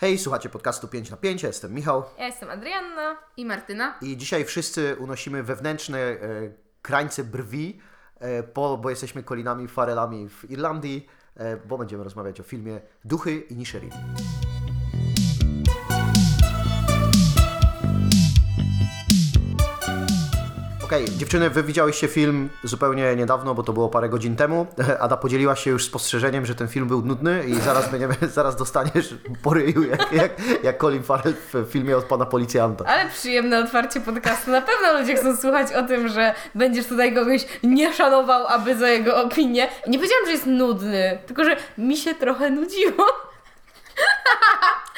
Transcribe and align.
Hej, 0.00 0.18
słuchacie 0.18 0.48
podcastu 0.48 0.88
5 0.88 1.10
na 1.10 1.16
5, 1.16 1.42
ja 1.42 1.46
jestem 1.46 1.74
Michał 1.74 2.04
Ja 2.18 2.26
jestem 2.26 2.50
Adrianna. 2.50 3.16
I 3.36 3.44
Martyna. 3.44 3.94
i 4.02 4.16
dzisiaj 4.16 4.44
wszyscy 4.44 4.96
unosimy 4.98 5.42
wewnętrzne 5.42 5.98
e, 5.98 6.18
krańce 6.82 7.24
brwi, 7.24 7.80
e, 8.20 8.42
po, 8.42 8.76
bo 8.76 8.90
jesteśmy 8.90 9.22
Colinami 9.22 9.68
Farelami 9.68 10.28
w 10.28 10.50
Irlandii, 10.50 11.06
e, 11.36 11.56
bo 11.56 11.78
będziemy 11.78 12.04
rozmawiać 12.04 12.40
o 12.40 12.42
filmie 12.42 12.80
Duchy 13.04 13.40
i 13.40 13.56
Nisherin. 13.56 13.90
Okej, 20.88 21.04
dziewczyny, 21.04 21.50
wy 21.50 21.62
widziałyście 21.62 22.08
film 22.08 22.48
zupełnie 22.64 23.16
niedawno, 23.16 23.54
bo 23.54 23.62
to 23.62 23.72
było 23.72 23.88
parę 23.88 24.08
godzin 24.08 24.36
temu. 24.36 24.66
Ada 25.00 25.16
podzieliła 25.16 25.56
się 25.56 25.70
już 25.70 25.84
spostrzeżeniem, 25.84 26.46
że 26.46 26.54
ten 26.54 26.68
film 26.68 26.88
był 26.88 27.04
nudny 27.04 27.44
i 27.46 27.54
zaraz 27.54 27.90
będziemy, 27.90 28.14
zaraz 28.32 28.56
dostaniesz 28.56 29.14
po 29.44 29.54
ryju, 29.54 29.82
jak, 29.82 30.12
jak, 30.12 30.32
jak 30.62 30.80
Colin 30.80 31.02
Farrell 31.02 31.34
w 31.52 31.66
filmie 31.70 31.96
od 31.96 32.04
pana 32.04 32.26
policjanta. 32.26 32.84
Ale 32.84 33.10
przyjemne 33.10 33.58
otwarcie 33.58 34.00
podcastu. 34.00 34.50
Na 34.50 34.62
pewno 34.62 35.00
ludzie 35.00 35.14
chcą 35.14 35.36
słuchać 35.36 35.72
o 35.72 35.82
tym, 35.82 36.08
że 36.08 36.34
będziesz 36.54 36.86
tutaj 36.86 37.14
kogoś 37.14 37.46
nie 37.62 37.92
szanował, 37.92 38.46
aby 38.46 38.76
za 38.76 38.88
jego 38.88 39.22
opinię. 39.22 39.68
Nie 39.86 39.98
powiedziałam, 39.98 40.26
że 40.26 40.32
jest 40.32 40.46
nudny, 40.46 41.18
tylko 41.26 41.44
że 41.44 41.56
mi 41.78 41.96
się 41.96 42.14
trochę 42.14 42.50
nudziło. 42.50 43.27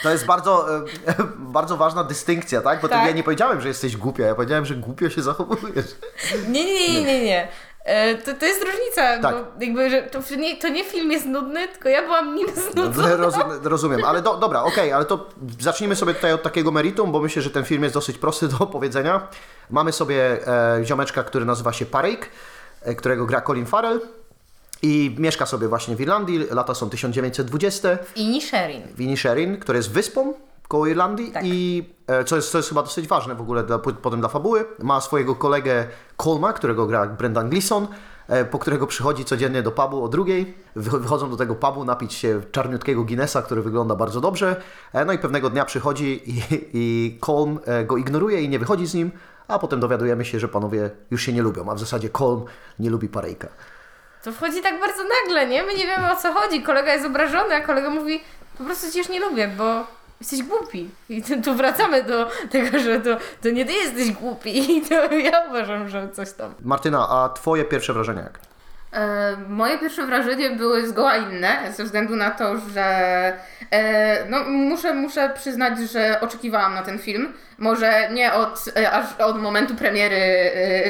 To 0.02 0.10
jest 0.10 0.26
bardzo, 0.26 0.76
e, 0.78 0.82
bardzo 1.58 1.76
ważna 1.76 2.04
dystynkcja, 2.04 2.60
tak? 2.60 2.80
Bo 2.80 2.88
Tak. 2.88 3.06
ja 3.06 3.12
nie 3.12 3.22
powiedziałem, 3.22 3.60
że 3.60 3.68
jesteś 3.68 3.96
głupia, 3.96 4.24
ja 4.24 4.34
powiedziałem, 4.34 4.64
że 4.64 4.74
głupio 4.74 5.10
się 5.10 5.22
zachowujesz. 5.22 5.86
Nie, 6.48 6.64
nie, 6.64 6.88
nie, 6.94 7.04
nie, 7.04 7.24
nie. 7.24 7.48
E, 7.84 8.14
To, 8.14 8.34
to 8.34 8.46
jest 8.46 8.64
różnica, 8.64 9.18
Tak. 9.22 9.34
bo 9.36 9.64
jakby, 9.64 9.90
że 9.90 10.02
to 10.02 10.18
nie, 10.36 10.56
to 10.56 10.68
nie 10.68 10.84
film 10.84 11.12
jest 11.12 11.26
nudny, 11.26 11.68
tylko 11.68 11.88
ja 11.88 12.02
byłam 12.02 12.34
nim 12.34 12.46
znudzona. 12.72 13.16
Rozum, 13.16 13.42
rozumiem, 13.62 14.04
ale 14.04 14.22
do, 14.22 14.36
dobra, 14.36 14.62
okej, 14.62 14.92
ale 14.92 15.04
to 15.04 15.28
zacznijmy 15.60 15.96
sobie 15.96 16.14
tutaj 16.14 16.32
od 16.32 16.42
takiego 16.42 16.70
meritum, 16.70 17.12
bo 17.12 17.20
myślę, 17.20 17.42
że 17.42 17.50
ten 17.50 17.64
film 17.64 17.82
jest 17.82 17.94
dosyć 17.94 18.18
prosty 18.18 18.48
do 18.48 18.58
opowiedzenia. 18.58 19.28
Mamy 19.70 19.92
sobie 19.92 20.46
e, 20.46 20.84
ziomeczka, 20.84 21.24
który 21.24 21.44
nazywa 21.44 21.72
się 21.72 21.86
Parik, 21.86 22.30
e, 22.82 22.94
którego 22.94 23.26
gra 23.26 23.40
Colin 23.40 23.66
Farrell 23.66 24.00
i 24.82 25.14
mieszka 25.18 25.46
sobie 25.46 25.68
właśnie 25.68 25.96
w 25.96 26.00
Irlandii, 26.00 26.38
lata 26.50 26.74
są 26.74 26.90
1920 26.90 27.88
I 28.16 28.28
Nisherin. 28.28 28.82
w 28.94 29.00
Inisherin, 29.00 29.56
który 29.58 29.76
jest 29.78 29.90
wyspą 29.90 30.34
koło 30.68 30.86
Irlandii 30.86 31.32
Tak. 31.32 31.42
i 31.46 31.84
e, 32.06 32.24
co 32.24 32.36
jest, 32.36 32.50
co 32.50 32.58
jest 32.58 32.68
chyba 32.68 32.82
dosyć 32.82 33.08
ważne 33.08 33.34
w 33.34 33.40
ogóle 33.40 33.62
dla, 33.64 33.78
potem 33.78 34.20
dla 34.20 34.28
fabuły, 34.28 34.64
ma 34.82 35.00
swojego 35.00 35.34
kolegę 35.34 35.86
Colma, 36.16 36.52
którego 36.52 36.86
gra 36.86 37.06
Brendan 37.06 37.48
Gleeson, 37.50 37.86
e, 38.28 38.44
po 38.44 38.58
którego 38.58 38.86
przychodzi 38.86 39.24
codziennie 39.24 39.62
do 39.62 39.70
pubu 39.72 40.04
o 40.04 40.08
drugiej. 40.08 40.54
Wy- 40.76 41.00
Wychodzą 41.00 41.30
do 41.30 41.36
tego 41.36 41.54
pubu 41.54 41.84
napić 41.84 42.14
się 42.14 42.40
czarniutkiego 42.52 43.04
Guinnessa, 43.04 43.42
który 43.42 43.62
wygląda 43.62 43.94
bardzo 43.96 44.20
dobrze. 44.20 44.56
E, 44.92 45.04
No 45.04 45.12
i 45.12 45.18
pewnego 45.18 45.50
dnia 45.50 45.64
przychodzi 45.64 46.22
i, 46.30 46.42
i 46.72 47.18
Colm 47.20 47.58
go 47.86 47.96
ignoruje 47.96 48.42
i 48.42 48.48
nie 48.48 48.58
wychodzi 48.58 48.86
z 48.86 48.94
nim, 48.94 49.10
a 49.48 49.58
potem 49.58 49.80
dowiadujemy 49.80 50.24
się, 50.24 50.40
że 50.40 50.48
panowie 50.48 50.90
już 51.10 51.22
się 51.22 51.32
nie 51.32 51.42
lubią, 51.42 51.70
a 51.70 51.74
w 51.74 51.78
zasadzie 51.80 52.08
Colm 52.10 52.44
nie 52.78 52.90
lubi 52.90 53.08
Parejka. 53.08 53.48
To 54.24 54.32
wchodzi 54.32 54.62
tak 54.62 54.80
bardzo 54.80 55.02
nagle, 55.04 55.46
nie? 55.46 55.62
My 55.62 55.74
nie 55.74 55.86
wiemy 55.86 56.12
o 56.12 56.16
co 56.16 56.32
chodzi. 56.32 56.62
Kolega 56.62 56.92
jest 56.92 57.06
obrażony, 57.06 57.54
a 57.54 57.60
kolega 57.60 57.90
mówi, 57.90 58.20
po 58.58 58.64
prostu 58.64 58.92
cię 58.92 58.98
już 58.98 59.08
nie 59.08 59.20
lubię, 59.20 59.48
bo 59.48 59.86
jesteś 60.20 60.42
głupi. 60.42 60.90
I 61.08 61.22
tu- 61.44 61.54
wracamy 61.54 62.02
do 62.02 62.30
tego, 62.50 62.78
że 62.78 63.00
to, 63.00 63.10
to 63.42 63.50
nie 63.50 63.64
ty 63.66 63.72
jesteś 63.72 64.12
głupi. 64.12 64.58
I 64.76 64.82
to 64.82 64.94
ja 65.14 65.42
uważam, 65.48 65.88
że 65.88 66.08
coś 66.12 66.32
tam. 66.32 66.54
Martyna, 66.64 67.08
a 67.08 67.28
twoje 67.28 67.64
pierwsze 67.64 67.92
wrażenia 67.92 68.22
jak? 68.22 68.38
E, 68.92 69.36
moje 69.48 69.78
pierwsze 69.78 70.06
wrażenie 70.06 70.50
były 70.50 70.88
zgoła 70.88 71.16
inne, 71.16 71.72
ze 71.76 71.84
względu 71.84 72.16
na 72.16 72.30
to, 72.30 72.58
że 72.58 72.82
e, 73.70 74.24
no, 74.28 74.44
muszę, 74.44 74.94
muszę 74.94 75.30
przyznać, 75.34 75.78
że 75.78 76.20
oczekiwałam 76.20 76.74
na 76.74 76.82
ten 76.82 76.98
film. 76.98 77.32
Może 77.58 78.10
nie 78.12 78.32
od, 78.32 78.64
e, 78.76 78.90
aż 78.90 79.20
od 79.20 79.42
momentu 79.42 79.74
premiery 79.74 80.20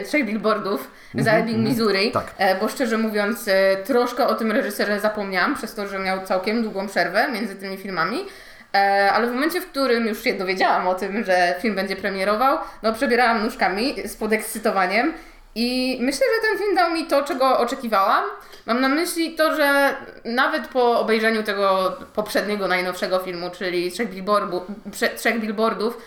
trzech 0.06 0.26
billboardów 0.26 0.90
za 1.14 1.32
Ebbing, 1.32 1.68
Missouri, 1.68 2.10
tak. 2.10 2.34
bo 2.60 2.68
szczerze 2.68 2.98
mówiąc 2.98 3.50
troszkę 3.84 4.26
o 4.26 4.34
tym 4.34 4.52
reżyserze 4.52 5.00
zapomniałam, 5.00 5.54
przez 5.54 5.74
to, 5.74 5.86
że 5.86 5.98
miał 5.98 6.26
całkiem 6.26 6.62
długą 6.62 6.88
przerwę 6.88 7.28
między 7.32 7.56
tymi 7.56 7.76
filmami. 7.76 8.18
Ale 9.12 9.26
w 9.26 9.32
momencie, 9.32 9.60
w 9.60 9.66
którym 9.66 10.06
już 10.06 10.24
się 10.24 10.34
dowiedziałam 10.34 10.88
o 10.88 10.94
tym, 10.94 11.24
że 11.24 11.54
film 11.60 11.74
będzie 11.74 11.96
premierował, 11.96 12.58
no 12.82 12.92
przebierałam 12.92 13.42
nóżkami 13.42 13.94
z 14.04 14.16
podekscytowaniem 14.16 15.12
i 15.54 15.98
myślę, 16.00 16.26
że 16.36 16.48
ten 16.48 16.58
film 16.58 16.76
dał 16.76 16.90
mi 16.90 17.06
to, 17.06 17.22
czego 17.22 17.58
oczekiwałam. 17.58 18.24
Mam 18.66 18.80
na 18.80 18.88
myśli 18.88 19.34
to, 19.34 19.56
że 19.56 19.96
nawet 20.24 20.68
po 20.68 21.00
obejrzeniu 21.00 21.42
tego 21.42 21.96
poprzedniego, 22.14 22.68
najnowszego 22.68 23.18
filmu, 23.18 23.50
czyli 23.50 23.92
Trzech, 23.92 24.10
billboardu, 24.10 24.64
trzech 25.16 25.40
Billboardów, 25.40 25.98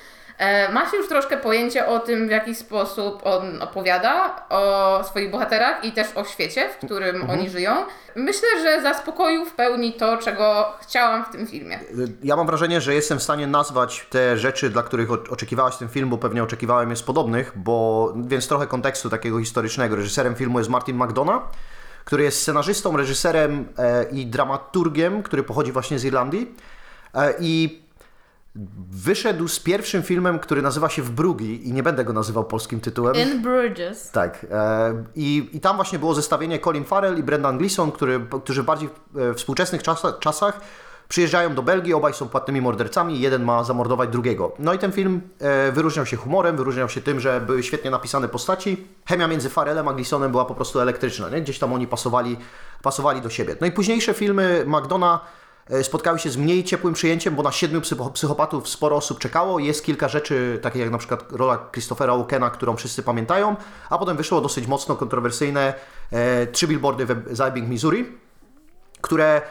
e, 0.44 0.72
ma 0.72 0.92
się 0.92 0.98
już 0.98 1.08
troszkę 1.08 1.38
pojęcie 1.38 1.88
o 1.88 2.00
tym, 2.00 2.28
w 2.28 2.32
jaki 2.32 2.56
sposób 2.56 3.22
on 3.24 3.62
opowiada 3.62 4.46
o 4.50 5.04
swoich 5.04 5.32
bohaterach 5.32 5.86
i 5.86 5.92
też 5.92 6.08
o 6.16 6.26
świecie, 6.26 6.70
w 6.70 6.86
którym 6.86 7.30
oni 7.30 7.50
żyją. 7.50 7.76
Myślę, 8.16 8.48
że 8.62 8.82
zaspokoił 8.82 9.46
w 9.46 9.54
pełni 9.54 9.94
to, 9.94 10.18
czego 10.18 10.74
chciałam 10.82 11.26
w 11.26 11.30
tym 11.30 11.48
filmie. 11.48 11.80
Ja 12.24 12.36
mam 12.36 12.48
wrażenie, 12.48 12.82
że 12.82 12.94
jestem 12.94 13.20
w 13.20 13.24
stanie 13.24 13.48
nazwać 13.48 14.06
te 14.10 14.38
rzeczy, 14.38 14.70
dla 14.70 14.84
których 14.84 15.12
oczekiwałaś 15.12 15.78
ten 15.78 15.90
film, 15.90 16.10
bo 16.10 16.18
pewnie 16.18 16.44
oczekiwałem 16.44 16.90
jest 16.90 17.06
podobnych, 17.06 17.52
bo 17.56 18.14
więc 18.16 18.48
trochę 18.48 18.68
kontekstu 18.68 19.10
takiego 19.10 19.40
historycznego. 19.40 19.96
Reżyserem 19.96 20.36
filmu 20.36 20.60
jest 20.60 20.70
Martin 20.70 20.98
McDonough, 21.04 21.44
który 22.06 22.24
jest 22.24 22.42
scenarzystą, 22.42 22.98
reżyserem 22.98 23.68
e, 23.78 24.06
i 24.12 24.26
dramaturgiem, 24.26 25.24
który 25.24 25.44
pochodzi 25.44 25.72
właśnie 25.72 26.00
z 26.00 26.06
Irlandii. 26.06 26.56
E, 27.16 27.34
I 27.40 27.83
wyszedł 28.92 29.48
z 29.48 29.60
pierwszym 29.60 30.04
filmem, 30.04 30.40
który 30.40 30.62
nazywa 30.62 30.90
się 30.90 31.02
W 31.02 31.12
Brugi 31.12 31.68
i 31.70 31.74
nie 31.74 31.84
będę 31.84 32.06
go 32.06 32.14
nazywał 32.14 32.46
polskim 32.46 32.80
tytułem. 32.80 33.16
In 33.16 33.42
Bridges. 33.42 34.12
Tak. 34.12 34.46
E, 34.52 35.04
i, 35.16 35.50
I 35.54 35.60
tam 35.60 35.76
właśnie 35.76 36.00
było 36.00 36.14
zestawienie 36.14 36.60
Colin 36.60 36.86
Farrell 36.86 37.18
i 37.20 37.24
Brendan 37.24 37.58
Gleeson, 37.58 37.92
który, 37.92 38.20
którzy 38.44 38.64
w 38.64 38.66
bardziej 38.66 38.90
e, 39.16 39.34
współczesnych 39.34 39.84
czasach, 39.84 40.20
czasach 40.20 40.62
przyjeżdżają 41.10 41.56
do 41.56 41.64
Belgii, 41.64 41.94
obaj 41.94 42.14
są 42.14 42.30
płatnymi 42.30 42.62
mordercami, 42.62 43.20
jeden 43.20 43.44
ma 43.44 43.64
zamordować 43.64 44.10
drugiego. 44.10 44.52
No 44.60 44.74
i 44.74 44.80
ten 44.80 44.92
film 44.92 45.22
e, 45.40 45.72
wyróżniał 45.72 46.06
się 46.06 46.18
humorem, 46.18 46.58
wyróżniał 46.58 46.90
się 46.90 47.02
tym, 47.02 47.20
że 47.20 47.42
były 47.42 47.64
świetnie 47.64 47.92
napisane 47.92 48.28
postaci. 48.28 48.88
Chemia 49.06 49.28
między 49.28 49.50
Farrellem 49.50 49.88
a 49.88 49.94
Gleesonem 49.94 50.32
była 50.32 50.46
po 50.46 50.56
prostu 50.56 50.80
elektryczna, 50.80 51.30
nie? 51.30 51.42
gdzieś 51.42 51.60
tam 51.60 51.74
oni 51.74 51.88
pasowali, 51.88 52.38
pasowali 52.82 53.22
do 53.22 53.30
siebie. 53.30 53.56
No 53.62 53.68
i 53.68 53.72
późniejsze 53.72 54.14
filmy 54.14 54.66
McDona 54.68 55.20
e, 55.20 55.43
spotkały 55.84 56.20
się 56.20 56.30
z 56.30 56.38
mniej 56.38 56.64
ciepłym 56.64 56.94
przyjęciem, 56.94 57.36
bo 57.36 57.44
na 57.44 57.52
siedmiu 57.52 57.82
psycho- 57.82 58.12
psychopatów 58.12 58.70
sporo 58.70 58.96
osób 58.96 59.20
czekało. 59.20 59.60
Jest 59.60 59.86
kilka 59.86 60.08
rzeczy, 60.08 60.60
takie 60.62 60.80
jak 60.80 60.90
na 60.92 60.98
przykład 60.98 61.32
rola 61.32 61.58
Christophera 61.72 62.18
Walkena, 62.18 62.50
którą 62.50 62.76
wszyscy 62.76 63.04
pamiętają, 63.04 63.56
a 63.90 63.98
potem 63.98 64.18
wyszło 64.18 64.42
dosyć 64.42 64.68
mocno 64.68 64.96
kontrowersyjne 64.96 65.74
e, 66.12 66.48
trzy 66.48 66.68
billboardy 66.68 67.06
w- 67.06 67.36
za 67.36 67.46
Ebbing, 67.48 67.70
Missouri, 67.70 68.18
które 69.02 69.42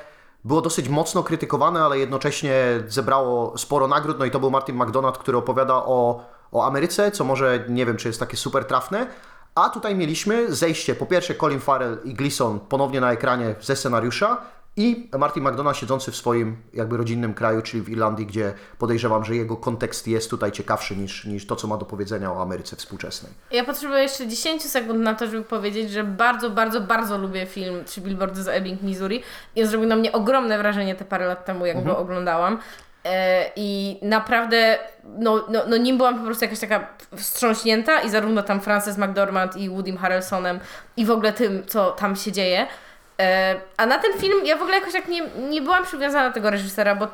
było 0.45 0.61
dosyć 0.63 0.89
mocno 0.89 1.23
krytykowane, 1.23 1.83
ale 1.85 1.99
jednocześnie 1.99 2.55
zebrało 2.89 3.59
sporo 3.59 3.89
nagród. 3.89 4.19
No 4.19 4.25
i 4.25 4.31
to 4.31 4.41
był 4.41 4.51
Martin 4.51 4.77
McDonald, 4.77 5.19
który 5.19 5.39
opowiada 5.39 5.75
o, 5.75 6.25
o 6.53 6.67
Ameryce, 6.67 7.11
co 7.11 7.25
może 7.25 7.65
nie 7.69 7.87
wiem, 7.87 7.97
czy 7.97 8.09
jest 8.09 8.21
takie 8.21 8.37
super 8.37 8.65
trafne. 8.65 9.07
A 9.55 9.69
tutaj 9.71 9.95
mieliśmy 9.95 10.55
zejście, 10.55 10.95
po 10.95 11.07
pierwsze 11.07 11.35
Colin 11.35 11.61
Farrell 11.61 11.99
i 12.05 12.15
Gleason 12.15 12.61
ponownie 12.61 13.01
na 13.01 13.13
ekranie 13.13 13.55
ze 13.61 13.77
scenariusza 13.77 14.41
i 14.77 15.11
Martin 15.19 15.43
McDonald 15.43 15.77
siedzący 15.77 16.11
w 16.11 16.17
swoim 16.17 16.57
jakby 16.75 16.97
rodzinnym 16.97 17.35
kraju, 17.35 17.63
czyli 17.63 17.83
w 17.83 17.89
Irlandii, 17.89 18.27
gdzie 18.27 18.53
podejrzewam, 18.79 19.25
że 19.25 19.37
jego 19.37 19.57
kontekst 19.57 20.09
jest 20.09 20.31
tutaj 20.31 20.53
ciekawszy 20.53 20.97
niż, 20.97 21.25
niż 21.25 21.47
to, 21.47 21.57
co 21.57 21.69
ma 21.69 21.77
do 21.77 21.85
powiedzenia 21.85 22.33
o 22.33 22.43
Ameryce 22.43 22.77
współczesnej. 22.77 23.33
Ja 23.51 23.65
potrzebuję 23.65 24.03
jeszcze 24.03 24.29
10 24.29 24.63
sekund 24.63 25.01
na 25.01 25.15
to, 25.15 25.27
żeby 25.27 25.43
powiedzieć, 25.43 25.91
że 25.91 26.05
bardzo, 26.05 26.51
bardzo, 26.51 26.81
bardzo 26.81 27.19
lubię 27.19 27.47
film 27.47 27.85
Trzy 27.85 28.01
Billboardy 28.01 28.43
z 28.43 28.49
Ebbing, 28.49 28.83
Missouri. 28.83 29.23
I 29.57 29.67
zrobił 29.67 29.89
na 29.89 29.97
mnie 29.97 30.13
ogromne 30.13 30.59
wrażenie 30.59 30.95
te 30.95 31.05
parę 31.05 31.27
lat 31.27 31.45
temu, 31.45 31.67
jak 31.67 31.85
go 31.85 31.99
oglądałam. 31.99 32.59
E, 33.05 33.51
I 33.57 33.99
naprawdę, 34.03 34.79
no, 35.05 35.45
no, 35.49 35.63
no 35.69 35.77
nim 35.77 35.97
byłam 35.97 36.19
po 36.19 36.25
prostu 36.25 36.45
jakaś 36.45 36.61
taka 36.61 36.87
wstrząśnięta 37.17 38.01
i 38.01 38.11
zarówno 38.11 38.43
tam 38.43 38.61
Frances 38.61 38.99
McDormand 38.99 39.57
i 39.57 39.71
Woodym 39.71 39.97
Harrelsonem 39.97 40.61
i 40.97 41.07
w 41.07 41.11
ogóle 41.11 41.33
tym, 41.33 41.67
co 41.67 41.91
tam 41.91 42.17
się 42.17 42.33
dzieje. 42.33 42.67
E, 43.21 43.61
a 43.77 43.87
na 43.87 43.99
ten 43.99 44.13
film 44.19 44.47
ja 44.47 44.57
w 44.57 44.63
ogóle 44.63 44.79
jakoś 44.79 44.93
tak 44.93 45.09
nie, 45.09 45.23
nie 45.51 45.63
byłam 45.63 45.85
przywiązana 45.85 46.29
do 46.29 46.35
tego 46.35 46.51
reżysera, 46.51 46.95
bo 46.95 47.05
e, 47.05 47.09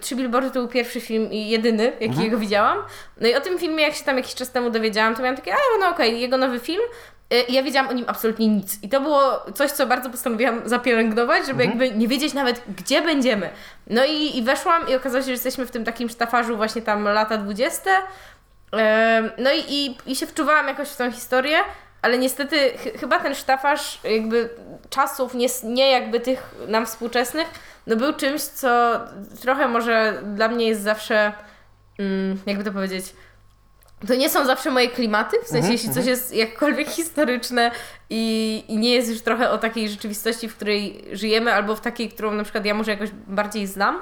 Trzy 0.00 0.16
Billboardy 0.16 0.50
to 0.50 0.60
był 0.60 0.68
pierwszy 0.68 1.00
film 1.00 1.32
i 1.32 1.48
jedyny, 1.48 1.92
jakiego 2.00 2.38
widziałam. 2.38 2.78
No 3.20 3.28
i 3.28 3.34
o 3.34 3.40
tym 3.40 3.58
filmie, 3.58 3.84
jak 3.84 3.94
się 3.94 4.04
tam 4.04 4.16
jakiś 4.16 4.34
czas 4.34 4.50
temu 4.50 4.70
dowiedziałam, 4.70 5.14
to 5.14 5.22
miałam 5.22 5.36
takie, 5.36 5.52
a 5.54 5.56
no 5.80 5.88
okej, 5.88 6.20
jego 6.20 6.36
nowy 6.36 6.60
film. 6.60 6.82
E, 7.30 7.42
I 7.42 7.52
ja 7.52 7.62
wiedziałam 7.62 7.88
o 7.88 7.92
nim 7.92 8.04
absolutnie 8.08 8.48
nic. 8.48 8.82
I 8.82 8.88
to 8.88 9.00
było 9.00 9.44
coś, 9.54 9.70
co 9.70 9.86
bardzo 9.86 10.10
postanowiłam 10.10 10.60
zapielęgnować, 10.64 11.46
żeby 11.46 11.64
jakby 11.64 11.90
nie 11.90 12.08
wiedzieć 12.08 12.34
nawet, 12.34 12.62
gdzie 12.76 13.02
będziemy. 13.02 13.50
No 13.86 14.04
i, 14.04 14.38
i 14.38 14.42
weszłam 14.42 14.88
i 14.88 14.94
okazało 14.94 15.22
się, 15.22 15.26
że 15.26 15.32
jesteśmy 15.32 15.66
w 15.66 15.70
tym 15.70 15.84
takim 15.84 16.08
sztafarzu 16.08 16.56
właśnie 16.56 16.82
tam 16.82 17.04
lata 17.04 17.36
20. 17.36 17.90
Em, 18.72 19.30
No 19.38 19.50
i, 19.52 19.58
i, 19.68 19.96
i 20.06 20.16
się 20.16 20.26
wczuwałam 20.26 20.68
jakoś 20.68 20.88
w 20.88 20.96
tą 20.96 21.12
historię, 21.12 21.58
ale 22.02 22.18
niestety 22.18 22.56
ch- 22.72 23.00
chyba 23.00 23.18
ten 23.20 23.34
sztafarz 23.34 24.00
jakby 24.04 24.48
czasów, 24.90 25.34
nie, 25.34 25.46
nie 25.64 25.90
jakby 25.90 26.20
tych 26.20 26.54
nam 26.68 26.86
współczesnych, 26.86 27.46
no 27.86 27.96
był 27.96 28.12
czymś, 28.14 28.42
co 28.42 29.00
trochę 29.42 29.68
może 29.68 30.22
dla 30.34 30.48
mnie 30.48 30.68
jest 30.68 30.82
zawsze, 30.82 31.32
mm, 31.98 32.38
jakby 32.46 32.64
to 32.64 32.72
powiedzieć, 32.72 33.04
to 34.08 34.14
nie 34.14 34.30
są 34.30 34.46
zawsze 34.46 34.70
moje 34.70 34.88
klimaty, 34.88 35.36
w 35.42 35.46
sensie 35.46 35.56
Mhm, 35.56 35.72
jeśli 35.72 35.90
coś 35.90 36.06
jest 36.06 36.34
jakkolwiek 36.34 36.88
historyczne 36.98 37.70
i, 38.10 38.64
i 38.68 38.76
nie 38.78 38.94
jest 38.94 39.10
już 39.10 39.20
trochę 39.20 39.50
o 39.50 39.58
takiej 39.58 39.88
rzeczywistości, 39.88 40.48
w 40.48 40.56
której 40.56 41.04
żyjemy, 41.12 41.54
albo 41.54 41.76
w 41.76 41.80
takiej, 41.80 42.08
którą 42.08 42.32
na 42.32 42.42
przykład 42.42 42.64
ja 42.64 42.74
może 42.74 42.90
jakoś 42.90 43.10
bardziej 43.26 43.66
znam, 43.66 43.98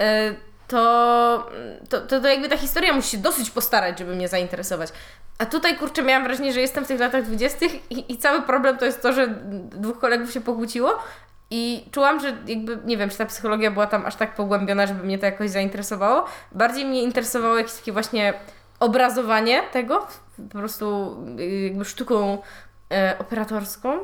e, 0.00 0.34
to, 0.72 1.50
to, 1.88 2.00
to, 2.00 2.20
to 2.20 2.28
jakby 2.28 2.48
ta 2.48 2.56
historia 2.56 2.92
musi 2.92 3.08
się 3.10 3.18
dosyć 3.18 3.50
postarać, 3.50 3.98
żeby 3.98 4.16
mnie 4.16 4.28
zainteresować. 4.28 4.90
A 5.38 5.46
tutaj, 5.46 5.76
kurczę, 5.76 6.02
miałam 6.02 6.24
wrażenie, 6.24 6.52
że 6.52 6.60
jestem 6.60 6.84
w 6.84 6.88
tych 6.88 7.00
latach 7.00 7.24
dwudziestych 7.24 7.90
i, 7.90 8.12
i 8.12 8.18
cały 8.18 8.42
problem 8.42 8.78
to 8.78 8.84
jest 8.84 9.02
to, 9.02 9.12
że 9.12 9.28
dwóch 9.70 9.98
kolegów 9.98 10.32
się 10.32 10.40
pokłóciło 10.40 10.98
i 11.50 11.84
czułam, 11.90 12.20
że 12.20 12.36
jakby, 12.46 12.78
nie 12.84 12.96
wiem, 12.96 13.10
czy 13.10 13.18
ta 13.18 13.26
psychologia 13.26 13.70
była 13.70 13.86
tam 13.86 14.06
aż 14.06 14.16
tak 14.16 14.34
pogłębiona, 14.34 14.86
żeby 14.86 15.04
mnie 15.04 15.18
to 15.18 15.26
jakoś 15.26 15.50
zainteresowało. 15.50 16.24
Bardziej 16.52 16.84
mnie 16.84 17.02
interesowało 17.02 17.56
jakieś 17.56 17.74
takie 17.74 17.92
właśnie 17.92 18.34
obrazowanie 18.80 19.62
tego, 19.72 20.06
po 20.52 20.58
prostu 20.58 21.16
y, 21.40 21.44
jakby 21.44 21.84
sztuką 21.84 22.38
e, 22.92 23.16
operatorską. 23.18 23.98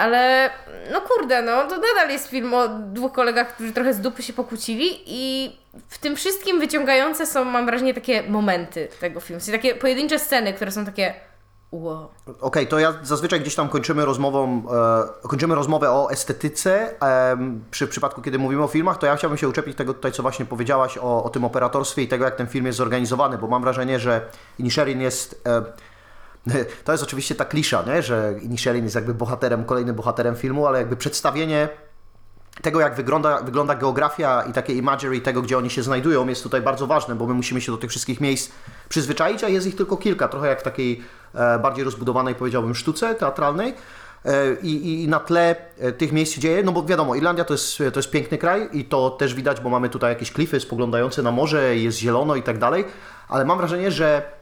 Ale 0.00 0.50
no 0.92 1.00
kurde, 1.00 1.42
no 1.42 1.62
to 1.62 1.76
nadal 1.76 2.10
jest 2.10 2.28
film 2.28 2.54
o 2.54 2.68
dwóch 2.68 3.12
kolegach, 3.12 3.54
którzy 3.54 3.72
trochę 3.72 3.94
z 3.94 4.00
dupy 4.00 4.22
się 4.22 4.32
pokłócili 4.32 5.02
i 5.06 5.52
w 5.88 5.98
tym 5.98 6.16
wszystkim 6.16 6.60
wyciągające 6.60 7.26
są, 7.26 7.44
mam 7.44 7.66
wrażenie, 7.66 7.94
takie 7.94 8.22
momenty 8.22 8.88
tego 9.00 9.20
filmu. 9.20 9.40
Sensie 9.40 9.52
takie 9.52 9.74
pojedyncze 9.74 10.18
sceny, 10.18 10.52
które 10.52 10.70
są 10.70 10.84
takie 10.84 11.14
wow. 11.72 12.08
Okej, 12.40 12.66
to 12.66 12.78
ja 12.78 12.94
zazwyczaj 13.02 13.40
gdzieś 13.40 13.54
tam 13.54 13.68
kończymy 13.68 14.04
rozmową, 14.04 14.62
e, 15.24 15.28
kończymy 15.28 15.54
rozmowę 15.54 15.90
o 15.90 16.10
estetyce. 16.10 17.00
em, 17.00 17.64
przy 17.70 17.88
przypadku, 17.88 18.22
kiedy 18.22 18.38
mówimy 18.38 18.62
o 18.62 18.68
filmach, 18.68 18.98
to 18.98 19.06
ja 19.06 19.16
chciałbym 19.16 19.38
się 19.38 19.48
uczepić 19.48 19.76
tego 19.76 19.94
tutaj, 19.94 20.12
co 20.12 20.22
właśnie 20.22 20.44
powiedziałaś 20.44 20.98
o, 20.98 21.24
o 21.24 21.30
tym 21.30 21.44
operatorstwie 21.44 22.02
i 22.02 22.08
tego, 22.08 22.24
jak 22.24 22.36
ten 22.36 22.46
film 22.46 22.66
jest 22.66 22.78
zorganizowany, 22.78 23.38
bo 23.38 23.46
mam 23.46 23.62
wrażenie, 23.62 23.98
że 23.98 24.20
Inisherin 24.58 25.00
jest... 25.00 25.42
E, 25.46 25.62
to 26.84 26.92
jest 26.92 27.04
oczywiście 27.04 27.34
ta 27.34 27.44
klisza, 27.44 27.84
nie? 27.86 28.02
że 28.02 28.34
Inisherin 28.42 28.84
jest 28.84 28.94
jakby 28.94 29.14
bohaterem, 29.14 29.64
kolejnym 29.64 29.96
bohaterem 29.96 30.36
filmu, 30.36 30.66
ale 30.66 30.78
jakby 30.78 30.96
przedstawienie 30.96 31.68
tego, 32.62 32.80
jak 32.80 32.94
wygląda, 32.94 33.42
wygląda 33.42 33.74
geografia 33.74 34.42
i 34.42 34.52
takie 34.52 34.74
imagery 34.74 35.20
tego, 35.20 35.42
gdzie 35.42 35.58
oni 35.58 35.70
się 35.70 35.82
znajdują, 35.82 36.28
jest 36.28 36.42
tutaj 36.42 36.62
bardzo 36.62 36.86
ważne, 36.86 37.14
bo 37.14 37.26
my 37.26 37.34
musimy 37.34 37.60
się 37.60 37.72
do 37.72 37.78
tych 37.78 37.90
wszystkich 37.90 38.20
miejsc 38.20 38.50
przyzwyczaić, 38.88 39.44
a 39.44 39.48
jest 39.48 39.66
ich 39.66 39.76
tylko 39.76 39.96
kilka, 39.96 40.28
trochę 40.28 40.48
jak 40.48 40.60
w 40.60 40.62
takiej 40.62 41.02
e, 41.34 41.58
bardziej 41.58 41.84
rozbudowanej, 41.84 42.34
powiedziałbym, 42.34 42.74
sztuce 42.74 43.14
teatralnej. 43.14 43.74
E, 44.24 44.54
I, 44.62 45.02
I 45.04 45.08
na 45.08 45.20
tle 45.20 45.56
e, 45.78 45.92
tych 45.92 46.12
miejsc 46.12 46.34
się 46.34 46.40
dzieje, 46.40 46.62
no 46.62 46.72
bo 46.72 46.82
wiadomo, 46.82 47.14
Irlandia 47.14 47.44
to 47.44 47.54
jest, 47.54 47.78
to 47.78 47.98
jest 47.98 48.10
piękny 48.10 48.38
kraj 48.38 48.68
i 48.72 48.84
to 48.84 49.10
też 49.10 49.34
widać, 49.34 49.60
bo 49.60 49.70
mamy 49.70 49.88
tutaj 49.88 50.12
jakieś 50.12 50.32
klify 50.32 50.60
spoglądające 50.60 51.22
na 51.22 51.30
morze, 51.30 51.76
jest 51.76 51.98
zielono 51.98 52.36
i 52.36 52.42
tak 52.42 52.58
dalej, 52.58 52.84
ale 53.28 53.44
mam 53.44 53.58
wrażenie, 53.58 53.90
że 53.90 54.39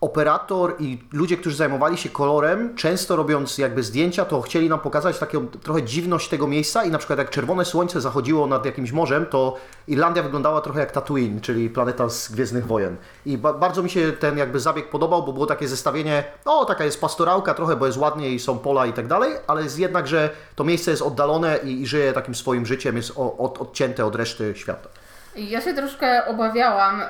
operator 0.00 0.74
i 0.78 0.98
ludzie, 1.12 1.36
którzy 1.36 1.56
zajmowali 1.56 1.96
się 1.96 2.08
kolorem, 2.08 2.76
często 2.76 3.16
robiąc 3.16 3.58
jakby 3.58 3.82
zdjęcia, 3.82 4.24
to 4.24 4.40
chcieli 4.40 4.68
nam 4.68 4.80
pokazać 4.80 5.18
taką 5.18 5.46
trochę 5.46 5.82
dziwność 5.82 6.28
tego 6.28 6.46
miejsca 6.46 6.84
i 6.84 6.90
na 6.90 6.98
przykład 6.98 7.18
jak 7.18 7.30
czerwone 7.30 7.64
słońce 7.64 8.00
zachodziło 8.00 8.46
nad 8.46 8.66
jakimś 8.66 8.92
morzem, 8.92 9.26
to 9.26 9.56
Irlandia 9.88 10.22
wyglądała 10.22 10.60
trochę 10.60 10.80
jak 10.80 10.92
Tatooine, 10.92 11.40
czyli 11.40 11.70
planeta 11.70 12.08
z 12.08 12.32
Gwiezdnych 12.32 12.66
Wojen. 12.66 12.96
I 13.26 13.38
ba 13.38 13.52
bardzo 13.52 13.82
mi 13.82 13.90
się 13.90 14.12
ten 14.12 14.38
jakby 14.38 14.60
zabieg 14.60 14.90
podobał, 14.90 15.22
bo 15.22 15.32
było 15.32 15.46
takie 15.46 15.68
zestawienie, 15.68 16.24
o 16.44 16.64
taka 16.64 16.84
jest 16.84 17.00
pastorałka 17.00 17.54
trochę, 17.54 17.76
bo 17.76 17.86
jest 17.86 17.98
ładnie 17.98 18.30
i 18.30 18.38
są 18.38 18.58
pola 18.58 18.86
i 18.86 18.92
tak 18.92 19.06
dalej, 19.06 19.32
ale 19.46 19.62
jest 19.62 19.78
jednak, 19.78 20.06
że 20.06 20.30
to 20.56 20.64
miejsce 20.64 20.90
jest 20.90 21.02
oddalone 21.02 21.58
i, 21.64 21.82
i 21.82 21.86
żyje 21.86 22.12
takim 22.12 22.34
swoim 22.34 22.66
życiem, 22.66 22.96
jest 22.96 23.12
od, 23.16 23.58
odcięte 23.58 24.06
od 24.06 24.14
reszty 24.14 24.54
świata. 24.56 24.88
Ja 25.36 25.60
się 25.60 25.74
troszkę 25.74 26.26
obawiałam, 26.26 27.00
y, 27.00 27.04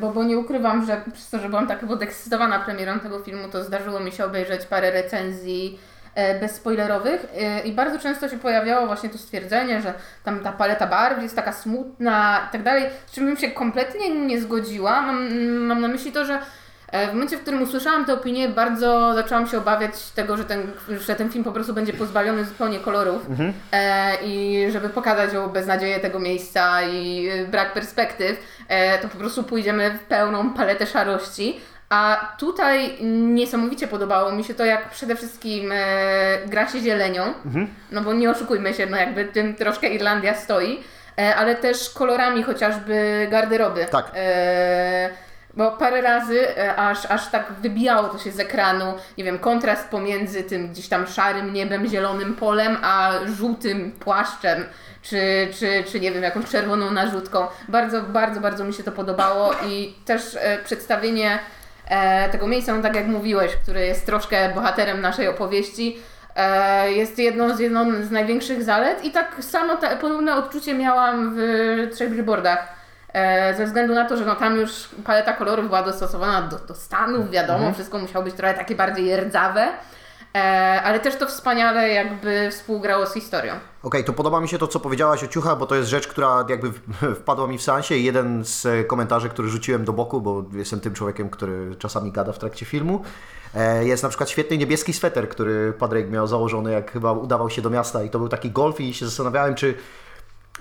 bo, 0.00 0.10
bo 0.10 0.24
nie 0.24 0.38
ukrywam, 0.38 0.86
że 0.86 1.02
przez 1.12 1.30
to, 1.30 1.38
że 1.38 1.48
byłam 1.48 1.66
tak 1.66 1.86
podekscytowana 1.86 2.58
premierą 2.58 3.00
tego 3.00 3.18
filmu, 3.18 3.48
to 3.48 3.64
zdarzyło 3.64 4.00
mi 4.00 4.12
się 4.12 4.24
obejrzeć 4.24 4.66
parę 4.66 4.90
recenzji 4.90 5.78
e, 6.14 6.40
bezspoilerowych 6.40 7.24
y, 7.24 7.68
i 7.68 7.72
bardzo 7.72 7.98
często 7.98 8.28
się 8.28 8.38
pojawiało 8.38 8.86
właśnie 8.86 9.08
to 9.08 9.18
stwierdzenie, 9.18 9.82
że 9.82 9.94
tam 10.24 10.40
ta 10.40 10.52
paleta 10.52 10.86
barw 10.86 11.22
jest 11.22 11.36
taka 11.36 11.52
smutna 11.52 12.46
i 12.48 12.52
tak 12.52 12.62
dalej, 12.62 12.84
z 13.06 13.12
czym 13.12 13.26
bym 13.26 13.36
się 13.36 13.50
kompletnie 13.50 14.10
nie 14.10 14.40
zgodziła. 14.40 15.02
Mam, 15.02 15.44
mam 15.54 15.80
na 15.80 15.88
myśli 15.88 16.12
to, 16.12 16.24
że 16.24 16.38
w 16.92 17.12
momencie, 17.12 17.36
w 17.36 17.40
którym 17.40 17.62
usłyszałam 17.62 18.04
tę 18.04 18.14
opinię, 18.14 18.48
bardzo 18.48 19.14
zaczęłam 19.14 19.46
się 19.46 19.58
obawiać 19.58 20.10
tego, 20.14 20.36
że 20.36 20.44
ten, 20.44 20.72
że 21.06 21.14
ten 21.14 21.30
film 21.30 21.44
po 21.44 21.52
prostu 21.52 21.74
będzie 21.74 21.92
pozbawiony 21.92 22.44
zupełnie 22.44 22.80
kolorów 22.80 23.26
e, 23.72 24.14
i 24.24 24.66
żeby 24.72 24.88
pokazać 24.88 25.34
o 25.34 25.48
beznadzieję 25.48 26.00
tego 26.00 26.18
miejsca 26.18 26.82
i 26.82 27.28
e, 27.28 27.46
brak 27.46 27.72
perspektyw, 27.72 28.36
e, 28.68 28.98
to 28.98 29.08
po 29.08 29.18
prostu 29.18 29.44
pójdziemy 29.44 29.90
w 29.90 29.98
pełną 30.00 30.54
paletę 30.54 30.86
szarości. 30.86 31.60
A 31.88 32.32
tutaj 32.38 33.02
niesamowicie 33.02 33.88
podobało 33.88 34.32
mi 34.32 34.44
się 34.44 34.54
to, 34.54 34.64
jak 34.64 34.90
przede 34.90 35.16
wszystkim 35.16 35.72
e, 35.72 35.76
gra 36.46 36.68
się 36.68 36.80
zielenią, 36.80 37.22
no 37.92 38.00
bo 38.00 38.12
nie 38.12 38.30
oszukujmy 38.30 38.74
się, 38.74 38.86
no 38.86 38.96
jakby 38.96 39.24
tym 39.24 39.54
troszkę 39.54 39.88
Irlandia 39.88 40.34
stoi, 40.34 40.80
e, 41.18 41.36
ale 41.36 41.54
też 41.54 41.90
kolorami 41.90 42.42
chociażby 42.42 43.26
garderoby. 43.30 43.86
Tak. 43.90 44.10
E, 44.14 45.10
bo 45.58 45.70
parę 45.70 46.00
razy 46.00 46.56
e, 46.56 46.76
aż, 46.76 47.06
aż 47.06 47.26
tak 47.30 47.52
wybijało 47.52 48.08
to 48.08 48.18
się 48.18 48.32
z 48.32 48.40
ekranu, 48.40 48.94
nie 49.18 49.24
wiem, 49.24 49.38
kontrast 49.38 49.88
pomiędzy 49.88 50.42
tym 50.42 50.68
gdzieś 50.68 50.88
tam 50.88 51.06
szarym 51.06 51.52
niebem, 51.52 51.86
zielonym 51.86 52.34
polem, 52.34 52.76
a 52.82 53.12
żółtym 53.26 53.92
płaszczem, 53.92 54.64
czy, 55.02 55.48
czy, 55.58 55.84
czy 55.92 56.00
nie 56.00 56.12
wiem, 56.12 56.22
jakąś 56.22 56.44
czerwoną 56.44 56.90
narzutką. 56.90 57.46
Bardzo, 57.68 58.02
bardzo, 58.02 58.40
bardzo 58.40 58.64
mi 58.64 58.74
się 58.74 58.82
to 58.82 58.92
podobało 58.92 59.52
i 59.66 59.94
też 60.04 60.36
e, 60.40 60.58
przedstawienie 60.64 61.38
e, 61.88 62.28
tego 62.28 62.46
miejsca, 62.46 62.76
no 62.76 62.82
tak 62.82 62.94
jak 62.94 63.06
mówiłeś, 63.06 63.52
który 63.62 63.86
jest 63.86 64.06
troszkę 64.06 64.54
bohaterem 64.54 65.00
naszej 65.00 65.28
opowieści, 65.28 65.98
e, 66.36 66.92
jest 66.92 67.18
jedną 67.18 67.56
z, 67.56 67.60
jedną 67.60 68.02
z 68.02 68.10
największych 68.10 68.62
zalet 68.62 69.04
i 69.04 69.10
tak 69.10 69.36
samo 69.40 69.76
te, 69.76 69.96
podobne 69.96 70.34
odczucie 70.34 70.74
miałam 70.74 71.34
w 71.36 71.38
Trzech 71.94 72.10
Billboardach. 72.10 72.77
E, 73.12 73.54
ze 73.56 73.66
względu 73.66 73.94
na 73.94 74.04
to, 74.04 74.16
że 74.16 74.24
no 74.24 74.36
tam 74.36 74.56
już 74.56 74.88
paleta 75.04 75.32
kolorów 75.32 75.66
była 75.66 75.82
dostosowana 75.82 76.42
do, 76.42 76.58
do 76.58 76.74
Stanów, 76.74 77.30
wiadomo, 77.30 77.72
wszystko 77.72 77.98
musiało 77.98 78.24
być 78.24 78.34
trochę 78.34 78.54
takie 78.54 78.74
bardziej 78.74 79.16
rdzawe, 79.16 79.68
e, 80.34 80.38
ale 80.84 81.00
też 81.00 81.16
to 81.16 81.26
wspaniale 81.26 81.88
jakby 81.88 82.50
współgrało 82.50 83.06
z 83.06 83.14
historią. 83.14 83.52
Okej, 83.82 84.04
to 84.04 84.12
podoba 84.12 84.40
mi 84.40 84.48
się 84.48 84.58
to, 84.58 84.66
co 84.66 84.80
powiedziałaś 84.80 85.24
o 85.24 85.26
ciuchach, 85.26 85.58
bo 85.58 85.66
to 85.66 85.74
jest 85.74 85.88
rzecz, 85.88 86.08
która 86.08 86.44
jakby 86.48 86.72
wpadła 87.20 87.46
mi 87.46 87.58
w 87.58 87.62
seansie 87.62 87.96
i 87.96 88.04
jeden 88.04 88.44
z 88.44 88.66
e, 88.66 88.84
komentarzy, 88.84 89.28
który 89.28 89.48
rzuciłem 89.48 89.84
do 89.84 89.92
boku, 89.92 90.20
bo 90.20 90.44
jestem 90.52 90.80
tym 90.80 90.94
człowiekiem, 90.94 91.30
który 91.30 91.76
czasami 91.76 92.12
gada 92.12 92.32
w 92.32 92.38
trakcie 92.38 92.66
filmu, 92.66 93.04
jest 93.80 94.02
na 94.02 94.08
przykład 94.08 94.30
świetny 94.30 94.58
niebieski 94.58 94.92
sweter, 94.92 95.28
który 95.28 95.72
Padraig 95.72 96.10
miał 96.10 96.26
założony, 96.26 96.72
jak 96.72 96.92
chyba 96.92 97.12
udawał 97.12 97.50
się 97.50 97.62
do 97.62 97.70
miasta 97.70 98.02
i 98.02 98.10
to 98.10 98.18
był 98.18 98.28
taki 98.28 98.50
golf 98.50 98.80
i 98.80 98.94
się 98.94 99.06
zastanawiałem, 99.06 99.54
czy 99.54 99.74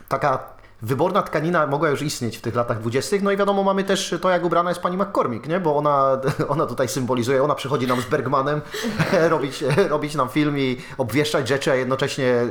taka 0.07 0.56
wyborna 0.81 1.21
tkanina 1.21 1.67
mogła 1.67 1.89
już 1.89 2.01
istnieć 2.01 2.37
w 2.37 2.41
tych 2.41 2.55
latach 2.55 2.79
dwudziestych. 2.79 3.23
No 3.23 3.31
i 3.31 3.37
wiadomo, 3.37 3.63
mamy 3.63 3.83
też 3.83 4.15
to, 4.21 4.29
jak 4.29 4.45
ubrana 4.45 4.69
jest 4.69 4.81
pani 4.81 4.97
McCormick, 4.97 5.47
nie? 5.47 5.59
bo 5.59 5.77
ona, 5.77 6.21
ona 6.47 6.65
tutaj 6.65 6.87
symbolizuje, 6.87 7.43
ona 7.43 7.55
przychodzi 7.55 7.87
nam 7.87 8.01
z 8.01 8.05
Bergmanem 8.05 8.61
robić, 9.29 9.63
robić 9.89 10.15
nam 10.15 10.29
film 10.29 10.57
i 10.57 10.77
obwieszczać 10.97 11.47
rzeczy, 11.47 11.71
a 11.71 11.75
jednocześnie 11.75 12.25
e, 12.25 12.47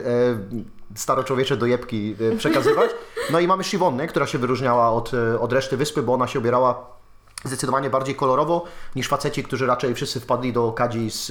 staroczłowiecze 0.95 1.57
dojebki 1.57 2.17
e, 2.33 2.37
przekazywać. 2.37 2.91
No 3.33 3.41
i 3.41 3.47
mamy 3.47 3.65
Siwonnę, 3.65 4.07
która 4.07 4.27
się 4.27 4.39
wyróżniała 4.39 4.91
od, 4.91 5.15
e, 5.15 5.41
od 5.41 5.53
reszty 5.53 5.77
wyspy, 5.77 6.03
bo 6.03 6.15
ona 6.15 6.27
się 6.27 6.39
ubierała 6.39 6.97
zdecydowanie 7.45 7.91
bardziej 7.91 8.15
kolorowo 8.15 8.65
niż 8.97 9.09
faceci, 9.09 9.43
którzy 9.43 9.67
raczej 9.67 9.95
wszyscy 9.95 10.21
wpadli 10.21 10.53
do 10.53 10.73
kadzi 10.73 11.11
z, 11.11 11.27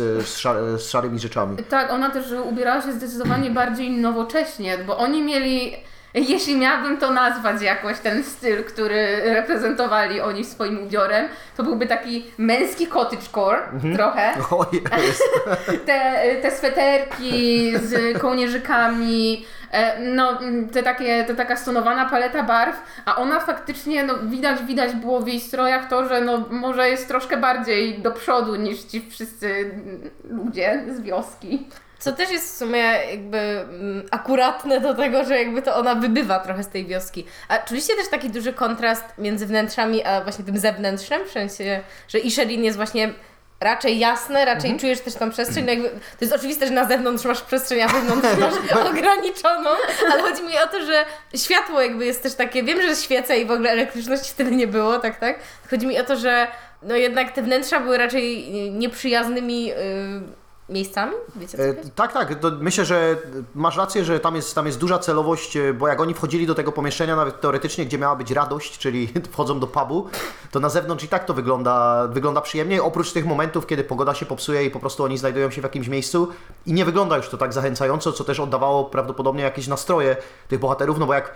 z 0.77 0.89
szarymi 0.89 1.19
rzeczami. 1.19 1.57
Tak, 1.69 1.91
ona 1.91 2.09
też 2.09 2.25
ubierała 2.31 2.81
się 2.81 2.93
zdecydowanie 2.93 3.51
bardziej 3.51 3.91
nowocześnie, 3.91 4.77
bo 4.77 4.97
oni 4.97 5.23
mieli, 5.23 5.75
jeśli 6.21 6.55
miałabym 6.57 6.97
to 6.97 7.11
nazwać 7.11 7.61
jakoś, 7.61 7.99
ten 7.99 8.23
styl, 8.23 8.63
który 8.63 9.21
reprezentowali 9.23 10.21
oni 10.21 10.45
swoim 10.45 10.83
ubiorem, 10.83 11.27
to 11.57 11.63
byłby 11.63 11.87
taki 11.87 12.25
męski 12.37 12.87
cottagecore 12.87 13.61
trochę. 13.95 14.33
O, 14.51 14.65
jest. 14.73 15.23
Te, 15.85 16.21
te 16.41 16.51
sweterki 16.51 17.73
z 17.77 18.19
kołnierzykami, 18.19 19.45
e, 19.71 19.99
no 19.99 20.39
te 20.73 20.83
takie, 20.83 21.23
te 21.23 21.35
taka 21.35 21.55
stonowana 21.55 22.09
paleta 22.09 22.43
barw, 22.43 22.75
a 23.05 23.15
ona 23.15 23.39
faktycznie, 23.39 24.03
no 24.03 24.13
widać, 24.23 24.63
widać 24.63 24.93
było 24.93 25.19
w 25.19 25.27
jej 25.27 25.39
strojach 25.39 25.89
to, 25.89 26.09
że 26.09 26.21
no 26.21 26.45
może 26.49 26.89
jest 26.89 27.07
troszkę 27.07 27.37
bardziej 27.37 27.99
do 27.99 28.11
przodu 28.11 28.55
niż 28.55 28.83
ci 28.83 29.09
wszyscy 29.11 29.71
ludzie 30.23 30.83
z 30.95 31.01
wioski. 31.01 31.67
Co 31.99 32.11
też 32.11 32.31
jest 32.31 32.55
w 32.55 32.57
sumie 32.57 32.79
jakby 33.11 33.37
mm, 33.37 34.03
akuratne 34.11 34.81
do 34.81 34.93
tego, 34.93 35.25
że 35.25 35.37
jakby 35.37 35.61
to 35.61 35.75
ona 35.75 35.95
wybywa 35.95 36.39
trochę 36.39 36.63
z 36.63 36.67
tej 36.67 36.85
wioski. 36.85 37.25
A 37.47 37.57
czuliście 37.57 37.95
też 37.95 38.07
taki 38.07 38.29
duży 38.29 38.53
kontrast 38.53 39.03
między 39.17 39.45
wnętrzami 39.45 40.03
a 40.03 40.21
właśnie 40.21 40.45
tym 40.45 40.57
zewnętrzem? 40.57 41.25
W 41.25 41.31
sensie, 41.31 41.81
że 42.07 42.19
Isherin 42.19 42.63
jest 42.63 42.77
właśnie 42.77 43.13
raczej 43.61 43.99
jasne, 43.99 44.45
raczej 44.45 44.71
Mhm. 44.71 44.79
czujesz 44.79 44.99
też 44.99 45.13
tą 45.13 45.29
przestrzeń. 45.29 45.65
No 45.65 45.71
jakby, 45.71 45.89
to 45.89 45.97
jest 46.21 46.33
oczywiste, 46.33 46.67
że 46.67 46.73
na 46.73 46.85
zewnątrz 46.85 47.25
masz 47.25 47.41
przestrzeń, 47.41 47.81
a 47.81 47.87
wewnątrz 47.87 48.27
masz 48.41 48.87
ograniczoną, 48.89 49.69
ale 50.11 50.21
chodzi 50.21 50.43
mi 50.43 50.57
o 50.57 50.67
to, 50.67 50.85
że 50.85 51.05
światło 51.35 51.81
jakby 51.81 52.05
jest 52.05 52.23
też 52.23 52.35
takie, 52.35 52.63
wiem, 52.63 52.81
że 52.81 52.95
świece 52.95 53.37
i 53.37 53.45
w 53.45 53.51
ogóle 53.51 53.69
elektryczności 53.69 54.31
wtedy 54.31 54.51
nie 54.51 54.67
było, 54.67 54.99
tak, 54.99 55.19
tak? 55.19 55.39
Chodzi 55.69 55.87
mi 55.87 55.99
o 55.99 56.03
to, 56.03 56.15
że 56.15 56.47
no 56.81 56.95
jednak 56.95 57.31
te 57.31 57.41
wnętrza 57.41 57.79
były 57.79 57.97
raczej 57.97 58.51
nieprzyjaznymi 58.71 59.71
y, 59.71 59.75
miejscami, 60.69 61.13
wiecie? 61.35 61.57
E? 61.57 61.73
Tak, 61.95 62.13
tak. 62.13 62.39
To 62.39 62.51
myślę, 62.59 62.85
że 62.85 63.17
masz 63.55 63.77
rację, 63.77 64.05
że 64.05 64.19
tam 64.19 64.35
jest, 64.35 64.55
tam 64.55 64.65
jest 64.65 64.79
duża 64.79 64.99
celowość, 64.99 65.57
e, 65.57 65.73
bo 65.73 65.87
jak 65.87 66.01
oni 66.01 66.13
wchodzili 66.13 66.47
do 66.47 66.55
tego 66.55 66.71
pomieszczenia, 66.71 67.15
nawet 67.15 67.41
teoretycznie, 67.41 67.85
gdzie 67.85 67.97
miała 67.97 68.15
być 68.15 68.31
radość, 68.31 68.77
czyli 68.83 69.09
wchodzą 69.31 69.59
do 69.59 69.67
pubu, 69.67 70.09
to 70.51 70.59
na 70.59 70.69
zewnątrz 70.69 71.03
i 71.03 71.07
tak 71.07 71.25
to 71.25 71.33
wygląda, 71.33 72.07
wygląda 72.07 72.41
przyjemnie, 72.41 72.83
oprócz 72.83 73.11
tych 73.11 73.25
momentów, 73.25 73.67
kiedy 73.67 73.83
pogoda 73.83 74.13
się 74.13 74.25
popsuje 74.25 74.65
i 74.65 74.71
po 74.71 74.79
prostu 74.79 75.03
oni 75.03 75.17
znajdują 75.17 75.49
się 75.49 75.61
w 75.61 75.63
jakimś 75.63 75.87
miejscu 75.87 76.27
i 76.65 76.73
nie 76.73 76.85
wygląda 76.85 77.17
już 77.17 77.29
to 77.29 77.37
tak 77.37 77.53
zachęcająco, 77.53 78.11
co 78.11 78.23
też 78.23 78.39
oddawało 78.39 78.85
prawdopodobnie 78.85 79.43
jakieś 79.43 79.67
nastroje 79.67 80.17
tych 80.47 80.59
bohaterów, 80.59 80.99
no 80.99 81.05
bo 81.05 81.13
jak 81.13 81.33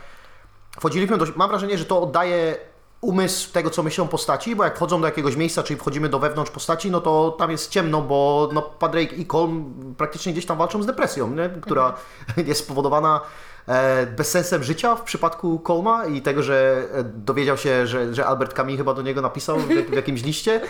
wchodziliśmy 0.78 1.18
do... 1.18 1.26
Mam 1.36 1.50
wrażenie, 1.50 1.78
że 1.78 1.86
to 1.86 2.02
oddaje 2.02 2.58
umysł 3.02 3.52
tego, 3.54 3.70
co 3.70 3.84
myślą 3.84 4.08
postaci, 4.08 4.56
bo 4.56 4.64
jak 4.64 4.76
wchodzą 4.76 5.02
do 5.02 5.08
jakiegoś 5.08 5.36
miejsca, 5.36 5.64
czyli 5.64 5.80
wchodzimy 5.80 6.10
do 6.10 6.20
wewnątrz 6.20 6.52
postaci, 6.52 6.92
no 6.92 7.02
to 7.02 7.36
tam 7.40 7.52
jest 7.52 7.72
ciemno, 7.72 8.02
bo 8.02 8.50
no, 8.54 8.62
Padraig 8.62 9.18
i 9.18 9.26
Colm 9.26 9.74
praktycznie 9.98 10.32
gdzieś 10.32 10.46
tam 10.46 10.58
walczą 10.58 10.84
z 10.84 10.86
depresją, 10.86 11.30
nie? 11.30 11.50
która 11.62 11.94
jest 12.48 12.60
spowodowana 12.64 13.22
e, 13.68 14.06
bezsensem 14.06 14.64
życia 14.64 14.96
w 14.96 15.02
przypadku 15.02 15.60
Colma 15.68 16.06
i 16.06 16.22
tego, 16.22 16.44
że 16.44 16.84
e, 16.94 17.04
dowiedział 17.04 17.58
się, 17.58 17.88
że, 17.88 18.14
że 18.14 18.26
Albert 18.26 18.54
Camus 18.54 18.78
chyba 18.78 18.94
do 18.94 19.02
niego 19.02 19.22
napisał 19.22 19.60
w, 19.60 19.70
jak- 19.70 19.90
w 19.90 19.94
jakimś 19.94 20.24
liście. 20.24 20.62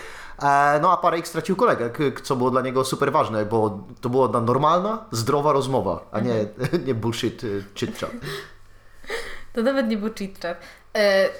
E, 0.41 0.79
no 0.81 0.91
a 0.91 0.97
Padraig 0.97 1.27
stracił 1.27 1.55
kolegę, 1.55 1.89
co 2.23 2.35
było 2.35 2.51
dla 2.51 2.61
niego 2.61 2.85
super 2.85 3.11
ważne, 3.11 3.45
bo 3.45 3.79
to 4.01 4.09
była 4.09 4.27
normalna, 4.27 5.05
zdrowa 5.11 5.53
rozmowa, 5.53 6.05
a 6.11 6.19
nie, 6.19 6.33
nie 6.87 6.95
bullshit 6.95 7.41
chit-chat. 7.75 8.09
To 9.53 9.63
nawet 9.63 9.87
nie 9.87 9.97
był 9.97 10.09
cheat 10.13 10.39
chat. 10.41 10.57
E, 10.57 10.78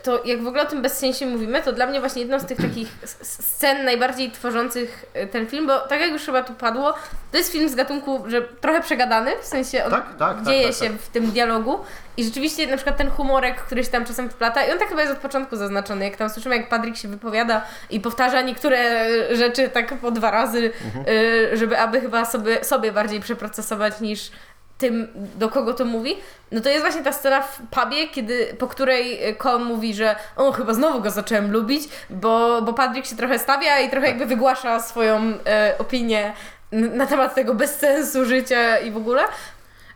To 0.04 0.24
jak 0.26 0.44
w 0.44 0.48
ogóle 0.48 0.64
o 0.64 0.66
tym 0.66 0.82
bezsensie 0.82 1.26
mówimy, 1.26 1.62
to 1.62 1.72
dla 1.74 1.86
mnie 1.88 2.00
właśnie 2.00 2.22
jedną 2.22 2.40
z 2.40 2.46
tych 2.46 2.58
takich 2.58 2.88
scen 3.22 3.86
najbardziej 3.86 4.32
tworzących 4.32 5.06
e, 5.14 5.28
ten 5.28 5.48
film, 5.48 5.68
bo 5.68 5.80
tak 5.80 6.02
jak 6.02 6.12
już 6.12 6.26
chyba 6.26 6.44
tu 6.44 6.54
padło, 6.54 6.94
to 7.32 7.38
jest 7.38 7.52
film 7.52 7.70
z 7.70 7.76
gatunku, 7.76 8.24
że 8.28 8.42
trochę 8.42 8.82
przegadany, 8.82 9.32
w 9.42 9.46
sensie 9.46 9.84
on 9.86 9.92
Tak, 9.92 10.06
tak, 10.18 10.18
tak, 10.38 10.46
dzieje 10.46 10.68
tak, 10.68 10.76
się 10.76 10.90
tak. 10.90 11.02
w 11.02 11.10
tym 11.10 11.32
dialogu 11.32 11.80
i 12.18 12.24
rzeczywiście 12.24 12.68
na 12.68 12.76
przykład 12.76 12.98
ten 12.98 13.10
humorek, 13.10 13.56
który 13.62 13.84
się 13.84 13.90
tam 13.90 14.06
czasem 14.06 14.30
wplata 14.30 14.66
i 14.66 14.72
on 14.72 14.80
tak 14.80 14.90
chyba 14.90 15.02
jest 15.02 15.14
od 15.14 15.20
początku 15.20 15.56
zaznaczony, 15.56 16.06
jak 16.06 16.16
tam 16.16 16.30
słyszymy 16.30 16.58
jak 16.58 16.70
Patrick 16.70 16.98
się 16.98 17.08
wypowiada 17.08 17.62
i 17.90 18.00
powtarza 18.00 18.42
niektóre 18.42 19.06
rzeczy 19.36 19.70
tak 19.70 19.98
po 19.98 20.12
dwa 20.12 20.32
razy, 20.32 20.72
Mhm. 20.86 21.06
e, 21.54 21.58
żeby 21.58 21.80
aby 21.80 22.02
chyba 22.02 22.26
sobie, 22.26 22.64
sobie 22.64 22.92
bardziej 22.92 23.20
przeprocesować 23.20 24.00
niż 24.02 24.32
tym, 24.80 25.08
do 25.36 25.50
kogo 25.50 25.74
to 25.74 25.86
mówi, 25.86 26.18
no 26.52 26.62
to 26.62 26.70
jest 26.70 26.82
właśnie 26.82 27.04
ta 27.04 27.12
scena 27.12 27.42
w 27.42 27.60
pubie, 27.72 28.08
kiedy, 28.08 28.56
po 28.60 28.68
której 28.68 29.20
Cole 29.38 29.66
mówi, 29.66 29.94
że 29.94 30.16
o, 30.36 30.52
chyba 30.52 30.74
znowu 30.74 31.02
go 31.02 31.10
zacząłem 31.10 31.52
lubić, 31.52 31.90
bo, 32.10 32.62
bo 32.62 32.74
Patrick 32.74 33.08
się 33.08 33.16
trochę 33.16 33.40
stawia 33.40 33.80
i 33.80 33.90
trochę 33.90 34.08
jakby 34.08 34.26
wygłasza 34.26 34.80
swoją 34.80 35.34
e, 35.46 35.76
opinię 35.78 36.34
na 36.72 37.06
temat 37.06 37.36
tego 37.36 37.54
bezsensu 37.54 38.26
życia 38.26 38.78
i 38.78 38.92
w 38.92 38.98
ogóle. 38.98 39.22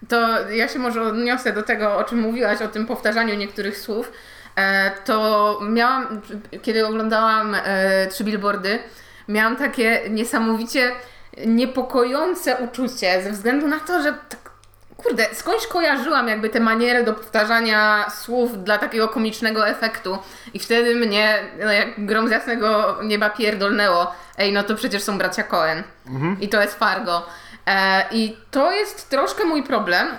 To 0.10 0.50
ja 0.50 0.68
się 0.68 0.80
może 0.80 1.02
odniosę 1.02 1.54
do 1.54 1.64
tego, 1.64 1.98
o 1.98 2.04
czym 2.04 2.20
mówiłaś, 2.20 2.62
o 2.62 2.68
tym 2.68 2.86
powtarzaniu 2.86 3.36
niektórych 3.36 3.78
słów. 3.78 4.12
E, 4.56 4.92
To 5.06 5.60
miałam, 5.70 6.22
kiedy 6.62 6.88
oglądałam 6.88 7.56
e, 7.56 8.08
trzy 8.08 8.24
billboardy, 8.24 8.80
miałam 9.28 9.56
takie 9.56 10.02
niesamowicie 10.10 10.92
niepokojące 11.46 12.58
uczucie 12.58 13.24
ze 13.24 13.32
względu 13.32 13.68
na 13.68 13.80
to, 13.80 14.04
że 14.04 14.14
tak, 14.30 14.43
kurde, 15.04 15.28
skądś 15.34 15.68
kojarzyłam 15.68 16.28
jakby 16.28 16.50
te 16.50 16.60
maniery 16.60 17.04
do 17.04 17.14
powtarzania 17.14 18.10
słów 18.10 18.64
dla 18.64 18.78
takiego 18.78 19.08
komicznego 19.08 19.68
efektu 19.68 20.18
i 20.54 20.60
wtedy 20.60 20.96
mnie 20.96 21.40
no 21.66 21.72
jak 21.72 22.06
grom 22.06 22.28
z 22.28 22.32
jasnego 22.32 22.98
nieba 23.04 23.30
pierdolnęło. 23.30 24.12
Ej, 24.38 24.54
no 24.54 24.64
to 24.64 24.76
przecież 24.76 25.04
są 25.04 25.18
bracia 25.18 25.44
Cohen 25.44 25.84
i 26.42 26.50
to 26.50 26.62
jest 26.62 26.80
Fargo. 26.80 27.26
E, 27.68 28.06
I 28.12 28.38
to 28.52 28.72
jest 28.72 29.10
troszkę 29.10 29.46
mój 29.46 29.64
problem 29.64 30.08
e, 30.08 30.16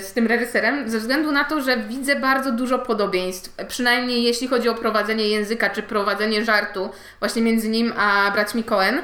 z 0.00 0.12
tym 0.12 0.26
reżyserem, 0.26 0.90
ze 0.90 0.98
względu 0.98 1.32
na 1.32 1.44
to, 1.44 1.60
że 1.60 1.76
widzę 1.76 2.16
bardzo 2.16 2.52
dużo 2.52 2.78
podobieństw, 2.78 3.56
przynajmniej 3.68 4.22
jeśli 4.22 4.48
chodzi 4.48 4.68
o 4.68 4.74
prowadzenie 4.74 5.28
języka 5.28 5.70
czy 5.70 5.82
prowadzenie 5.82 6.44
żartu, 6.44 6.90
właśnie 7.20 7.42
między 7.42 7.68
nim 7.68 7.92
a 7.98 8.30
braćmi 8.30 8.64
Cohen. 8.64 9.02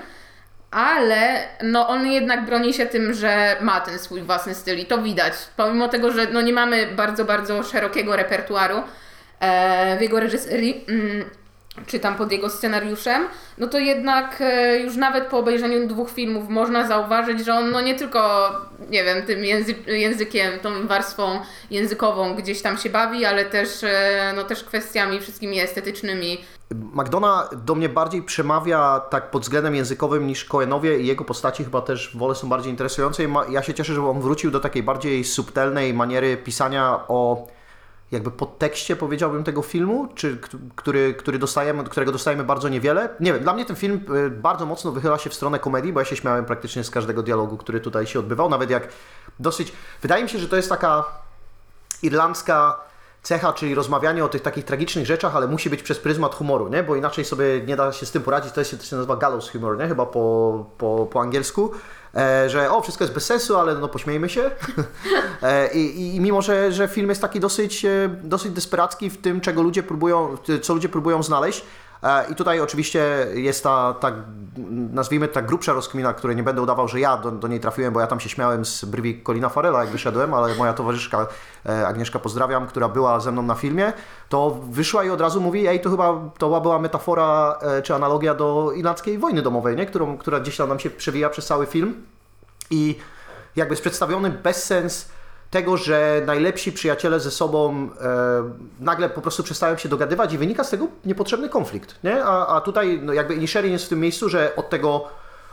Ale 0.75 1.49
no 1.63 1.89
on 1.89 2.07
jednak 2.07 2.45
broni 2.45 2.75
się 2.75 2.87
tym, 2.87 3.15
że 3.15 3.57
ma 3.61 3.81
ten 3.81 3.99
swój 3.99 4.23
własny 4.23 4.55
styl 4.55 4.79
i 4.79 4.87
to 4.87 5.03
widać. 5.03 5.33
Pomimo 5.57 5.89
tego, 5.89 6.13
że 6.13 6.27
no 6.33 6.43
nie 6.43 6.53
mamy 6.53 6.87
bardzo, 6.87 7.25
bardzo 7.25 7.63
szerokiego 7.63 8.17
repertuaru 8.17 8.83
e, 9.41 9.99
w 9.99 10.01
jego 10.01 10.21
reżyserii, 10.21 10.85
mm, 10.89 11.25
czy 11.87 12.01
tam 12.01 12.17
pod 12.17 12.33
jego 12.33 12.51
scenariuszem, 12.51 13.27
no 13.59 13.67
to 13.67 13.79
jednak 13.79 14.37
e, 14.41 14.79
już 14.79 14.97
nawet 14.97 15.25
po 15.25 15.39
obejrzeniu 15.39 15.87
dwóch 15.89 16.11
filmów 16.11 16.49
można 16.49 16.87
zauważyć, 16.87 17.45
że 17.45 17.55
on 17.55 17.71
no 17.71 17.81
nie 17.81 17.95
tylko, 17.95 18.51
nie 18.91 19.05
wiem, 19.05 19.23
tym 19.23 19.41
języ- 19.41 19.91
językiem, 19.91 20.59
tą 20.61 20.87
warstwą 20.87 21.41
językową 21.71 22.35
gdzieś 22.35 22.63
tam 22.63 22.79
się 22.79 22.91
bawi, 22.91 23.25
ale 23.25 23.45
też, 23.45 23.85
e, 23.85 24.33
no 24.37 24.45
też 24.45 24.65
kwestiami 24.65 25.21
wszystkimi 25.21 25.61
estetycznymi. 25.61 26.45
McDonough 26.71 27.55
do 27.55 27.75
mnie 27.75 27.89
bardziej 27.89 28.23
przemawia 28.23 29.01
tak 29.01 29.31
pod 29.31 29.43
względem 29.43 29.75
językowym 29.75 30.27
niż 30.27 30.45
Coenowie 30.45 31.01
i 31.01 31.07
jego 31.07 31.25
postaci 31.25 31.65
chyba 31.65 31.81
też 31.81 32.17
wolę 32.17 32.35
są 32.35 32.49
bardziej 32.49 32.71
interesujące 32.71 33.23
ja 33.49 33.63
się 33.63 33.75
cieszę, 33.75 33.95
że 33.95 34.07
on 34.07 34.21
wrócił 34.21 34.51
do 34.51 34.61
takiej 34.61 34.83
bardziej 34.83 35.25
subtelnej 35.25 35.95
maniery 35.95 36.37
pisania 36.37 37.01
o 37.09 37.47
jakby 38.13 38.31
podtekście 38.31 38.97
powiedziałbym 38.97 39.45
tego 39.45 39.63
filmu, 39.63 40.09
czy 40.15 40.39
który, 40.77 41.15
który 41.15 41.39
dostajemy, 41.39 41.85
którego 41.85 42.13
dostajemy 42.13 42.45
bardzo 42.45 42.69
niewiele. 42.69 43.09
Nie 43.21 43.33
wiem, 43.33 43.43
dla 43.43 43.55
mnie 43.55 43.65
ten 43.65 43.77
film 43.77 44.07
y, 44.27 44.31
bardzo 44.31 44.67
mocno 44.67 44.93
wychyla 44.93 45.19
się 45.19 45.31
w 45.31 45.35
stronę 45.35 45.59
komedii, 45.59 45.93
bo 45.93 46.01
ja 46.01 46.07
się 46.07 46.17
śmiałem 46.17 46.45
praktycznie 46.45 46.85
z 46.85 46.91
każdego 46.91 47.23
dialogu, 47.23 47.57
który 47.57 47.81
tutaj 47.81 48.07
się 48.07 48.19
odbywał, 48.19 48.49
nawet 48.49 48.71
jak 48.71 48.89
dosyć... 49.41 49.73
Wydaje 50.03 50.23
mi 50.23 50.29
się, 50.29 50.39
że 50.39 50.49
to 50.49 50.57
jest 50.57 50.69
taka 50.69 51.05
irlandzka 52.03 52.81
cecha, 53.25 53.53
czyli 53.53 53.75
rozmawianie 53.75 54.25
o 54.25 54.29
tych 54.29 54.43
takich 54.43 54.65
tragicznych 54.65 55.07
rzeczach, 55.07 55.37
ale 55.37 55.47
musi 55.47 55.71
być 55.71 55.83
przez 55.83 55.99
pryzmat 55.99 56.35
humoru, 56.35 56.69
nie? 56.69 56.83
Bo 56.83 56.97
inaczej 56.97 57.25
sobie 57.25 57.45
nie 57.67 57.77
da 57.77 57.93
się 57.93 58.07
z 58.07 58.11
tym 58.11 58.23
poradzić. 58.23 58.53
To, 58.53 58.61
jest, 58.61 58.79
to 58.79 58.85
się 58.85 58.97
nazywa 58.97 59.17
gallows 59.17 59.51
humor, 59.51 59.79
nie? 59.79 59.89
Chyba 59.89 60.07
po, 60.07 60.67
po, 60.79 61.09
po 61.11 61.21
angielsku. 61.21 61.71
E, 62.17 62.51
że 62.51 62.71
o, 62.71 62.83
wszystko 62.83 63.05
jest 63.05 63.15
bez 63.15 63.27
sensu, 63.27 63.57
ale 63.57 63.75
no 63.75 63.89
pośmiejmy 63.89 64.29
się. 64.29 64.51
e, 65.43 65.75
i, 65.75 66.17
I 66.17 66.21
mimo, 66.21 66.43
że, 66.43 66.73
że 66.73 66.89
film 66.89 67.09
jest 67.09 67.21
taki 67.21 67.41
dosyć, 67.41 67.85
e, 67.85 68.09
dosyć 68.23 68.53
desperacki 68.53 69.11
w 69.11 69.21
tym, 69.21 69.41
czego 69.41 69.63
ludzie 69.63 69.83
próbują, 69.83 70.37
co 70.63 70.75
ludzie 70.75 70.89
próbują 70.89 71.23
znaleźć, 71.23 71.65
I 72.31 72.35
tutaj 72.35 72.61
oczywiście 72.61 73.27
jest 73.35 73.63
ta, 73.65 73.95
ta, 74.01 74.13
nazwijmy 74.93 75.29
ta 75.29 75.43
grubsza 75.43 75.73
rozkmina, 75.73 76.15
której 76.15 76.37
nie 76.37 76.43
będę 76.43 76.63
udawał, 76.63 76.89
że 76.89 77.01
ja 77.01 77.17
do, 77.17 77.31
do 77.31 77.49
niej 77.49 77.61
trafiłem, 77.61 77.95
bo 77.95 78.01
ja 78.01 78.07
tam 78.07 78.21
się 78.21 78.29
śmiałem 78.29 78.65
z 78.65 78.85
brwi 78.85 79.23
Colina 79.23 79.49
Farela, 79.49 79.81
jak 79.81 79.89
wyszedłem, 79.93 80.35
ale 80.35 80.55
moja 80.55 80.73
towarzyszka 80.73 81.27
e, 81.67 81.87
Agnieszka, 81.87 82.19
pozdrawiam, 82.19 82.67
która 82.67 82.89
była 82.89 83.21
ze 83.21 83.33
mną 83.33 83.43
na 83.43 83.55
filmie, 83.55 83.93
to 84.29 84.59
wyszła 84.71 85.05
i 85.05 85.11
od 85.11 85.21
razu 85.21 85.41
mówi, 85.41 85.67
ej, 85.67 85.81
to 85.81 85.91
chyba 85.91 86.21
to 86.39 86.47
była- 86.47 86.61
była 86.61 86.79
metafora 86.79 87.59
e, 87.63 87.83
czy 87.83 87.95
analogia 87.95 88.35
do 88.35 88.73
irlandzkiej 88.77 89.19
wojny 89.19 89.43
domowej, 89.43 89.77
nie? 89.77 89.87
Którą, 89.87 90.19
która 90.19 90.41
gdzieś 90.41 90.57
tam 90.57 90.69
nam 90.69 90.79
się 90.79 90.91
przewija 90.91 91.31
przez 91.31 91.47
cały 91.47 91.67
film. 91.67 92.07
I 92.71 92.99
jakby 93.57 93.73
jest 93.73 93.83
przedstawiony 93.83 94.31
bezsens 94.31 95.09
tego, 95.55 95.77
że 95.77 96.23
najlepsi 96.27 96.73
przyjaciele 96.73 97.21
ze 97.21 97.31
sobą 97.31 97.89
e, 98.01 98.51
nagle 98.81 99.11
po 99.11 99.21
prostu 99.21 99.43
przestają 99.43 99.77
się 99.77 99.89
dogadywać 99.89 100.33
i 100.33 100.39
wynika 100.39 100.65
z 100.65 100.71
tego 100.71 100.87
niepotrzebny 101.05 101.49
konflikt, 101.49 101.95
nie? 102.05 102.25
A, 102.25 102.47
a 102.47 102.61
tutaj 102.61 103.01
no 103.03 103.13
jakby 103.13 103.35
Inisherin 103.35 103.73
jest 103.73 103.85
w 103.85 103.89
tym 103.89 104.01
miejscu, 104.01 104.29
że 104.29 104.57
od 104.57 104.71
tego 104.71 105.05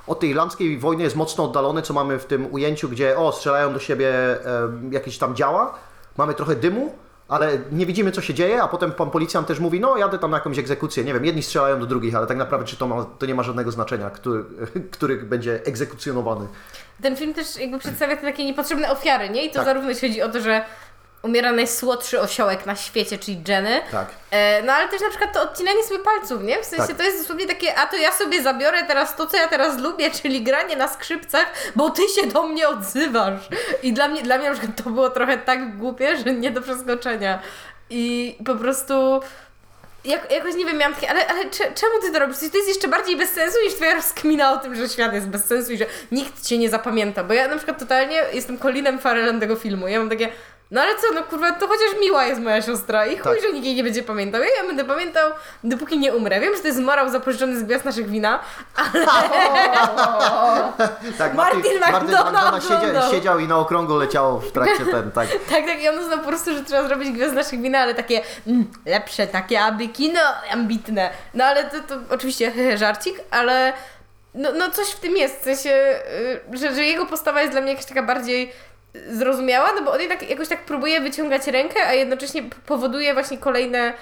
od 0.08 0.20
tej 0.20 0.29
irlandzkiej 0.29 0.79
wojny 0.79 1.03
jest 1.03 1.15
mocno 1.15 1.43
oddalony, 1.43 1.81
co 1.81 1.93
mamy 1.93 2.20
w 2.20 2.25
tym 2.25 2.53
ujęciu, 2.53 2.89
gdzie 2.89 3.17
o, 3.17 3.31
strzelają 3.31 3.74
do 3.74 3.79
siebie 3.79 4.10
e, 4.10 4.70
jakieś 4.91 5.17
tam 5.17 5.36
działa, 5.36 5.74
mamy 6.17 6.34
trochę 6.34 6.55
dymu, 6.55 6.93
ale 7.31 7.57
nie 7.71 7.85
widzimy, 7.85 8.11
co 8.11 8.21
się 8.21 8.33
dzieje, 8.33 8.63
a 8.63 8.67
potem 8.67 8.91
pan 8.91 9.09
policjant 9.11 9.47
też 9.47 9.59
mówi, 9.59 9.79
no 9.79 9.97
jadę 9.97 10.19
tam 10.19 10.31
na 10.31 10.38
jakąś 10.38 10.57
egzekucję, 10.59 11.03
nie 11.03 11.13
wiem, 11.13 11.25
jedni 11.25 11.43
strzelają 11.43 11.79
do 11.79 11.85
drugich, 11.85 12.15
ale 12.15 12.27
tak 12.27 12.38
naprawdę 12.38 12.67
czy 12.67 12.77
to, 12.77 12.88
ma, 12.88 13.05
to 13.19 13.25
nie 13.25 13.35
ma 13.35 13.43
żadnego 13.43 13.71
znaczenia, 13.71 14.09
który, 14.09 14.43
który 14.91 15.17
będzie 15.17 15.65
egzekucjonowany. 15.65 16.47
Ten 17.01 17.15
film 17.15 17.33
też 17.33 17.57
jakby 17.59 17.79
przedstawia 17.79 18.15
te 18.15 18.21
takie 18.21 18.45
niepotrzebne 18.45 18.91
ofiary, 18.91 19.29
nie? 19.29 19.45
I 19.45 19.50
to 19.50 19.55
Tak. 19.55 19.65
zarówno 19.65 19.89
jeśli 19.89 20.07
chodzi 20.09 20.21
o 20.21 20.29
to, 20.29 20.41
że 20.41 20.65
umiera 21.23 21.51
najsłodszy 21.51 22.19
osiołek 22.19 22.65
na 22.65 22.75
świecie, 22.75 23.17
czyli 23.17 23.43
Jenny. 23.47 23.81
Tak. 23.91 24.07
E, 24.31 24.63
no 24.63 24.73
ale 24.73 24.87
też 24.89 25.01
na 25.01 25.09
przykład 25.09 25.33
to 25.33 25.41
odcinanie 25.41 25.83
sobie 25.83 25.99
palców, 25.99 26.43
nie? 26.43 26.61
W 26.61 26.65
sensie 26.65 26.87
Tak. 26.87 26.97
to 26.97 27.03
jest 27.03 27.17
dosłownie 27.19 27.47
takie, 27.47 27.75
a 27.75 27.87
to 27.87 27.97
ja 27.97 28.11
sobie 28.11 28.43
zabiorę 28.43 28.83
teraz 28.83 29.15
to, 29.15 29.27
co 29.27 29.37
ja 29.37 29.47
teraz 29.47 29.77
lubię, 29.79 30.11
czyli 30.11 30.43
granie 30.43 30.75
na 30.75 30.87
skrzypcach, 30.87 31.45
bo 31.75 31.89
ty 31.89 32.01
się 32.01 32.27
do 32.27 32.43
mnie 32.43 32.67
odzywasz. 32.69 33.41
I 33.83 33.93
dla 33.93 34.07
mnie, 34.07 34.21
dla 34.21 34.37
mnie 34.37 34.49
na 34.49 34.55
przykład 34.57 34.83
to 34.83 34.89
było 34.89 35.09
trochę 35.09 35.37
tak 35.37 35.77
głupie, 35.77 36.17
że 36.17 36.33
nie 36.33 36.51
do 36.51 36.61
przeskoczenia. 36.61 37.39
I 37.89 38.35
po 38.45 38.55
prostu 38.55 39.19
jak, 40.05 40.31
jakoś 40.31 40.55
nie 40.55 40.65
wiem, 40.65 40.77
miałam 40.77 40.95
takie, 40.95 41.09
ale, 41.09 41.27
ale 41.27 41.49
cze- 41.49 41.71
czemu 41.71 42.01
ty 42.01 42.11
to 42.11 42.19
robisz? 42.19 42.37
To 42.37 42.57
jest 42.57 42.67
jeszcze 42.69 42.87
bardziej 42.87 43.17
bez 43.17 43.29
sensu 43.29 43.57
niż 43.65 43.73
twoja 43.73 43.93
rozkmina 43.93 44.53
o 44.53 44.57
tym, 44.57 44.75
że 44.75 44.89
świat 44.89 45.13
jest 45.13 45.27
bez 45.27 45.45
sensu 45.45 45.71
i 45.71 45.77
że 45.77 45.85
nikt 46.11 46.45
cię 46.45 46.57
nie 46.57 46.69
zapamięta. 46.69 47.23
Bo 47.23 47.33
ja 47.33 47.47
na 47.47 47.55
przykład 47.57 47.79
totalnie 47.79 48.23
jestem 48.33 48.59
Colinem 48.59 48.99
Farrellem 48.99 49.39
tego 49.39 49.55
filmu. 49.55 49.87
Ja 49.87 49.99
mam 49.99 50.09
takie, 50.09 50.29
no 50.71 50.81
ale 50.81 50.95
co, 50.95 51.13
no 51.13 51.23
kurwa, 51.23 51.51
to 51.51 51.67
chociaż 51.67 51.99
miła 52.01 52.25
jest 52.25 52.41
moja 52.41 52.61
siostra 52.61 53.05
i 53.05 53.17
chuj, 53.17 53.33
Tak. 53.33 53.41
że 53.41 53.53
nikt 53.53 53.65
jej 53.65 53.75
nie 53.75 53.83
będzie 53.83 54.03
pamiętał. 54.03 54.41
Ja, 54.41 54.47
ja 54.57 54.67
będę 54.67 54.85
pamiętał, 54.85 55.31
dopóki 55.63 55.99
nie 55.99 56.15
umrę. 56.15 56.39
Wiem, 56.39 56.55
że 56.55 56.61
to 56.61 56.67
jest 56.67 56.79
morał 56.79 57.09
zapożyczony 57.09 57.59
z 57.59 57.63
gwiazd 57.63 57.85
naszych 57.85 58.09
wina, 58.09 58.39
ale 58.75 59.05
Tak, 61.17 61.33
Martin 61.33 61.61
McDonagh 61.61 62.03
McDonagh 62.03 62.63
siedział, 62.63 63.11
siedział 63.11 63.39
i 63.39 63.47
na 63.47 63.57
okrągło 63.57 63.97
leciało 63.97 64.39
w 64.39 64.51
trakcie 64.51 64.85
ten, 64.91 65.11
tak. 65.11 65.27
tak, 65.49 65.65
tak, 65.65 65.81
i 65.81 65.89
on 65.89 65.99
uznał 65.99 66.19
po 66.19 66.27
prostu, 66.27 66.53
że 66.53 66.63
trzeba 66.63 66.87
zrobić 66.87 67.11
gwiazd 67.11 67.35
naszych 67.35 67.61
wina, 67.61 67.79
ale 67.79 67.95
takie 67.95 68.21
mm, 68.47 68.71
lepsze, 68.85 69.27
takie 69.27 69.61
aby 69.61 69.87
kino 69.87 70.19
ambitne. 70.51 71.09
No 71.33 71.45
ale 71.45 71.63
to, 71.63 71.79
to 71.79 71.95
oczywiście 72.09 72.77
żarcik, 72.77 73.19
ale 73.31 73.73
no, 74.33 74.51
no 74.51 74.71
coś 74.71 74.87
w 74.87 74.99
tym 74.99 75.17
jest, 75.17 75.39
w 75.39 75.43
sensie, 75.43 75.99
y, 76.53 76.57
że, 76.57 76.75
że 76.75 76.85
jego 76.85 77.05
postawa 77.05 77.41
jest 77.41 77.51
dla 77.53 77.61
mnie 77.61 77.71
jakaś 77.71 77.85
taka 77.85 78.03
bardziej 78.03 78.51
zrozumiała, 79.12 79.69
no 79.75 79.81
bo 79.81 79.91
on 79.91 80.00
jednak 80.00 80.29
jakoś 80.29 80.48
tak 80.48 80.65
próbuje 80.65 81.01
wyciągać 81.01 81.48
rękę, 81.48 81.88
a 81.88 81.93
jednocześnie 81.93 82.43
powoduje 82.65 83.13
właśnie 83.13 83.38
kolejne 83.38 83.93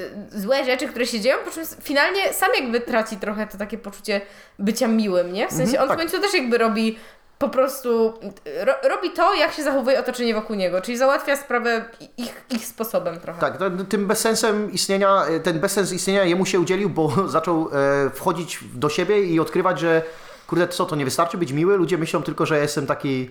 y, 0.00 0.10
złe 0.30 0.64
rzeczy, 0.64 0.88
które 0.88 1.06
się 1.06 1.20
dzieją, 1.20 1.36
po 1.44 1.50
czym 1.50 1.64
finalnie 1.82 2.32
sam 2.32 2.48
jakby 2.60 2.80
traci 2.80 3.16
trochę 3.16 3.46
to 3.46 3.58
takie 3.58 3.78
poczucie 3.78 4.20
bycia 4.58 4.88
miłym, 4.88 5.32
nie? 5.32 5.48
W 5.48 5.52
sensie 5.52 5.78
Mhm, 5.78 5.82
on 5.82 5.88
tak. 5.88 5.98
w 5.98 6.00
końcu 6.00 6.20
też 6.20 6.34
jakby 6.34 6.58
robi 6.58 6.98
po 7.38 7.48
prostu, 7.48 8.12
ro, 8.60 8.74
robi 8.88 9.10
to, 9.10 9.34
jak 9.34 9.52
się 9.52 9.62
zachowuje 9.62 10.00
otoczenie 10.00 10.34
wokół 10.34 10.56
niego, 10.56 10.80
czyli 10.80 10.98
załatwia 10.98 11.36
sprawę 11.36 11.84
ich, 12.16 12.44
ich 12.50 12.66
sposobem 12.66 13.20
trochę. 13.20 13.40
Tak, 13.40 13.58
tym 13.88 14.06
bezsensem 14.06 14.72
istnienia, 14.72 15.24
ten 15.42 15.60
bezsens 15.60 15.92
istnienia 15.92 16.24
jemu 16.24 16.46
się 16.46 16.60
udzielił, 16.60 16.90
bo 16.90 17.12
zaczął 17.28 17.68
e, 17.72 18.10
wchodzić 18.10 18.58
do 18.74 18.88
siebie 18.88 19.22
i 19.24 19.40
odkrywać, 19.40 19.80
że 19.80 20.02
kurde, 20.46 20.68
co, 20.68 20.84
to 20.84 20.96
nie 20.96 21.04
wystarczy 21.04 21.38
być 21.38 21.52
miły? 21.52 21.76
Ludzie 21.76 21.98
myślą 21.98 22.22
tylko, 22.22 22.46
że 22.46 22.58
jestem 22.58 22.86
taki... 22.86 23.30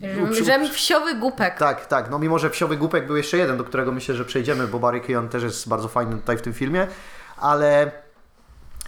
Że, 0.00 0.44
że 0.44 0.68
wsiowy 0.68 1.14
głupek. 1.14 1.58
Tak, 1.58 1.86
tak, 1.86 2.10
no 2.10 2.18
mimo, 2.18 2.38
że 2.38 2.50
Wsiowy 2.50 2.76
Głupek 2.76 3.06
był 3.06 3.16
jeszcze 3.16 3.36
jeden, 3.36 3.56
do 3.56 3.64
którego 3.64 3.92
myślę, 3.92 4.14
że 4.14 4.24
przejdziemy, 4.24 4.66
bo 4.66 4.78
Barry 4.78 5.00
Keoghan 5.00 5.28
też 5.28 5.42
jest 5.42 5.68
bardzo 5.68 5.88
fajny 5.88 6.16
tutaj 6.16 6.36
w 6.36 6.42
tym 6.42 6.52
filmie, 6.52 6.86
ale 7.36 7.92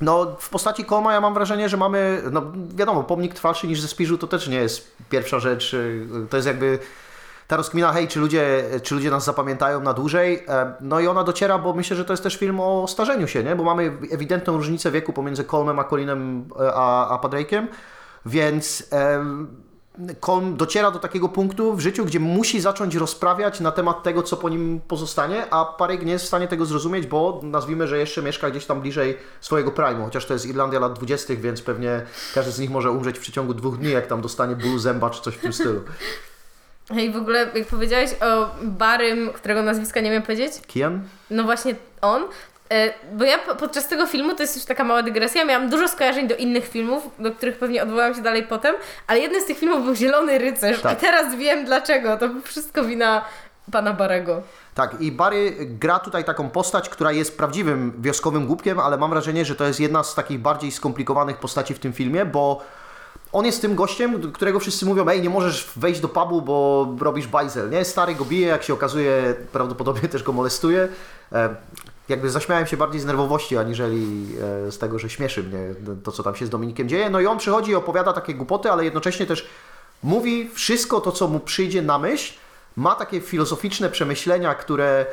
no 0.00 0.36
w 0.40 0.48
postaci 0.48 0.84
Koma 0.84 1.12
ja 1.12 1.20
mam 1.20 1.34
wrażenie, 1.34 1.68
że 1.68 1.76
mamy, 1.76 2.22
no 2.32 2.42
wiadomo, 2.74 3.04
pomnik 3.04 3.34
trwalszy 3.34 3.66
niż 3.66 3.80
ze 3.80 3.88
Spiżu 3.88 4.18
to 4.18 4.26
też 4.26 4.48
nie 4.48 4.56
jest 4.56 4.96
pierwsza 5.10 5.38
rzecz, 5.38 5.74
y, 5.74 6.06
to 6.30 6.36
jest 6.36 6.46
jakby 6.46 6.78
ta 7.48 7.56
rozkmina, 7.56 7.92
hej, 7.92 8.08
czy 8.08 8.20
ludzie, 8.20 8.64
czy 8.82 8.94
ludzie 8.94 9.10
nas 9.10 9.24
zapamiętają 9.24 9.80
na 9.80 9.92
dłużej, 9.92 10.44
E, 10.48 10.72
no 10.80 11.00
i 11.00 11.06
ona 11.06 11.24
dociera, 11.24 11.58
bo 11.58 11.74
myślę, 11.74 11.96
że 11.96 12.04
to 12.04 12.12
jest 12.12 12.22
też 12.22 12.36
film 12.36 12.60
o 12.60 12.88
starzeniu 12.88 13.28
się, 13.28 13.44
nie? 13.44 13.56
bo 13.56 13.64
mamy 13.64 13.98
ewidentną 14.10 14.56
różnicę 14.56 14.90
wieku 14.90 15.12
pomiędzy 15.12 15.44
Colmem 15.44 15.78
a 15.78 15.84
Colinem 15.84 16.48
e, 16.60 16.74
a, 16.74 17.20
a 17.22 17.30
więc 18.26 18.88
em, 18.90 19.63
Dociera 20.56 20.90
do 20.90 20.98
takiego 20.98 21.28
punktu 21.28 21.74
w 21.74 21.80
życiu, 21.80 22.04
gdzie 22.04 22.20
musi 22.20 22.60
zacząć 22.60 22.94
rozprawiać 22.94 23.60
na 23.60 23.72
temat 23.72 24.02
tego, 24.02 24.22
co 24.22 24.36
po 24.36 24.48
nim 24.48 24.80
pozostanie, 24.88 25.50
a 25.50 25.64
Parek 25.64 26.04
nie 26.04 26.12
jest 26.12 26.24
w 26.24 26.28
stanie 26.28 26.48
tego 26.48 26.64
zrozumieć, 26.64 27.06
bo 27.06 27.40
nazwijmy, 27.42 27.86
że 27.86 27.98
jeszcze 27.98 28.22
mieszka 28.22 28.50
gdzieś 28.50 28.66
tam 28.66 28.80
bliżej 28.80 29.18
swojego 29.40 29.70
prime'u, 29.70 30.04
chociaż 30.04 30.26
to 30.26 30.32
jest 30.32 30.46
Irlandia 30.46 30.80
lat 30.80 30.92
20., 30.92 31.34
więc 31.34 31.62
pewnie 31.62 32.02
każdy 32.34 32.52
z 32.52 32.58
nich 32.58 32.70
może 32.70 32.90
umrzeć 32.90 33.18
w 33.18 33.20
przeciągu 33.20 33.54
dwóch 33.54 33.78
dni, 33.78 33.90
jak 33.90 34.06
tam 34.06 34.20
dostanie 34.20 34.56
bólu 34.56 34.78
zęba 34.78 35.10
czy 35.10 35.22
coś 35.22 35.34
w 35.34 35.40
tym 35.40 35.52
stylu. 35.52 35.80
I 37.02 37.10
w 37.10 37.16
ogóle, 37.16 37.50
jak 37.54 37.66
powiedziałeś 37.66 38.10
o 38.20 38.50
Barym, 38.62 39.32
którego 39.32 39.62
nazwiska 39.62 40.00
nie 40.00 40.10
wiem 40.10 40.22
powiedzieć, 40.22 40.52
Kian? 40.66 41.02
no 41.30 41.44
właśnie 41.44 41.74
on, 42.00 42.22
bo 43.12 43.24
ja 43.24 43.38
po- 43.38 43.54
podczas 43.54 43.88
tego 43.88 44.06
filmu, 44.06 44.34
to 44.34 44.42
jest 44.42 44.56
już 44.56 44.64
taka 44.64 44.84
mała 44.84 45.02
dygresja, 45.02 45.44
miałam 45.44 45.68
dużo 45.70 45.88
skojarzeń 45.88 46.28
do 46.28 46.36
innych 46.36 46.68
filmów, 46.68 47.02
do 47.18 47.32
których 47.32 47.58
pewnie 47.58 47.82
odwołam 47.82 48.14
się 48.14 48.22
dalej 48.22 48.42
potem, 48.42 48.74
ale 49.06 49.18
jednym 49.20 49.40
z 49.40 49.44
tych 49.44 49.58
filmów 49.58 49.84
był 49.84 49.94
Zielony 49.94 50.38
Rycerz 50.38 50.80
Tak. 50.80 50.98
i 50.98 51.00
teraz 51.00 51.34
wiem 51.34 51.64
dlaczego, 51.64 52.16
to 52.16 52.28
wszystko 52.44 52.84
wina 52.84 53.24
pana 53.72 53.92
Barego. 53.92 54.42
Tak, 54.74 55.00
i 55.00 55.12
Barry 55.12 55.56
gra 55.60 55.98
tutaj 55.98 56.24
taką 56.24 56.50
postać, 56.50 56.88
która 56.88 57.12
jest 57.12 57.36
prawdziwym 57.38 57.92
wioskowym 57.98 58.46
głupkiem, 58.46 58.78
ale 58.78 58.96
mam 58.98 59.10
wrażenie, 59.10 59.44
że 59.44 59.54
to 59.54 59.64
jest 59.64 59.80
jedna 59.80 60.02
z 60.04 60.14
takich 60.14 60.38
bardziej 60.38 60.72
skomplikowanych 60.72 61.36
postaci 61.36 61.74
w 61.74 61.78
tym 61.78 61.92
filmie, 61.92 62.24
bo 62.24 62.62
on 63.34 63.46
jest 63.46 63.60
tym 63.60 63.74
gościem, 63.74 64.32
którego 64.32 64.60
wszyscy 64.60 64.86
mówią, 64.86 65.08
ej, 65.08 65.22
nie 65.22 65.30
możesz 65.30 65.70
wejść 65.76 66.00
do 66.00 66.08
pubu, 66.08 66.42
bo 66.42 66.88
robisz 67.00 67.26
bajzel, 67.26 67.70
nie? 67.70 67.84
Stary 67.84 68.14
go 68.14 68.24
bije, 68.24 68.48
jak 68.48 68.62
się 68.62 68.74
okazuje, 68.74 69.34
prawdopodobnie 69.52 70.08
też 70.08 70.22
go 70.22 70.32
molestuje. 70.32 70.88
E, 71.32 71.56
jakby 72.08 72.30
zaśmiałem 72.30 72.66
się 72.66 72.76
bardziej 72.76 73.00
z 73.00 73.04
nerwowości, 73.04 73.58
aniżeli 73.58 74.26
e, 74.66 74.72
z 74.72 74.78
tego, 74.78 74.98
że 74.98 75.10
śmieszy 75.10 75.42
mnie 75.42 75.58
to, 76.04 76.12
co 76.12 76.22
tam 76.22 76.36
się 76.36 76.46
z 76.46 76.50
Dominikiem 76.50 76.88
dzieje. 76.88 77.10
No 77.10 77.20
i 77.20 77.26
on 77.26 77.38
przychodzi 77.38 77.70
i 77.70 77.74
opowiada 77.74 78.12
takie 78.12 78.34
głupoty, 78.34 78.70
ale 78.70 78.84
jednocześnie 78.84 79.26
też 79.26 79.48
mówi 80.02 80.50
wszystko 80.54 81.00
to, 81.00 81.12
co 81.12 81.28
mu 81.28 81.40
przyjdzie 81.40 81.82
na 81.82 81.98
myśl, 81.98 82.34
ma 82.76 82.94
takie 82.94 83.20
filozoficzne 83.20 83.90
przemyślenia, 83.90 84.54
które 84.54 85.06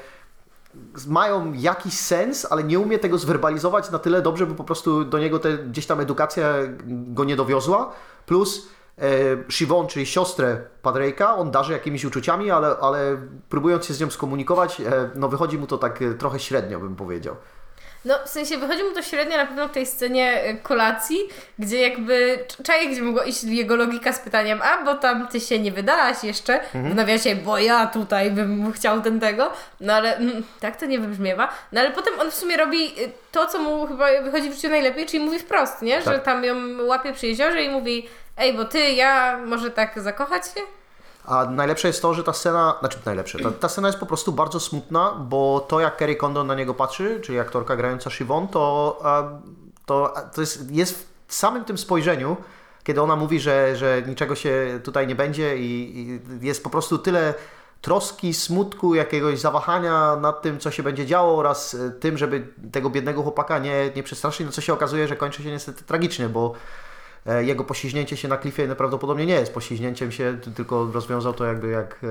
mają 1.07 1.53
jakiś 1.53 1.93
sens, 1.93 2.47
ale 2.49 2.63
nie 2.63 2.79
umie 2.79 2.99
tego 2.99 3.17
zwerbalizować 3.17 3.91
na 3.91 3.99
tyle 3.99 4.21
dobrze, 4.21 4.47
by 4.47 4.55
po 4.55 4.63
prostu 4.63 5.05
do 5.05 5.19
niego 5.19 5.39
te, 5.39 5.57
gdzieś 5.57 5.85
tam 5.85 5.99
edukacja 5.99 6.53
go 6.87 7.23
nie 7.23 7.35
dowiozła. 7.35 7.91
Plus 8.25 8.67
e, 8.97 9.87
czyli 9.87 10.05
siostrę 10.05 10.61
Padrejka, 10.81 11.35
on 11.35 11.51
darzy 11.51 11.73
jakimiś 11.73 12.05
uczuciami, 12.05 12.51
ale, 12.51 12.77
ale 12.81 13.17
próbując 13.49 13.85
się 13.85 13.93
z 13.93 14.01
nią 14.01 14.09
skomunikować, 14.09 14.81
e, 14.81 15.09
no 15.15 15.29
wychodzi 15.29 15.57
mu 15.57 15.67
to 15.67 15.77
tak 15.77 16.01
e, 16.01 16.13
trochę 16.13 16.39
średnio, 16.39 16.79
bym 16.79 16.95
powiedział. 16.95 17.35
No, 18.05 18.15
w 18.25 18.29
sensie 18.29 18.57
wychodzi 18.57 18.83
mu 18.83 18.91
to 18.91 19.01
średnio 19.01 19.37
na 19.37 19.45
pewno 19.45 19.67
w 19.67 19.71
tej 19.71 19.85
scenie 19.85 20.43
e, 20.43 20.53
kolacji, 20.53 21.17
gdzie 21.59 21.81
jakby 21.81 22.45
czaje, 22.63 22.87
gdzie 22.89 23.01
mogła 23.01 23.23
iść 23.23 23.43
jego 23.43 23.75
logika 23.75 24.13
z 24.13 24.19
pytaniem, 24.19 24.61
a 24.61 24.83
bo 24.83 24.95
tam 24.95 25.27
ty 25.27 25.39
się 25.39 25.59
nie 25.59 25.71
wydałaś 25.71 26.23
jeszcze, 26.23 26.59
w 26.73 26.95
nawiasie, 26.95 27.35
bo 27.35 27.57
ja 27.57 27.87
tutaj 27.87 28.31
bym 28.31 28.71
chciał 28.71 29.01
ten 29.01 29.19
tego, 29.19 29.51
no 29.79 29.93
ale 29.93 30.17
mm, 30.17 30.43
tak 30.59 30.75
to 30.77 30.85
nie 30.85 30.99
wybrzmiewa. 30.99 31.49
No 31.71 31.81
ale 31.81 31.91
potem 31.91 32.19
on 32.19 32.31
w 32.31 32.35
sumie 32.35 32.57
robi 32.57 32.85
y, 33.01 33.11
to, 33.31 33.45
co 33.45 33.59
mu 33.59 33.87
chyba 33.87 34.21
wychodzi 34.21 34.49
w 34.49 34.53
życiu 34.53 34.69
najlepiej, 34.69 35.05
czyli 35.05 35.23
mówi 35.23 35.39
wprost, 35.39 35.81
nie? 35.81 36.01
Że 36.01 36.11
Tak. 36.11 36.23
tam 36.23 36.43
ją 36.43 36.55
łapie 36.85 37.13
przy 37.13 37.27
jeziorze 37.27 37.63
i 37.63 37.69
mówi, 37.69 38.09
ej, 38.37 38.53
bo 38.53 38.65
ty, 38.65 38.91
ja 38.91 39.37
może 39.45 39.71
tak 39.71 39.99
zakochać 40.01 40.45
się? 40.45 40.61
A 41.25 41.45
najlepsze 41.45 41.87
jest 41.87 42.01
to, 42.01 42.13
że 42.13 42.23
ta 42.23 42.33
scena, 42.33 42.75
znaczy 42.79 42.97
najlepsze, 43.05 43.39
ta, 43.39 43.51
ta 43.51 43.69
scena 43.69 43.87
jest 43.87 43.99
po 43.99 44.05
prostu 44.05 44.31
bardzo 44.31 44.59
smutna, 44.59 45.11
bo 45.19 45.65
to 45.67 45.79
jak 45.79 45.97
Kerry 45.97 46.15
Condon 46.15 46.47
na 46.47 46.55
niego 46.55 46.73
patrzy, 46.73 47.19
czyli 47.23 47.39
aktorka 47.39 47.75
grająca 47.75 48.09
Siobhan, 48.09 48.47
to, 48.47 48.99
to, 49.85 50.13
to 50.35 50.41
jest, 50.41 50.71
jest 50.71 51.07
w 51.27 51.33
samym 51.33 51.65
tym 51.65 51.77
spojrzeniu, 51.77 52.37
kiedy 52.83 53.01
ona 53.01 53.15
mówi, 53.15 53.39
że, 53.39 53.75
że 53.75 54.01
niczego 54.07 54.35
się 54.35 54.79
tutaj 54.83 55.07
nie 55.07 55.15
będzie 55.15 55.57
i, 55.57 55.99
i 55.99 56.45
jest 56.45 56.63
po 56.63 56.69
prostu 56.69 56.97
tyle 56.97 57.33
troski, 57.81 58.33
smutku, 58.33 58.95
jakiegoś 58.95 59.39
zawahania 59.39 60.15
nad 60.15 60.41
tym, 60.41 60.59
co 60.59 60.71
się 60.71 60.83
będzie 60.83 61.05
działo 61.05 61.37
oraz 61.37 61.73
e, 61.73 61.91
tym, 61.91 62.17
żeby 62.17 62.47
tego 62.71 62.89
biednego 62.89 63.23
chłopaka 63.23 63.59
nie, 63.59 63.91
nie 63.95 64.03
przestraszyć, 64.03 64.45
no 64.45 64.51
co 64.51 64.61
się 64.61 64.73
okazuje, 64.73 65.07
że 65.07 65.15
kończy 65.15 65.43
się 65.43 65.51
niestety 65.51 65.83
tragicznie, 65.83 66.29
bo 66.29 66.53
jego 67.39 67.63
poślizgnięcie 67.63 68.17
się 68.17 68.27
na 68.27 68.37
klifie 68.37 68.67
prawdopodobnie 68.75 69.25
nie 69.25 69.33
jest 69.33 69.53
poślizgnięciem 69.53 70.11
się, 70.11 70.37
ty- 70.43 70.51
tylko 70.51 70.91
rozwiązał 70.93 71.33
to 71.33 71.45
jakby 71.45 71.67
jak, 71.67 71.93
e, 72.03 72.07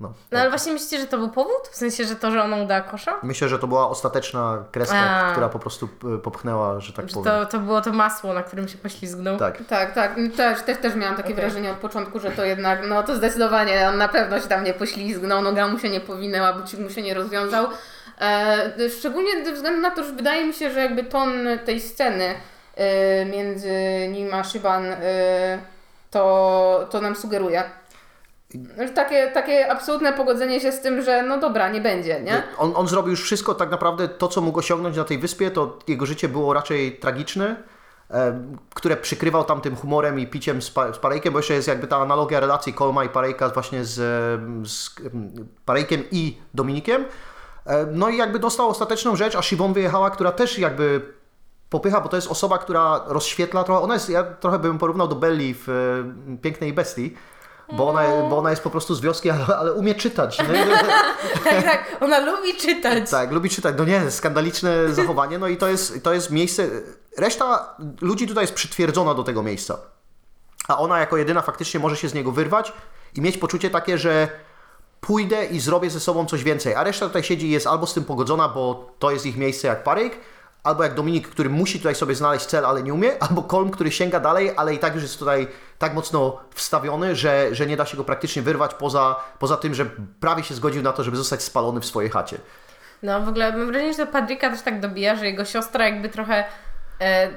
no. 0.00 0.12
No 0.32 0.38
ale 0.40 0.48
właśnie 0.50 0.72
myślicie, 0.72 0.98
że 0.98 1.06
to 1.06 1.18
był 1.18 1.28
powód? 1.30 1.68
W 1.70 1.76
sensie, 1.76 2.04
że 2.04 2.16
to, 2.16 2.30
że 2.30 2.42
ona 2.42 2.56
udała 2.56 2.80
kosza? 2.80 3.18
Myślę, 3.22 3.48
że 3.48 3.58
to 3.58 3.66
była 3.66 3.88
ostateczna 3.88 4.64
kreska, 4.72 4.96
A. 4.96 5.32
która 5.32 5.48
po 5.48 5.58
prostu 5.58 5.88
e, 6.14 6.18
popchnęła, 6.18 6.80
że 6.80 6.92
tak 6.92 7.08
Że 7.08 7.14
powiem. 7.14 7.32
to, 7.32 7.46
to 7.46 7.58
było 7.58 7.80
to 7.80 7.92
masło, 7.92 8.34
na 8.34 8.42
którym 8.42 8.68
się 8.68 8.78
poślizgnął? 8.78 9.38
Tak. 9.38 9.58
Tak, 9.68 9.94
tak. 9.94 10.16
Też, 10.36 10.62
też, 10.62 10.78
też 10.78 10.94
miałam 10.94 11.16
takie 11.16 11.32
Okej. 11.32 11.44
wrażenie 11.44 11.70
od 11.70 11.76
początku, 11.78 12.20
że 12.20 12.30
to 12.30 12.44
jednak, 12.44 12.80
no 12.88 13.02
to 13.02 13.16
zdecydowanie 13.16 13.88
on 13.88 13.98
na 13.98 14.08
pewno 14.08 14.40
się 14.40 14.48
tam 14.48 14.64
nie 14.64 14.74
poślizgnął, 14.74 15.42
noga 15.42 15.68
mu 15.68 15.78
się 15.78 15.88
nie 15.90 16.00
powinęła, 16.00 16.52
bucik 16.52 16.80
mu 16.80 16.90
się 16.90 17.02
nie 17.02 17.14
rozwiązał. 17.14 17.66
E, 18.20 18.90
szczególnie 18.98 19.44
ze 19.44 19.52
względu 19.52 19.80
na 19.80 19.90
to, 19.90 20.04
że 20.04 20.12
wydaje 20.12 20.46
mi 20.46 20.54
się, 20.54 20.70
że 20.70 20.80
jakby 20.80 21.04
ton 21.04 21.32
tej 21.64 21.80
sceny 21.80 22.24
e, 22.24 22.34
między 23.32 23.72
nim 24.12 24.34
a 24.34 24.44
Szyban 24.44 24.84
e, 24.84 25.58
to, 26.10 26.88
to 26.90 27.00
nam 27.00 27.16
sugeruje. 27.16 27.62
Takie, 28.94 29.30
takie 29.30 29.72
absolutne 29.72 30.12
pogodzenie 30.12 30.60
się 30.60 30.72
z 30.72 30.80
tym, 30.80 31.02
że 31.02 31.22
no 31.22 31.38
dobra, 31.38 31.68
nie 31.68 31.80
będzie, 31.80 32.22
nie? 32.22 32.42
On, 32.58 32.72
on 32.76 32.88
zrobił 32.88 33.10
już 33.10 33.22
wszystko, 33.22 33.54
tak 33.54 33.70
naprawdę 33.70 34.08
to, 34.08 34.28
co 34.28 34.40
mógł 34.40 34.58
osiągnąć 34.58 34.96
na 34.96 35.04
tej 35.04 35.18
wyspie, 35.18 35.50
to 35.50 35.78
jego 35.88 36.06
życie 36.06 36.28
było 36.28 36.54
raczej 36.54 36.98
tragiczne, 36.98 37.56
e, 38.10 38.42
które 38.74 38.96
przykrywał 38.96 39.44
tam 39.44 39.60
tym 39.60 39.76
humorem 39.76 40.20
i 40.20 40.26
piciem 40.26 40.62
z, 40.62 40.70
pa, 40.70 40.92
z 40.92 40.98
Parejkiem, 40.98 41.32
bo 41.32 41.38
jeszcze 41.38 41.54
jest 41.54 41.68
jakby 41.68 41.86
ta 41.86 41.96
analogia 41.96 42.40
relacji 42.40 42.72
Kolma 42.72 43.04
i 43.04 43.08
Parejka 43.08 43.48
właśnie 43.48 43.84
z, 43.84 43.94
z 44.68 44.90
em, 45.06 45.48
Parejkiem 45.64 46.04
i 46.10 46.38
Dominikiem. 46.54 47.04
E, 47.66 47.86
no 47.86 48.08
i 48.08 48.16
jakby 48.16 48.38
dostał 48.38 48.68
ostateczną 48.68 49.16
rzecz, 49.16 49.36
a 49.36 49.42
Siobhan 49.42 49.72
wyjechała, 49.72 50.10
która 50.10 50.32
też 50.32 50.58
jakby 50.58 51.12
popycha, 51.72 52.00
bo 52.00 52.08
to 52.08 52.16
jest 52.16 52.28
osoba, 52.28 52.58
która 52.58 53.00
rozświetla 53.06 53.64
trochę, 53.64 53.80
ona 53.82 53.94
jest, 53.94 54.08
ja 54.08 54.22
trochę 54.22 54.58
bym 54.58 54.78
porównał 54.78 55.08
do 55.08 55.14
Belli 55.14 55.54
w 55.54 55.68
e, 55.68 56.36
Pięknej 56.42 56.72
Bestii, 56.72 57.16
bo 57.72 57.88
ona, 57.88 58.02
bo 58.30 58.38
ona 58.38 58.50
jest 58.50 58.62
po 58.62 58.70
prostu 58.70 58.94
z 58.94 59.00
wioski, 59.00 59.30
ale, 59.34 59.56
ale 59.56 59.72
umie 59.72 59.94
czytać. 59.94 60.38
Tak, 61.44 61.64
tak, 61.64 61.96
ona 62.00 62.18
lubi 62.18 62.54
czytać. 62.54 63.10
Tak, 63.10 63.32
lubi 63.32 63.50
czytać. 63.50 63.74
No 63.78 63.84
nie, 63.84 64.10
skandaliczne 64.10 64.94
zachowanie. 64.94 65.38
No 65.38 65.48
i 65.48 65.56
to 65.56 65.68
jest, 65.68 66.04
to 66.04 66.14
jest 66.14 66.30
miejsce. 66.30 66.68
Reszta 67.18 67.76
ludzi 68.00 68.26
tutaj 68.26 68.44
jest 68.44 68.54
przytwierdzona 68.54 69.14
do 69.14 69.22
tego 69.22 69.42
miejsca. 69.42 69.78
A 70.68 70.78
ona 70.78 70.98
jako 70.98 71.16
jedyna 71.16 71.42
faktycznie 71.42 71.80
może 71.80 71.96
się 71.96 72.08
z 72.08 72.14
niego 72.14 72.32
wyrwać 72.32 72.72
i 73.14 73.20
mieć 73.20 73.38
poczucie 73.38 73.70
takie, 73.70 73.98
że 73.98 74.28
pójdę 75.00 75.44
i 75.46 75.60
zrobię 75.60 75.90
ze 75.90 76.00
sobą 76.00 76.26
coś 76.26 76.44
więcej. 76.44 76.74
A 76.74 76.84
reszta 76.84 77.06
tutaj 77.06 77.22
siedzi 77.22 77.46
i 77.46 77.50
jest 77.50 77.66
albo 77.66 77.86
z 77.86 77.94
tym 77.94 78.04
pogodzona, 78.04 78.48
bo 78.48 78.94
to 78.98 79.10
jest 79.10 79.26
ich 79.26 79.36
miejsce 79.36 79.68
jak 79.68 79.84
paryk, 79.84 80.16
albo 80.62 80.82
jak 80.82 80.94
Dominik, 80.94 81.28
który 81.28 81.50
musi 81.50 81.78
tutaj 81.78 81.94
sobie 81.94 82.14
znaleźć 82.14 82.46
cel, 82.46 82.66
ale 82.66 82.82
nie 82.82 82.94
umie, 82.94 83.22
albo 83.22 83.42
Kolm, 83.42 83.70
który 83.70 83.92
sięga 83.92 84.20
dalej, 84.20 84.52
ale 84.56 84.74
i 84.74 84.78
tak 84.78 84.94
już 84.94 85.02
jest 85.02 85.18
tutaj 85.18 85.48
tak 85.78 85.94
mocno 85.94 86.40
wstawiony, 86.54 87.16
że, 87.16 87.54
że 87.54 87.66
nie 87.66 87.76
da 87.76 87.86
się 87.86 87.96
go 87.96 88.04
praktycznie 88.04 88.42
wyrwać 88.42 88.74
poza, 88.74 89.16
poza 89.38 89.56
tym, 89.56 89.74
że 89.74 89.86
prawie 90.20 90.42
się 90.42 90.54
zgodził 90.54 90.82
na 90.82 90.92
to, 90.92 91.04
żeby 91.04 91.16
zostać 91.16 91.42
spalony 91.42 91.80
w 91.80 91.86
swojej 91.86 92.10
chacie. 92.10 92.38
No 93.02 93.20
w 93.20 93.28
ogóle 93.28 93.52
mam 93.52 93.66
wrażenie, 93.66 93.94
że 93.94 94.06
Padrika 94.06 94.50
też 94.50 94.62
tak 94.62 94.80
dobija, 94.80 95.16
że 95.16 95.26
jego 95.26 95.44
siostra 95.44 95.88
jakby 95.88 96.08
trochę 96.08 96.44
e, 97.02 97.28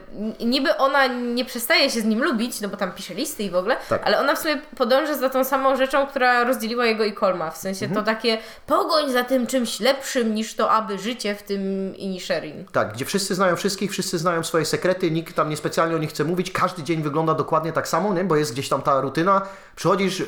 niby 0.45 0.77
ona 0.77 1.07
nie 1.07 1.45
przestaje 1.45 1.89
się 1.89 2.01
z 2.01 2.05
nim 2.05 2.23
lubić, 2.23 2.61
no 2.61 2.69
bo 2.69 2.77
tam 2.77 2.91
pisze 2.91 3.13
listy 3.13 3.43
i 3.43 3.49
w 3.49 3.55
ogóle, 3.55 3.77
Tak. 3.89 4.01
ale 4.05 4.19
ona 4.19 4.35
w 4.35 4.39
sumie 4.39 4.57
podąża 4.77 5.13
za 5.17 5.29
tą 5.29 5.43
samą 5.43 5.75
rzeczą, 5.75 6.07
która 6.07 6.43
rozdzieliła 6.43 6.85
jego 6.85 7.03
i 7.03 7.13
Kolma. 7.13 7.51
W 7.51 7.57
sensie 7.57 7.85
Mhm. 7.85 8.05
to 8.05 8.11
takie 8.11 8.37
pogoń 8.67 9.11
za 9.11 9.23
tym 9.23 9.47
czymś 9.47 9.79
lepszym 9.79 10.35
niż 10.35 10.55
to 10.55 10.71
aby 10.71 10.97
życie 10.99 11.35
w 11.35 11.43
tym 11.43 11.93
Inisherin. 11.95 12.65
Tak, 12.71 12.93
gdzie 12.93 13.05
wszyscy 13.05 13.35
znają 13.35 13.55
wszystkich, 13.55 13.91
wszyscy 13.91 14.17
znają 14.17 14.43
swoje 14.43 14.65
sekrety, 14.65 15.11
nikt 15.11 15.35
tam 15.35 15.49
niespecjalnie 15.49 15.95
o 15.95 15.99
nich 15.99 16.09
chce 16.09 16.23
mówić, 16.23 16.51
każdy 16.51 16.83
dzień 16.83 17.01
wygląda 17.03 17.33
dokładnie 17.33 17.71
tak 17.73 17.87
samo, 17.87 18.13
nie? 18.13 18.23
bo 18.23 18.35
jest 18.35 18.53
gdzieś 18.53 18.69
tam 18.69 18.81
ta 18.81 19.01
rutyna. 19.01 19.41
Przychodzisz, 19.75 20.21
e, 20.21 20.25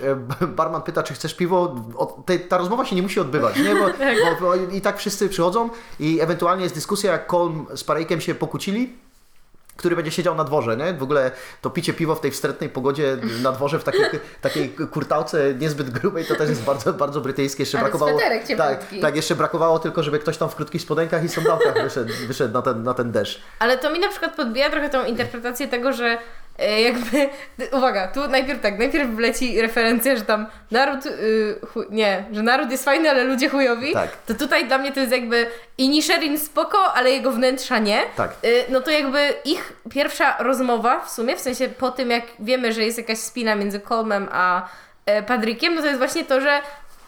barman 0.48 0.82
pyta, 0.82 1.04
czy 1.04 1.14
chcesz 1.14 1.34
piwo, 1.34 1.76
o, 1.98 2.06
te, 2.26 2.40
ta 2.40 2.58
rozmowa 2.58 2.86
się 2.86 2.96
nie 2.96 3.02
musi 3.02 3.20
odbywać, 3.20 3.56
nie? 3.60 3.76
Bo, 3.76 3.86
bo, 4.40 4.42
bo 4.42 4.56
i 4.56 4.82
tak 4.82 4.98
wszyscy 4.98 5.30
przychodzą 5.30 5.70
i 6.00 6.20
ewentualnie 6.22 6.64
jest 6.64 6.76
dyskusja, 6.76 7.12
jak 7.12 7.28
Kolm 7.28 7.66
z 7.76 7.84
Parejkiem 7.84 8.22
się 8.22 8.36
pokłócili, 8.36 8.94
który 9.78 9.96
będzie 9.96 10.12
siedział 10.12 10.36
na 10.36 10.44
dworze, 10.44 10.78
nie? 10.78 10.94
W 10.94 11.04
ogóle 11.04 11.32
to 11.62 11.70
picie 11.70 11.94
piwo 11.94 12.16
w 12.16 12.22
tej 12.22 12.32
wstrętnej 12.32 12.70
pogodzie 12.70 13.18
na 13.44 13.52
dworze 13.52 13.80
w 13.80 13.84
takiej, 13.84 14.02
takiej 14.42 14.70
kurtałce 14.70 15.54
niezbyt 15.54 15.90
grubej, 15.90 16.26
to 16.26 16.36
też 16.36 16.50
jest 16.50 16.64
bardzo, 16.64 16.94
bardzo 16.94 17.22
brytyjskie. 17.22 17.62
Jeszcze 17.64 17.80
Ale 17.80 17.90
brakowało, 17.90 18.20
tak, 18.58 18.86
tak, 19.02 19.16
jeszcze 19.16 19.36
brakowało 19.36 19.80
tylko, 19.80 20.04
żeby 20.04 20.20
ktoś 20.20 20.38
tam 20.38 20.50
w 20.50 20.56
krótkich 20.56 20.82
spodenkach 20.82 21.24
i 21.24 21.30
sandałkach 21.30 21.84
wyszedł, 21.84 22.14
wyszedł 22.28 22.54
na, 22.54 22.62
ten, 22.62 22.84
na 22.84 22.94
ten 22.94 23.12
deszcz. 23.12 23.42
Ale 23.60 23.78
to 23.78 23.90
mi 23.90 24.00
na 24.00 24.10
przykład 24.10 24.36
podbija 24.36 24.70
trochę 24.70 24.90
tą 24.90 25.06
interpretację 25.06 25.68
tego, 25.68 25.94
że 25.94 26.18
jakby, 26.66 27.30
uwaga, 27.78 28.08
tu 28.08 28.28
najpierw 28.28 28.62
tak, 28.62 28.80
najpierw 28.80 29.10
wleci 29.10 29.62
referencja, 29.62 30.16
że 30.16 30.22
tam 30.22 30.48
naród, 30.72 31.06
y, 31.06 31.60
chuj, 31.74 31.86
nie, 31.90 32.26
że 32.32 32.44
naród 32.44 32.72
jest 32.72 32.86
fajny, 32.86 33.10
ale 33.10 33.24
ludzie 33.24 33.50
chujowi, 33.50 33.94
Tak. 33.94 34.10
to 34.26 34.34
tutaj 34.34 34.68
dla 34.68 34.78
mnie 34.78 34.92
to 34.92 35.00
jest 35.00 35.12
jakby 35.12 35.48
Inisherin 35.78 36.40
spoko, 36.40 36.94
ale 36.94 37.12
jego 37.12 37.32
wnętrza 37.32 37.80
nie. 37.80 38.02
Tak. 38.16 38.32
Y, 38.46 38.64
no 38.70 38.82
to 38.82 38.92
jakby 38.92 39.34
ich 39.46 39.74
pierwsza 39.90 40.36
rozmowa 40.40 41.00
w 41.00 41.10
sumie, 41.10 41.36
w 41.36 41.40
sensie 41.40 41.68
po 41.68 41.92
tym 41.92 42.10
jak 42.10 42.24
wiemy, 42.40 42.74
że 42.74 42.84
jest 42.84 42.98
jakaś 42.98 43.18
spina 43.18 43.56
między 43.56 43.80
Colmem 43.80 44.30
a 44.32 44.70
e, 45.06 45.24
Padrikiem, 45.24 45.76
no 45.76 45.82
to 45.82 45.88
jest 45.88 46.00
właśnie 46.00 46.26
to, 46.26 46.42
że 46.42 46.62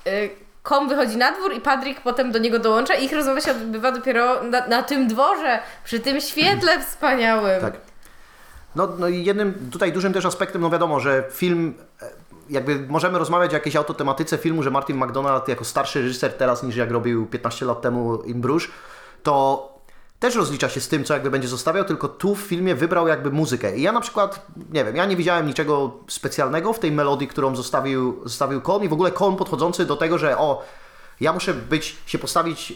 y, 0.07 0.29
Kom 0.63 0.89
wychodzi 0.89 1.17
na 1.17 1.31
dwór 1.31 1.53
i 1.53 1.61
Padrik 1.61 2.01
potem 2.01 2.31
do 2.31 2.39
niego 2.39 2.59
dołącza 2.59 2.93
i 2.95 3.05
ich 3.05 3.13
rozmowa 3.13 3.41
się 3.41 3.51
odbywa 3.51 3.91
dopiero 3.91 4.43
na, 4.43 4.67
na 4.67 4.83
tym 4.83 5.07
dworze, 5.07 5.59
przy 5.83 5.99
tym 5.99 6.21
świetle 6.21 6.79
wspaniałym. 6.79 7.61
Tak. 7.61 7.73
No, 8.75 8.87
no 8.99 9.07
i 9.07 9.25
jednym 9.25 9.69
tutaj 9.71 9.93
dużym 9.93 10.13
też 10.13 10.25
aspektem, 10.25 10.61
no 10.61 10.69
wiadomo, 10.69 10.99
że 10.99 11.23
film, 11.31 11.73
e, 12.01 12.09
jakby 12.49 12.79
możemy 12.87 13.19
rozmawiać 13.19 13.51
o 13.51 13.53
jakiejś 13.53 13.75
autotematyce 13.75 14.37
filmu, 14.37 14.63
że 14.63 14.71
Martin 14.71 14.97
McDonald 14.97 15.47
jako 15.47 15.65
starszy 15.65 16.01
reżyser 16.01 16.33
teraz 16.33 16.63
niż 16.63 16.75
jak 16.75 16.91
robił 16.91 17.25
15 17.25 17.65
lat 17.65 17.81
temu 17.81 18.23
In 18.23 18.41
Bruges, 18.41 18.67
to 19.23 19.69
też 20.19 20.35
rozlicza 20.35 20.69
się 20.69 20.81
z 20.81 20.87
tym, 20.87 21.03
co 21.03 21.13
jakby 21.13 21.31
będzie 21.31 21.47
zostawiał, 21.47 21.83
tylko 21.85 22.07
tu 22.07 22.35
w 22.35 22.39
filmie 22.39 22.75
wybrał 22.75 23.07
jakby 23.07 23.31
muzykę. 23.31 23.77
I 23.77 23.81
ja 23.81 23.91
na 23.91 24.01
przykład, 24.01 24.45
nie 24.71 24.85
wiem, 24.85 24.95
ja 24.95 25.05
nie 25.05 25.15
widziałem 25.15 25.47
niczego 25.47 25.93
specjalnego 26.07 26.73
w 26.73 26.79
tej 26.79 26.91
melodii, 26.91 27.27
którą 27.27 27.55
zostawił, 27.55 28.21
zostawił 28.23 28.61
Colm 28.61 28.83
i 28.83 28.89
w 28.89 28.93
ogóle 28.93 29.11
Colm 29.11 29.35
podchodzący 29.35 29.85
do 29.85 29.95
tego, 29.95 30.17
że 30.17 30.37
o, 30.37 30.63
ja 31.21 31.33
muszę 31.33 31.53
być, 31.53 31.97
się 32.05 32.19
postawić 32.19 32.71
e, 32.71 32.75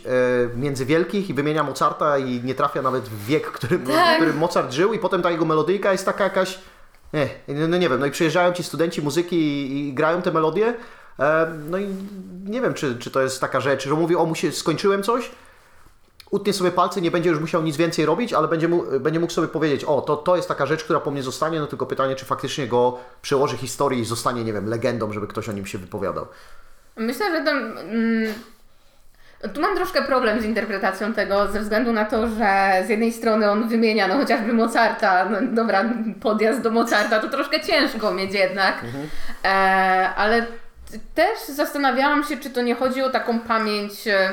między 0.57 0.85
wielkich 0.85 1.29
i 1.29 1.33
wymienia 1.33 1.63
Mozarta 1.63 2.17
i 2.17 2.43
nie 2.43 2.55
trafia 2.55 2.81
nawet 2.81 3.03
w 3.03 3.25
wiek, 3.25 3.47
w 3.47 3.51
którym, 3.51 3.85
Tak. 3.87 4.13
w 4.13 4.15
którym 4.15 4.37
Mozart 4.37 4.71
żył 4.71 4.93
i 4.93 4.99
potem 4.99 5.21
ta 5.21 5.31
jego 5.31 5.45
melodyjka 5.45 5.91
jest 5.91 6.05
taka 6.05 6.23
jakaś, 6.23 6.59
nie, 7.13 7.29
no, 7.47 7.67
no 7.67 7.77
nie 7.77 7.89
wiem, 7.89 7.99
no 7.99 8.05
i 8.05 8.11
przyjeżdżają 8.11 8.53
ci 8.53 8.63
studenci 8.63 9.01
muzyki 9.01 9.35
i, 9.35 9.89
i 9.89 9.93
grają 9.93 10.21
te 10.21 10.31
melodie, 10.31 10.73
e, 11.19 11.47
no 11.69 11.77
i 11.77 11.87
nie 12.45 12.61
wiem, 12.61 12.73
czy, 12.73 12.99
czy 12.99 13.11
to 13.11 13.21
jest 13.21 13.41
taka 13.41 13.59
rzecz, 13.59 13.87
że 13.87 13.93
mówi, 13.93 14.15
o, 14.15 14.25
musi, 14.25 14.51
skończyłem 14.51 15.03
coś, 15.03 15.31
utnie 16.31 16.53
sobie 16.53 16.71
palce, 16.71 17.01
nie 17.01 17.11
będzie 17.11 17.29
już 17.29 17.39
musiał 17.39 17.63
nic 17.63 17.77
więcej 17.77 18.05
robić, 18.05 18.33
ale 18.33 18.47
będzie 18.47 18.67
mógł, 18.67 18.99
będzie 18.99 19.19
mógł 19.19 19.33
sobie 19.33 19.47
powiedzieć, 19.47 19.83
o, 19.83 20.01
to, 20.01 20.15
to 20.15 20.35
jest 20.35 20.47
taka 20.47 20.65
rzecz, 20.65 20.83
która 20.83 20.99
po 20.99 21.11
mnie 21.11 21.23
zostanie, 21.23 21.59
no 21.59 21.67
tylko 21.67 21.85
pytanie, 21.85 22.15
czy 22.15 22.25
faktycznie 22.25 22.67
go 22.67 22.97
przełoży 23.21 23.57
historii 23.57 24.01
i 24.01 24.05
zostanie, 24.05 24.43
nie 24.43 24.53
wiem, 24.53 24.69
legendą, 24.69 25.13
żeby 25.13 25.27
ktoś 25.27 25.49
o 25.49 25.51
nim 25.51 25.65
się 25.65 25.77
wypowiadał. 25.77 26.27
Myślę, 26.95 27.31
że 27.31 27.43
tam. 27.45 27.77
Mm, 27.77 28.33
tu 29.53 29.61
mam 29.61 29.75
troszkę 29.75 30.01
problem 30.01 30.41
z 30.41 30.45
interpretacją 30.45 31.13
tego, 31.13 31.47
ze 31.47 31.59
względu 31.59 31.93
na 31.93 32.05
to, 32.05 32.27
że 32.27 32.83
z 32.85 32.89
jednej 32.89 33.13
strony 33.13 33.51
on 33.51 33.67
wymienia 33.69 34.07
no 34.07 34.15
chociażby 34.17 34.53
Mozarta, 34.53 35.25
no 35.29 35.37
dobra, 35.41 35.83
podjazd 36.21 36.61
do 36.61 36.71
Mozarta 36.71 37.19
to 37.19 37.29
troszkę 37.29 37.59
ciężko 37.61 38.13
mieć 38.13 38.33
jednak, 38.33 38.75
e, 39.43 39.47
ale 40.15 40.45
też 41.15 41.39
zastanawiałam 41.55 42.23
się, 42.23 42.37
czy 42.37 42.49
to 42.49 42.61
nie 42.61 42.75
chodzi 42.75 43.01
o 43.01 43.09
taką 43.09 43.39
pamięć, 43.39 44.07
e, 44.07 44.31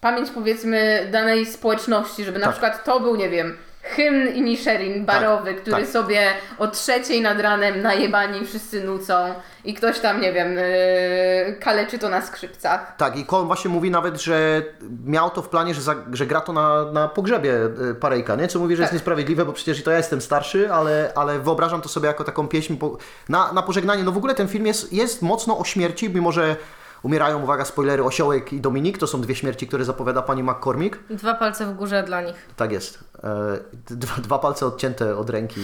pamięć 0.00 0.30
powiedzmy 0.30 1.08
danej 1.12 1.46
społeczności, 1.46 2.24
żeby 2.24 2.38
na 2.38 2.46
Tak. 2.46 2.52
przykład 2.54 2.84
to 2.84 3.00
był, 3.00 3.16
nie 3.16 3.28
wiem, 3.28 3.56
hymn 3.82 4.34
Inisherin 4.34 5.04
barowy, 5.04 5.54
który 5.54 5.76
tak. 5.76 5.86
sobie 5.86 6.20
o 6.58 6.68
trzeciej 6.68 7.20
nad 7.20 7.40
ranem 7.40 7.82
najebani 7.82 8.46
wszyscy 8.46 8.84
nucą 8.84 9.34
i 9.64 9.74
ktoś 9.74 10.00
tam, 10.00 10.20
nie 10.20 10.32
wiem, 10.32 10.56
yy, 10.56 11.56
kaleczy 11.60 11.98
to 11.98 12.08
na 12.08 12.22
skrzypcach. 12.22 12.96
Tak, 12.96 13.16
i 13.16 13.26
Colm 13.26 13.46
właśnie 13.46 13.70
mówi 13.70 13.90
nawet, 13.90 14.22
że 14.22 14.62
miał 15.04 15.30
to 15.30 15.42
w 15.42 15.48
planie, 15.48 15.74
że, 15.74 15.80
za, 15.80 15.94
że 16.12 16.26
gra 16.26 16.40
to 16.40 16.52
na, 16.52 16.92
na 16.92 17.08
pogrzebie 17.08 17.54
y, 17.90 17.94
Parejka, 17.94 18.36
nie? 18.36 18.48
Co 18.48 18.58
mówi, 18.58 18.76
że 18.76 18.82
jest 18.82 18.90
Tak. 18.90 18.94
niesprawiedliwe, 18.94 19.44
bo 19.44 19.52
przecież 19.52 19.80
i 19.80 19.82
to 19.82 19.90
ja 19.90 19.96
jestem 19.96 20.20
starszy, 20.20 20.72
ale, 20.72 21.12
ale 21.14 21.38
wyobrażam 21.38 21.80
to 21.80 21.88
sobie 21.88 22.06
jako 22.06 22.24
taką 22.24 22.48
pieśń 22.48 22.76
po, 22.76 22.98
na, 23.28 23.52
na 23.52 23.62
pożegnanie. 23.62 24.02
No 24.02 24.12
w 24.12 24.16
ogóle 24.16 24.34
ten 24.34 24.48
film 24.48 24.66
jest, 24.66 24.92
jest 24.92 25.22
mocno 25.22 25.58
o 25.58 25.64
śmierci, 25.64 26.10
mimo 26.10 26.32
że 26.32 26.56
umierają, 27.02 27.42
uwaga, 27.42 27.64
spoilery, 27.64 28.04
Osiołek 28.04 28.52
i 28.52 28.60
Dominik, 28.60 28.98
to 28.98 29.06
są 29.06 29.20
dwie 29.20 29.34
śmierci, 29.34 29.68
które 29.68 29.84
zapowiada 29.84 30.22
pani 30.22 30.42
McCormick. 30.42 30.98
Dwa 31.10 31.34
palce 31.34 31.66
w 31.66 31.74
górze 31.74 32.02
dla 32.02 32.22
nich. 32.22 32.34
Tak 32.56 32.72
jest. 32.72 32.98
E, 33.24 33.58
dwa, 33.94 34.14
dwa 34.22 34.38
palce 34.38 34.66
odcięte 34.66 35.16
od 35.16 35.30
ręki. 35.30 35.60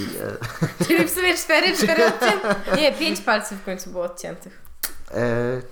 E, 0.81 0.85
Czyli 0.87 1.05
w 1.05 1.11
sumie 1.11 1.35
cztery, 1.35 1.77
cztery 1.77 2.07
odcięte. 2.07 2.55
Nie, 2.77 2.93
pięć 2.93 3.21
palców 3.21 3.59
w 3.59 3.65
końcu 3.65 3.91
było 3.91 4.05
odciętych. 4.05 4.63
e, 5.15 5.23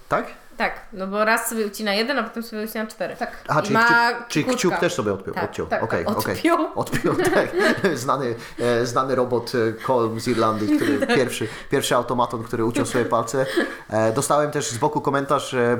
tak? 0.08 0.26
Tak, 0.56 0.80
no 0.92 1.06
bo 1.06 1.24
raz 1.24 1.48
sobie 1.48 1.66
ucina 1.66 1.94
jeden, 1.94 2.18
a 2.18 2.22
potem 2.22 2.42
sobie 2.42 2.64
ucina 2.64 2.86
cztery. 2.86 3.16
Tak. 3.16 3.44
Aha, 3.48 3.60
I 3.60 3.62
czyli, 3.62 3.74
ma 3.74 3.84
kciuk, 3.84 4.28
czyli 4.28 4.44
kciuk 4.44 4.76
też 4.78 4.94
sobie 4.94 5.12
odpiął. 5.12 5.34
Tak, 5.34 5.44
odciął. 5.44 5.66
tak, 5.66 5.82
Okej, 5.82 6.04
tak. 6.04 6.18
okej. 6.18 6.34
Odpiął? 6.34 6.68
Odpiął, 6.74 7.14
tak. 7.34 7.48
znany, 7.94 8.34
e, 8.58 8.86
znany 8.86 9.14
robot 9.14 9.52
e, 9.54 9.86
Colm 9.86 10.20
z 10.20 10.28
Irlandii, 10.28 10.76
który 10.76 10.98
Tak. 10.98 11.14
pierwszy, 11.14 11.48
pierwszy 11.70 11.94
automaton, 11.96 12.42
który 12.42 12.64
uciął 12.64 12.86
sobie 12.86 13.04
palce. 13.04 13.46
E, 13.90 14.12
dostałem 14.12 14.50
też 14.50 14.70
z 14.70 14.78
boku 14.78 15.00
komentarz, 15.00 15.50
że 15.50 15.78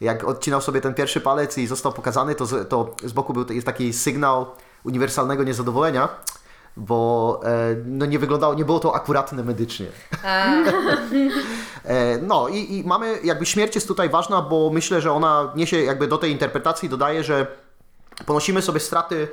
jak 0.00 0.24
odcinał 0.24 0.60
sobie 0.60 0.80
ten 0.80 0.94
pierwszy 0.94 1.20
palec 1.20 1.58
i 1.58 1.66
został 1.66 1.92
pokazany, 1.92 2.34
to 2.34 2.46
z, 2.46 2.68
to 2.68 2.94
z 3.04 3.12
boku 3.12 3.32
był 3.32 3.46
jest 3.50 3.66
taki 3.66 3.92
sygnał 3.92 4.46
uniwersalnego 4.84 5.44
niezadowolenia, 5.44 6.08
bo 6.76 7.40
e, 7.44 7.76
no 7.84 8.06
nie 8.06 8.18
wyglądało, 8.18 8.54
nie 8.54 8.64
było 8.64 8.80
to 8.80 8.94
akuratne 8.94 9.44
medycznie. 9.44 9.86
E, 11.84 12.18
No 12.18 12.48
i, 12.48 12.78
i 12.78 12.84
mamy, 12.84 13.18
jakby 13.24 13.46
śmierć 13.46 13.74
jest 13.74 13.88
tutaj 13.88 14.08
ważna, 14.08 14.42
bo 14.42 14.70
myślę, 14.70 15.00
że 15.00 15.12
ona 15.12 15.52
niesie 15.56 15.82
jakby 15.82 16.06
do 16.06 16.18
tej 16.18 16.32
interpretacji, 16.32 16.88
dodaje, 16.88 17.24
że 17.24 17.46
ponosimy 18.26 18.62
sobie 18.62 18.80
straty 18.80 19.28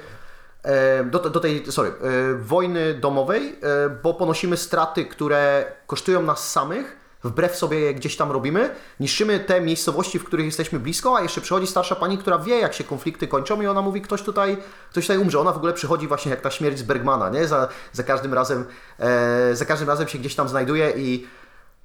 e, 0.63 1.03
do, 1.03 1.19
do 1.19 1.39
tej, 1.39 1.71
sorry, 1.71 1.91
wojny 2.39 2.93
domowej, 2.93 3.59
bo 4.03 4.13
ponosimy 4.13 4.57
straty, 4.57 5.05
które 5.05 5.65
kosztują 5.87 6.21
nas 6.21 6.51
samych, 6.51 7.00
wbrew 7.23 7.55
sobie 7.55 7.93
gdzieś 7.93 8.17
tam 8.17 8.31
robimy, 8.31 8.69
niszczymy 8.99 9.39
te 9.39 9.61
miejscowości, 9.61 10.19
w 10.19 10.23
których 10.23 10.45
jesteśmy 10.45 10.79
blisko, 10.79 11.17
a 11.17 11.21
jeszcze 11.21 11.41
przychodzi 11.41 11.67
starsza 11.67 11.95
pani, 11.95 12.17
która 12.17 12.39
wie, 12.39 12.59
jak 12.59 12.73
się 12.73 12.83
konflikty 12.83 13.27
kończą 13.27 13.61
i 13.61 13.67
ona 13.67 13.81
mówi, 13.81 14.01
ktoś 14.01 14.21
tutaj, 14.21 14.57
ktoś 14.89 15.03
tutaj 15.03 15.17
umrze. 15.17 15.39
Ona 15.39 15.51
w 15.51 15.57
ogóle 15.57 15.73
przychodzi 15.73 16.07
właśnie 16.07 16.31
jak 16.31 16.41
ta 16.41 16.51
śmierć 16.51 16.79
z 16.79 16.83
Bergmana, 16.83 17.29
nie? 17.29 17.47
Za, 17.47 17.67
za 17.93 18.03
każdym 18.03 18.33
razem, 18.33 18.65
e, 18.99 19.55
za 19.55 19.65
każdym 19.65 19.87
razem 19.87 20.07
się 20.07 20.19
gdzieś 20.19 20.35
tam 20.35 20.49
znajduje 20.49 20.91
i 20.97 21.27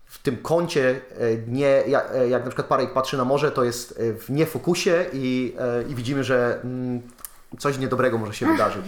w 0.06 0.18
tym 0.18 0.36
kącie 0.36 0.90
e, 0.90 1.36
nie, 1.48 1.82
jak, 1.86 2.10
e, 2.14 2.28
jak 2.28 2.44
na 2.44 2.50
przykład 2.50 2.66
Parek 2.66 2.92
patrzy 2.92 3.16
na 3.16 3.24
morze, 3.24 3.50
to 3.50 3.64
jest 3.64 4.00
e, 4.00 4.12
w 4.12 4.30
niefokusie 4.30 5.04
i, 5.12 5.56
i 5.88 5.94
widzimy, 5.94 6.24
że 6.24 6.60
mm, 6.64 7.02
coś 7.58 7.78
niedobrego 7.78 8.18
może 8.18 8.34
się 8.34 8.46
wydarzyć. 8.46 8.84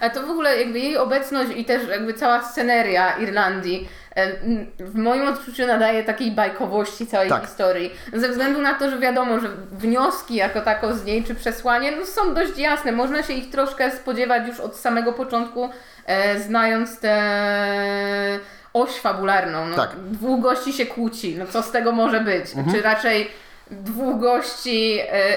A 0.00 0.10
to 0.10 0.22
w 0.22 0.30
ogóle 0.30 0.58
jakby 0.58 0.78
jej 0.78 0.96
obecność 0.96 1.50
i 1.56 1.64
też 1.64 1.88
jakby 1.88 2.14
cała 2.14 2.42
sceneria 2.42 3.16
Irlandii 3.18 3.88
m, 4.14 4.66
w 4.78 4.94
moim 4.94 5.28
odczuciu 5.28 5.66
nadaje 5.66 6.04
takiej 6.04 6.30
bajkowości 6.30 7.06
całej 7.06 7.28
Tak. 7.28 7.46
historii. 7.46 7.90
Ze 8.12 8.28
względu 8.28 8.62
na 8.62 8.74
to, 8.74 8.90
że 8.90 8.98
wiadomo, 8.98 9.40
że 9.40 9.48
wnioski 9.72 10.34
jako 10.34 10.60
tako 10.60 10.94
z 10.94 11.04
niej, 11.04 11.24
czy 11.24 11.34
przesłanie, 11.34 11.92
no 11.96 12.06
są 12.06 12.34
dość 12.34 12.58
jasne. 12.58 12.92
Można 12.92 13.22
się 13.22 13.32
ich 13.32 13.50
troszkę 13.50 13.90
spodziewać 13.90 14.48
już 14.48 14.60
od 14.60 14.76
samego 14.76 15.12
początku, 15.12 15.70
e, 16.06 16.40
znając 16.40 17.00
tę 17.00 17.18
oś 18.72 18.90
fabularną. 18.90 19.66
No, 19.66 19.76
Tak. 19.76 19.90
Dwóch 19.96 20.40
gości 20.40 20.72
się 20.72 20.86
kłóci, 20.86 21.36
no 21.38 21.46
co 21.46 21.62
z 21.62 21.70
tego 21.70 21.92
może 21.92 22.20
być? 22.20 22.44
Czy 22.72 22.82
raczej 22.82 23.30
dwóch 23.70 24.20
gości 24.20 24.98
e, 25.00 25.12
e, 25.12 25.18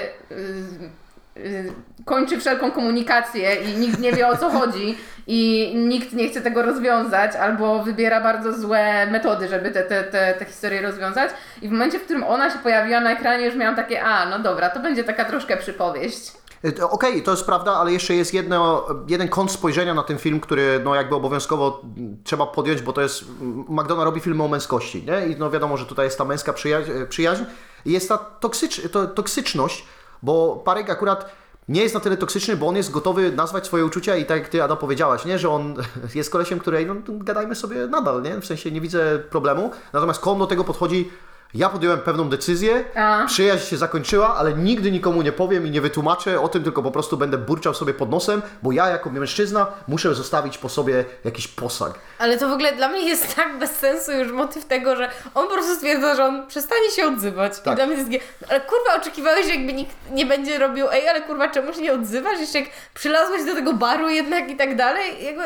kończy 2.04 2.38
wszelką 2.40 2.70
komunikację 2.70 3.54
i 3.54 3.76
nikt 3.78 3.98
nie 4.00 4.12
wie 4.12 4.28
o 4.28 4.36
co 4.36 4.50
chodzi 4.50 4.98
i 5.26 5.72
nikt 5.76 6.12
nie 6.12 6.28
chce 6.28 6.40
tego 6.40 6.62
rozwiązać 6.62 7.36
albo 7.36 7.82
wybiera 7.82 8.20
bardzo 8.20 8.52
złe 8.60 9.06
metody, 9.10 9.48
żeby 9.48 9.70
te, 9.70 9.82
te, 9.82 10.02
te, 10.04 10.34
te 10.38 10.44
historie 10.44 10.82
rozwiązać 10.82 11.30
i 11.62 11.68
w 11.68 11.70
momencie, 11.72 11.98
w 11.98 12.04
którym 12.04 12.24
ona 12.24 12.50
się 12.50 12.58
pojawiła 12.58 13.00
na 13.00 13.12
ekranie 13.12 13.46
już 13.46 13.54
miałam 13.56 13.76
takie, 13.76 14.02
a 14.04 14.28
no 14.28 14.38
dobra, 14.38 14.70
to 14.70 14.80
będzie 14.80 15.04
taka 15.04 15.24
troszkę 15.24 15.56
przypowieść. 15.56 16.32
To- 16.78 16.90
Okej, 16.90 17.22
to 17.22 17.30
jest 17.30 17.46
prawda, 17.46 17.72
ale 17.72 17.92
jeszcze 17.92 18.14
jest 18.14 18.34
jedno, 18.34 18.86
jeden 19.08 19.28
kąt 19.28 19.50
spojrzenia 19.52 19.94
na 19.94 20.02
ten 20.02 20.18
film, 20.18 20.40
który 20.40 20.80
no 20.84 20.94
jakby 20.94 21.14
obowiązkowo 21.14 21.82
trzeba 22.24 22.46
podjąć, 22.46 22.82
bo 22.82 22.92
to 22.92 23.00
jest, 23.00 23.24
mm, 23.40 23.64
McDonough 23.68 24.04
robi 24.04 24.20
filmy 24.20 24.42
o 24.42 24.48
męskości, 24.48 25.04
nie? 25.06 25.26
I 25.26 25.36
no 25.38 25.50
wiadomo, 25.50 25.76
że 25.76 25.86
tutaj 25.86 26.04
jest 26.06 26.18
ta 26.18 26.24
męska 26.24 26.52
przyjaźń, 26.52 26.90
przyjaźń 27.08 27.42
jest 27.86 28.08
ta 28.08 28.18
toksycz, 28.18 28.90
to, 28.92 29.06
toksyczność, 29.06 29.84
bo 30.22 30.62
Parek 30.64 30.90
akurat 30.90 31.30
nie 31.68 31.82
jest 31.82 31.94
na 31.94 32.00
tyle 32.00 32.16
toksyczny, 32.16 32.56
bo 32.56 32.66
on 32.66 32.76
jest 32.76 32.90
gotowy 32.90 33.32
nazwać 33.32 33.66
swoje 33.66 33.84
uczucia 33.84 34.16
i 34.16 34.24
tak 34.24 34.38
jak 34.38 34.48
Ty, 34.48 34.62
Ada, 34.62 34.76
powiedziałaś, 34.76 35.24
nie? 35.24 35.38
Że 35.38 35.50
on 35.50 35.74
jest 36.14 36.30
kolesiem, 36.30 36.58
której, 36.58 36.86
no 36.86 36.94
gadajmy 37.08 37.54
sobie 37.54 37.86
nadal, 37.86 38.22
nie? 38.22 38.40
W 38.40 38.46
sensie 38.46 38.70
nie 38.70 38.80
widzę 38.80 39.18
problemu, 39.18 39.70
natomiast 39.92 40.20
Kon 40.20 40.38
do 40.38 40.46
tego 40.46 40.64
podchodzi 40.64 41.10
ja 41.54 41.68
podjąłem 41.68 42.00
pewną 42.00 42.28
decyzję, 42.28 42.84
A. 42.94 43.24
przyjaźń 43.26 43.66
się 43.66 43.76
zakończyła, 43.76 44.36
ale 44.36 44.52
nigdy 44.52 44.90
nikomu 44.90 45.22
nie 45.22 45.32
powiem 45.32 45.66
i 45.66 45.70
nie 45.70 45.80
wytłumaczę 45.80 46.40
o 46.40 46.48
tym, 46.48 46.64
tylko 46.64 46.82
po 46.82 46.90
prostu 46.90 47.16
będę 47.16 47.38
burczał 47.38 47.74
sobie 47.74 47.94
pod 47.94 48.10
nosem, 48.10 48.42
bo 48.62 48.72
ja 48.72 48.88
jako 48.88 49.10
mężczyzna 49.10 49.66
muszę 49.88 50.14
zostawić 50.14 50.58
po 50.58 50.68
sobie 50.68 51.04
jakiś 51.24 51.48
posag. 51.48 51.98
Ale 52.18 52.38
to 52.38 52.48
w 52.48 52.52
ogóle 52.52 52.72
dla 52.72 52.88
mnie 52.88 53.08
jest 53.08 53.36
tak 53.36 53.58
bez 53.58 53.70
sensu 53.70 54.12
już 54.12 54.32
motyw 54.32 54.64
tego, 54.64 54.96
że 54.96 55.10
on 55.34 55.46
po 55.46 55.52
prostu 55.52 55.74
stwierdza, 55.74 56.14
że 56.14 56.24
on 56.24 56.46
przestanie 56.46 56.90
się 56.90 57.06
odzywać. 57.06 57.60
Tak. 57.60 57.72
I 57.72 57.76
dla 57.76 57.86
mnie 57.86 57.96
jest 57.96 58.10
ale 58.48 58.60
kurwa 58.60 58.94
oczekiwałeś, 58.96 59.46
że 59.46 59.54
jakby 59.54 59.72
nikt 59.72 59.96
nie 60.10 60.26
będzie 60.26 60.58
robił, 60.58 60.86
ej, 60.90 61.08
ale 61.08 61.20
kurwa 61.20 61.48
czemu 61.48 61.72
się 61.72 61.80
nie 61.80 61.92
odzywasz? 61.92 62.40
Jeszcze 62.40 62.60
jak 62.60 62.68
przylazłeś 62.94 63.44
do 63.44 63.54
tego 63.54 63.72
baru 63.72 64.08
jednak 64.08 64.50
i 64.50 64.56
tak 64.56 64.76
dalej. 64.76 65.24
Jakby, 65.24 65.42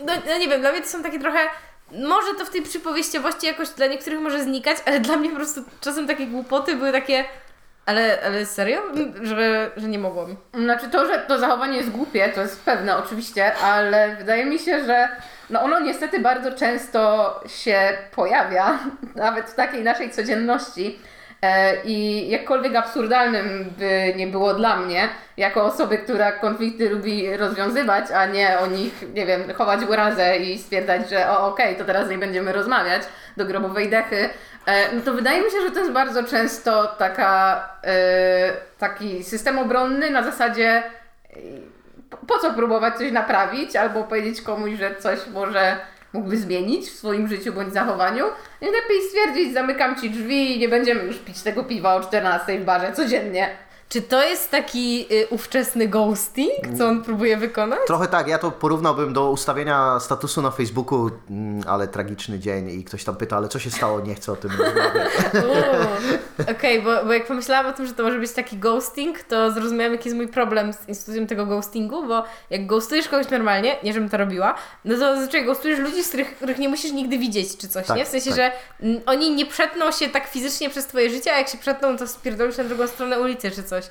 no, 0.00 0.12
no 0.26 0.38
nie 0.38 0.48
wiem, 0.48 0.60
dla 0.60 0.72
mnie 0.72 0.80
to 0.80 0.88
są 0.88 1.02
takie 1.02 1.20
trochę, 1.20 1.38
może 1.92 2.34
to 2.38 2.44
w 2.44 2.50
tej 2.50 2.62
przypowieściowości 2.62 3.46
jakoś 3.46 3.68
dla 3.68 3.86
niektórych 3.86 4.20
może 4.20 4.42
znikać, 4.42 4.76
ale 4.86 5.00
dla 5.00 5.16
mnie 5.16 5.30
po 5.30 5.36
prostu 5.36 5.60
czasem 5.80 6.06
takie 6.06 6.26
głupoty 6.26 6.76
były 6.76 6.92
takie, 6.92 7.24
ale, 7.86 8.18
ale 8.26 8.46
serio? 8.46 8.82
Że, 9.22 9.70
że 9.76 9.88
nie 9.88 9.98
mogłam. 9.98 10.36
Znaczy 10.54 10.88
to, 10.88 11.06
że 11.06 11.18
to 11.18 11.38
zachowanie 11.38 11.76
jest 11.76 11.90
głupie, 11.90 12.28
to 12.28 12.40
jest 12.40 12.64
pewne 12.64 12.96
oczywiście, 12.96 13.54
ale 13.54 14.16
wydaje 14.16 14.44
mi 14.44 14.58
się, 14.58 14.84
że 14.84 15.08
no 15.50 15.62
ono 15.62 15.80
niestety 15.80 16.20
bardzo 16.20 16.52
często 16.52 17.40
się 17.46 17.98
pojawia, 18.14 18.78
nawet 19.16 19.46
w 19.50 19.54
takiej 19.54 19.82
naszej 19.82 20.10
codzienności. 20.10 20.98
E, 21.44 21.76
I 21.84 22.28
jakkolwiek 22.30 22.76
absurdalnym 22.76 23.70
by 23.78 24.14
nie 24.16 24.26
było 24.26 24.54
dla 24.54 24.76
mnie, 24.76 25.08
jako 25.36 25.64
osoby, 25.64 25.98
która 25.98 26.32
konflikty 26.32 26.90
lubi 26.90 27.36
rozwiązywać, 27.36 28.10
a 28.10 28.26
nie 28.26 28.58
o 28.58 28.66
nich, 28.66 29.04
nie 29.14 29.26
wiem, 29.26 29.52
chować 29.54 29.80
urazę 29.82 30.36
i 30.36 30.58
stwierdzać, 30.58 31.10
że 31.10 31.30
o 31.30 31.46
okej, 31.46 31.76
to 31.76 31.84
teraz 31.84 32.10
nie 32.10 32.18
będziemy 32.18 32.52
rozmawiać 32.52 33.02
do 33.36 33.44
grobowej 33.44 33.90
dechy, 33.90 34.28
e, 34.66 34.94
no 34.94 35.00
to 35.04 35.12
wydaje 35.12 35.42
mi 35.42 35.50
się, 35.50 35.60
że 35.60 35.70
to 35.70 35.78
jest 35.78 35.92
bardzo 35.92 36.24
często 36.24 36.86
taka, 36.86 37.56
e, 37.84 38.52
taki 38.78 39.24
system 39.24 39.58
obronny 39.58 40.10
na 40.10 40.22
zasadzie 40.22 40.82
po 42.26 42.38
co 42.38 42.54
próbować 42.54 42.94
coś 42.94 43.12
naprawić 43.12 43.76
albo 43.76 44.04
powiedzieć 44.04 44.42
komuś, 44.42 44.72
że 44.78 44.96
coś 44.96 45.18
może 45.32 45.76
mógłby 46.14 46.36
zmienić 46.36 46.86
w 46.86 46.96
swoim 46.96 47.28
życiu 47.28 47.52
bądź 47.52 47.72
zachowaniu. 47.72 48.24
I 48.60 48.64
lepiej 48.64 49.02
stwierdzić, 49.08 49.54
zamykam 49.54 50.00
ci 50.00 50.10
drzwi 50.10 50.56
i 50.56 50.58
nie 50.58 50.68
będziemy 50.68 51.04
już 51.04 51.18
pić 51.18 51.42
tego 51.42 51.64
piwa 51.64 51.94
o 51.94 52.00
14 52.00 52.60
w 52.60 52.64
barze 52.64 52.92
codziennie. 52.92 53.48
Czy 53.88 54.02
to 54.02 54.24
jest 54.24 54.50
taki 54.50 55.06
y, 55.12 55.26
ówczesny 55.30 55.88
ghosting, 55.88 56.78
co 56.78 56.86
on 56.86 57.02
próbuje 57.02 57.36
wykonać? 57.36 57.78
Trochę 57.86 58.06
tak, 58.08 58.28
ja 58.28 58.38
to 58.38 58.50
porównałbym 58.50 59.12
do 59.12 59.30
ustawienia 59.30 60.00
statusu 60.00 60.42
na 60.42 60.50
Facebooku, 60.50 61.10
mm, 61.30 61.62
ale 61.66 61.88
tragiczny 61.88 62.38
dzień 62.38 62.70
i 62.70 62.84
ktoś 62.84 63.04
tam 63.04 63.16
pyta, 63.16 63.36
ale 63.36 63.48
co 63.48 63.58
się 63.58 63.70
stało, 63.70 64.00
nie 64.00 64.14
chcę 64.14 64.32
o 64.32 64.36
tym 64.36 64.50
rozmawiać. 64.50 65.12
Uuu. 65.34 66.50
Okej, 66.50 66.82
bo, 66.82 67.04
bo 67.04 67.12
jak 67.12 67.26
pomyślałam 67.26 67.66
o 67.66 67.72
tym, 67.72 67.86
że 67.86 67.92
to 67.92 68.02
może 68.02 68.18
być 68.18 68.32
taki 68.32 68.56
ghosting, 68.56 69.22
to 69.22 69.50
zrozumiałam, 69.52 69.92
jaki 69.92 70.08
jest 70.08 70.16
mój 70.16 70.28
problem 70.28 70.72
z 70.72 70.88
instytucją 70.88 71.26
tego 71.26 71.46
ghostingu, 71.46 72.06
bo 72.06 72.24
jak 72.50 72.66
ghostujesz 72.66 73.08
kogoś 73.08 73.30
normalnie, 73.30 73.76
nie 73.82 73.92
żebym 73.92 74.08
to 74.08 74.16
robiła, 74.16 74.54
no 74.84 74.94
to 74.94 75.00
zazwyczaj 75.00 75.44
ghostujesz 75.44 75.78
ludzi, 75.78 76.04
z 76.04 76.08
których, 76.08 76.36
których 76.36 76.58
nie 76.58 76.68
musisz 76.68 76.92
nigdy 76.92 77.18
widzieć, 77.18 77.56
czy 77.56 77.68
coś, 77.68 77.86
Tak, 77.86 77.96
nie? 77.96 78.04
W 78.04 78.08
sensie, 78.08 78.30
tak. 78.30 78.36
że 78.36 78.52
mm, 78.82 79.00
oni 79.06 79.30
nie 79.34 79.46
przetną 79.46 79.92
się 79.92 80.08
tak 80.08 80.26
fizycznie 80.28 80.70
przez 80.70 80.86
twoje 80.86 81.10
życie, 81.10 81.32
a 81.32 81.38
jak 81.38 81.48
się 81.48 81.58
przetną, 81.58 81.96
to 81.96 82.06
spierdolisz 82.08 82.56
na 82.56 82.64
drugą 82.64 82.86
stronę 82.86 83.20
ulicy, 83.20 83.50
czy 83.50 83.62
coś. 83.62 83.83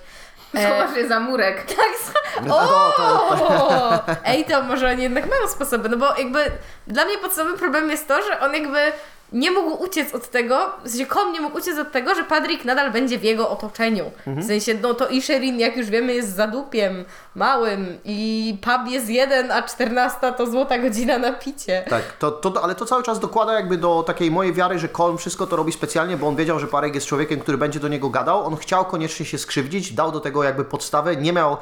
E, 0.55 0.65
Schowasz 0.65 0.97
je 0.97 1.07
za 1.07 1.19
murek. 1.19 1.63
tak, 1.75 2.13
No 2.45 2.57
o! 2.57 3.99
Ej, 4.25 4.45
to 4.45 4.61
może 4.63 4.89
oni 4.89 5.03
jednak 5.03 5.29
mają 5.29 5.47
sposoby, 5.47 5.89
no 5.89 5.97
bo 5.97 6.17
jakby 6.17 6.51
dla 6.87 7.05
mnie 7.05 7.17
podstawowym 7.17 7.59
problemem 7.59 7.91
jest 7.91 8.07
to, 8.07 8.21
że 8.21 8.39
on 8.39 8.53
jakby 8.53 8.91
nie 9.31 9.51
mógł 9.51 9.83
uciec 9.83 10.15
od 10.15 10.29
tego, 10.29 10.71
w 10.83 10.89
sensie 10.89 11.05
Kom 11.05 11.33
nie 11.33 11.41
mógł 11.41 11.57
uciec 11.57 11.77
od 11.79 11.91
tego, 11.91 12.15
że 12.15 12.23
Padrik 12.23 12.65
nadal 12.65 12.91
będzie 12.91 13.19
w 13.19 13.23
jego 13.23 13.49
otoczeniu. 13.49 14.11
W 14.27 14.43
sensie, 14.43 14.73
no 14.81 14.93
to 14.93 15.07
i 15.07 15.21
Sherin, 15.21 15.59
jak 15.59 15.77
już 15.77 15.89
wiemy, 15.89 16.13
jest 16.13 16.35
zadupiem 16.35 17.05
małym 17.35 17.97
i 18.05 18.57
pub 18.61 18.91
jest 18.91 19.09
jeden, 19.09 19.51
a 19.51 19.61
14 19.61 20.33
to 20.37 20.51
złota 20.51 20.77
godzina 20.77 21.17
na 21.17 21.31
picie. 21.31 21.85
Tak, 21.89 22.03
to, 22.19 22.31
to, 22.31 22.63
ale 22.63 22.75
to 22.75 22.85
cały 22.85 23.03
czas 23.03 23.19
dokłada 23.19 23.53
jakby 23.53 23.77
do 23.77 24.03
takiej 24.03 24.31
mojej 24.31 24.53
wiary, 24.53 24.79
że 24.79 24.89
Colm 24.89 25.17
wszystko 25.17 25.47
to 25.47 25.55
robi 25.55 25.71
specjalnie, 25.71 26.17
bo 26.17 26.27
on 26.27 26.35
wiedział, 26.35 26.59
że 26.59 26.67
Parek 26.67 26.95
jest 26.95 27.07
człowiekiem, 27.07 27.39
który 27.39 27.57
będzie 27.57 27.79
do 27.79 27.87
niego 27.87 28.09
gadał. 28.09 28.45
On 28.45 28.55
chciał 28.55 28.85
koniecznie 28.85 29.25
się 29.25 29.37
skrzywdzić, 29.37 29.93
dał 29.93 30.11
do 30.11 30.19
tego 30.19 30.43
jakby 30.43 30.65
podstawę, 30.65 31.15
nie 31.15 31.33
miał 31.33 31.57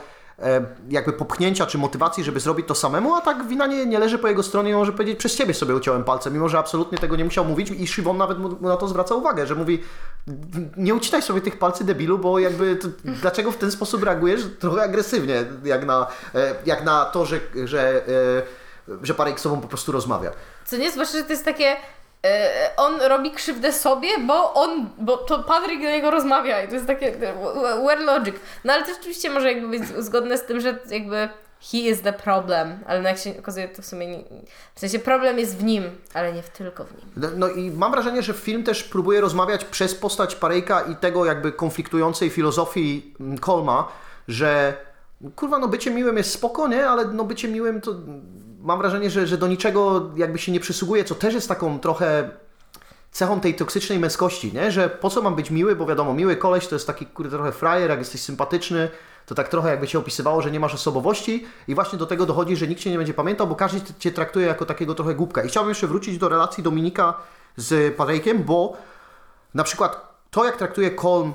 jakby 0.89 1.13
popchnięcia 1.13 1.65
czy 1.65 1.77
motywacji, 1.77 2.23
żeby 2.23 2.39
zrobić 2.39 2.67
to 2.67 2.75
samemu, 2.75 3.15
a 3.15 3.21
tak 3.21 3.47
wina 3.47 3.67
nie, 3.67 3.86
nie 3.86 3.99
leży 3.99 4.17
po 4.17 4.27
jego 4.27 4.43
stronie 4.43 4.71
i 4.71 4.73
może 4.73 4.91
powiedzieć, 4.91 5.19
przez 5.19 5.36
ciebie 5.36 5.54
sobie 5.54 5.75
uciąłem 5.75 6.04
palce, 6.04 6.32
mimo 6.32 6.49
że 6.49 6.60
absolutnie 6.60 6.97
tego 6.97 7.15
nie 7.15 7.25
musiał 7.25 7.45
mówić 7.45 7.71
i 7.71 7.88
Szymon 7.88 8.17
nawet 8.17 8.39
mu, 8.39 8.49
na 8.62 8.77
to 8.77 8.88
zwraca 8.88 9.15
uwagę, 9.15 9.47
że 9.47 9.56
mówi 9.56 9.84
nie 10.77 10.95
ucinaj 10.95 11.21
sobie 11.21 11.41
tych 11.41 11.60
palcy 11.60 11.84
debilu, 11.84 12.17
bo 12.17 12.39
jakby 12.39 12.75
to, 12.75 12.88
dlaczego 13.04 13.51
w 13.51 13.58
ten 13.58 13.71
sposób 13.71 14.04
reagujesz? 14.04 14.41
Trochę 14.60 14.82
agresywnie, 14.82 15.45
jak 15.63 15.86
na, 15.86 16.08
e, 16.36 16.56
jak 16.65 16.84
na 16.84 17.06
to, 17.06 17.25
że, 17.25 17.39
że, 17.65 18.08
e, 18.08 19.01
że 19.04 19.13
Parek 19.13 19.39
z 19.39 19.43
tobą 19.43 19.62
po 19.62 19.67
prostu 19.67 19.91
rozmawia. 19.91 20.32
Co 20.65 20.77
nie, 20.77 20.91
zwłaszcza, 20.91 21.17
że 21.17 21.23
to 21.23 21.32
jest 21.32 21.45
takie. 21.45 21.75
E, 22.26 22.72
on 22.78 23.02
robi 23.02 23.32
krzywdę 23.32 23.74
sobie, 23.74 24.10
bo 24.20 24.54
on, 24.54 24.90
bo 24.98 25.18
to 25.18 25.44
Patryk 25.44 25.82
do 25.82 25.90
niego 25.90 26.12
rozmawia 26.12 26.64
i 26.64 26.68
to 26.68 26.74
jest 26.74 26.88
takie 26.88 27.12
where 27.84 28.02
logic. 28.02 28.36
No 28.64 28.74
ale 28.74 28.86
to 28.86 28.94
rzeczywiście 28.94 29.30
może 29.30 29.54
jakby 29.54 29.68
być 29.68 29.88
zgodne 29.88 30.38
z 30.38 30.46
tym, 30.46 30.62
że 30.62 30.80
jakby 30.90 31.30
he 31.72 31.78
is 31.78 32.02
the 32.02 32.14
problem, 32.14 32.80
ale 32.88 33.02
no 33.02 33.10
jak 33.10 33.18
się 33.18 33.40
okazuje 33.40 33.68
to 33.68 33.82
w 33.82 33.86
sumie 33.86 34.08
nie, 34.08 34.24
w 34.76 34.80
sensie 34.80 35.00
problem 35.00 35.40
jest 35.40 35.58
w 35.58 35.64
nim, 35.64 35.84
ale 36.14 36.34
nie 36.34 36.44
tylko 36.44 36.86
w 36.86 36.92
nim. 36.92 37.06
No, 37.16 37.28
No 37.36 37.50
i 37.50 37.72
mam 37.72 37.92
wrażenie, 37.92 38.22
że 38.22 38.34
film 38.34 38.64
też 38.64 38.84
próbuje 38.84 39.22
rozmawiać 39.22 39.66
przez 39.66 39.96
postać 39.96 40.36
Parejka 40.36 40.82
i 40.82 40.96
tego 40.96 41.26
jakby 41.26 41.52
konfliktującej 41.52 42.30
filozofii 42.30 43.14
mm, 43.20 43.38
Kolma, 43.38 43.88
że 44.28 44.74
kurwa, 45.36 45.60
no 45.60 45.68
bycie 45.68 45.92
miłym 45.92 46.18
jest 46.18 46.32
spoko, 46.32 46.68
nie? 46.68 46.88
Ale 46.88 47.06
no 47.06 47.24
bycie 47.24 47.48
miłym 47.48 47.82
to 47.82 47.92
mam 48.62 48.80
wrażenie, 48.80 49.10
że, 49.10 49.28
że 49.28 49.38
do 49.38 49.47
niczego 49.47 50.10
jakby 50.15 50.39
się 50.39 50.52
nie 50.52 50.60
przysługuje, 50.60 51.04
co 51.04 51.15
też 51.15 51.34
jest 51.34 51.47
taką 51.47 51.80
trochę 51.80 52.30
cechą 53.12 53.39
tej 53.39 53.56
toksycznej 53.56 54.00
męskości, 54.00 54.54
nie? 54.54 54.71
Że 54.71 54.89
po 54.89 55.10
co 55.10 55.21
mam 55.21 55.36
być 55.36 55.52
miły, 55.52 55.76
bo 55.76 55.86
wiadomo, 55.86 56.13
miły 56.13 56.36
koleś 56.36 56.67
to 56.67 56.76
jest 56.76 56.88
taki 56.88 57.06
kurde 57.06 57.38
trochę 57.38 57.52
frajer, 57.52 57.89
jak 57.89 58.00
jesteś 58.00 58.21
sympatyczny, 58.21 58.89
to 59.26 59.36
tak 59.36 59.50
trochę 59.50 59.69
jakby 59.69 59.88
cię 59.88 60.00
opisywało, 60.00 60.41
że 60.41 60.52
nie 60.52 60.60
masz 60.60 60.74
osobowości 60.74 61.45
i 61.67 61.76
właśnie 61.76 62.00
do 62.00 62.06
tego 62.06 62.26
dochodzi, 62.26 62.56
że 62.56 62.67
nikt 62.67 62.82
cię 62.82 62.91
nie 62.91 62.97
będzie 62.97 63.13
pamiętał, 63.13 63.47
bo 63.47 63.56
każdy 63.56 63.82
cię 64.00 64.12
traktuje 64.12 64.47
jako 64.47 64.65
takiego 64.65 64.95
trochę 64.95 65.15
głupka. 65.15 65.43
I 65.43 65.47
chciałbym 65.47 65.69
jeszcze 65.69 65.88
wrócić 65.88 66.17
do 66.17 66.30
relacji 66.30 66.63
Dominika 66.63 67.13
z 67.58 67.95
Padrejkiem, 67.95 68.43
bo 68.43 68.78
na 69.54 69.63
przykład 69.63 70.12
to, 70.32 70.45
jak 70.45 70.58
traktuje 70.58 70.95
Colm 70.95 71.34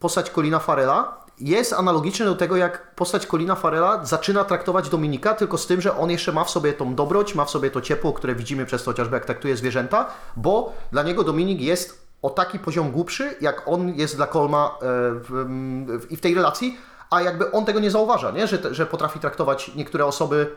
postać 0.00 0.30
Colina 0.30 0.58
Farela, 0.58 1.24
jest 1.40 1.72
analogiczne 1.72 2.26
do 2.26 2.34
tego, 2.34 2.56
jak 2.56 2.94
postać 2.94 3.26
Colina 3.26 3.54
Farela 3.54 4.04
zaczyna 4.04 4.44
traktować 4.44 4.88
Dominika, 4.88 5.34
tylko 5.34 5.58
z 5.58 5.66
tym, 5.66 5.80
że 5.80 5.96
on 5.96 6.10
jeszcze 6.10 6.32
ma 6.32 6.44
w 6.44 6.50
sobie 6.50 6.72
tą 6.72 6.94
dobroć, 6.94 7.34
ma 7.34 7.44
w 7.44 7.50
sobie 7.50 7.70
to 7.70 7.80
ciepło, 7.80 8.12
które 8.12 8.34
widzimy 8.34 8.66
przez 8.66 8.84
to 8.84 8.90
chociażby, 8.90 9.16
jak 9.16 9.24
traktuje 9.24 9.56
zwierzęta, 9.56 10.08
bo 10.36 10.72
dla 10.92 11.02
niego 11.02 11.24
Dominik 11.24 11.60
jest 11.60 12.08
o 12.22 12.30
taki 12.30 12.58
poziom 12.58 12.90
głupszy, 12.90 13.36
jak 13.40 13.68
on 13.68 13.94
jest 13.94 14.16
dla 14.16 14.26
Colma 14.26 14.78
e, 14.82 16.06
i 16.10 16.16
w 16.16 16.20
tej 16.20 16.34
relacji, 16.34 16.78
a 17.10 17.22
jakby 17.22 17.52
on 17.52 17.64
tego 17.64 17.80
nie 17.80 17.90
zauważa, 17.90 18.30
nie? 18.30 18.46
Że, 18.46 18.74
że 18.74 18.86
potrafi 18.86 19.20
traktować 19.20 19.74
niektóre 19.74 20.06
osoby 20.06 20.56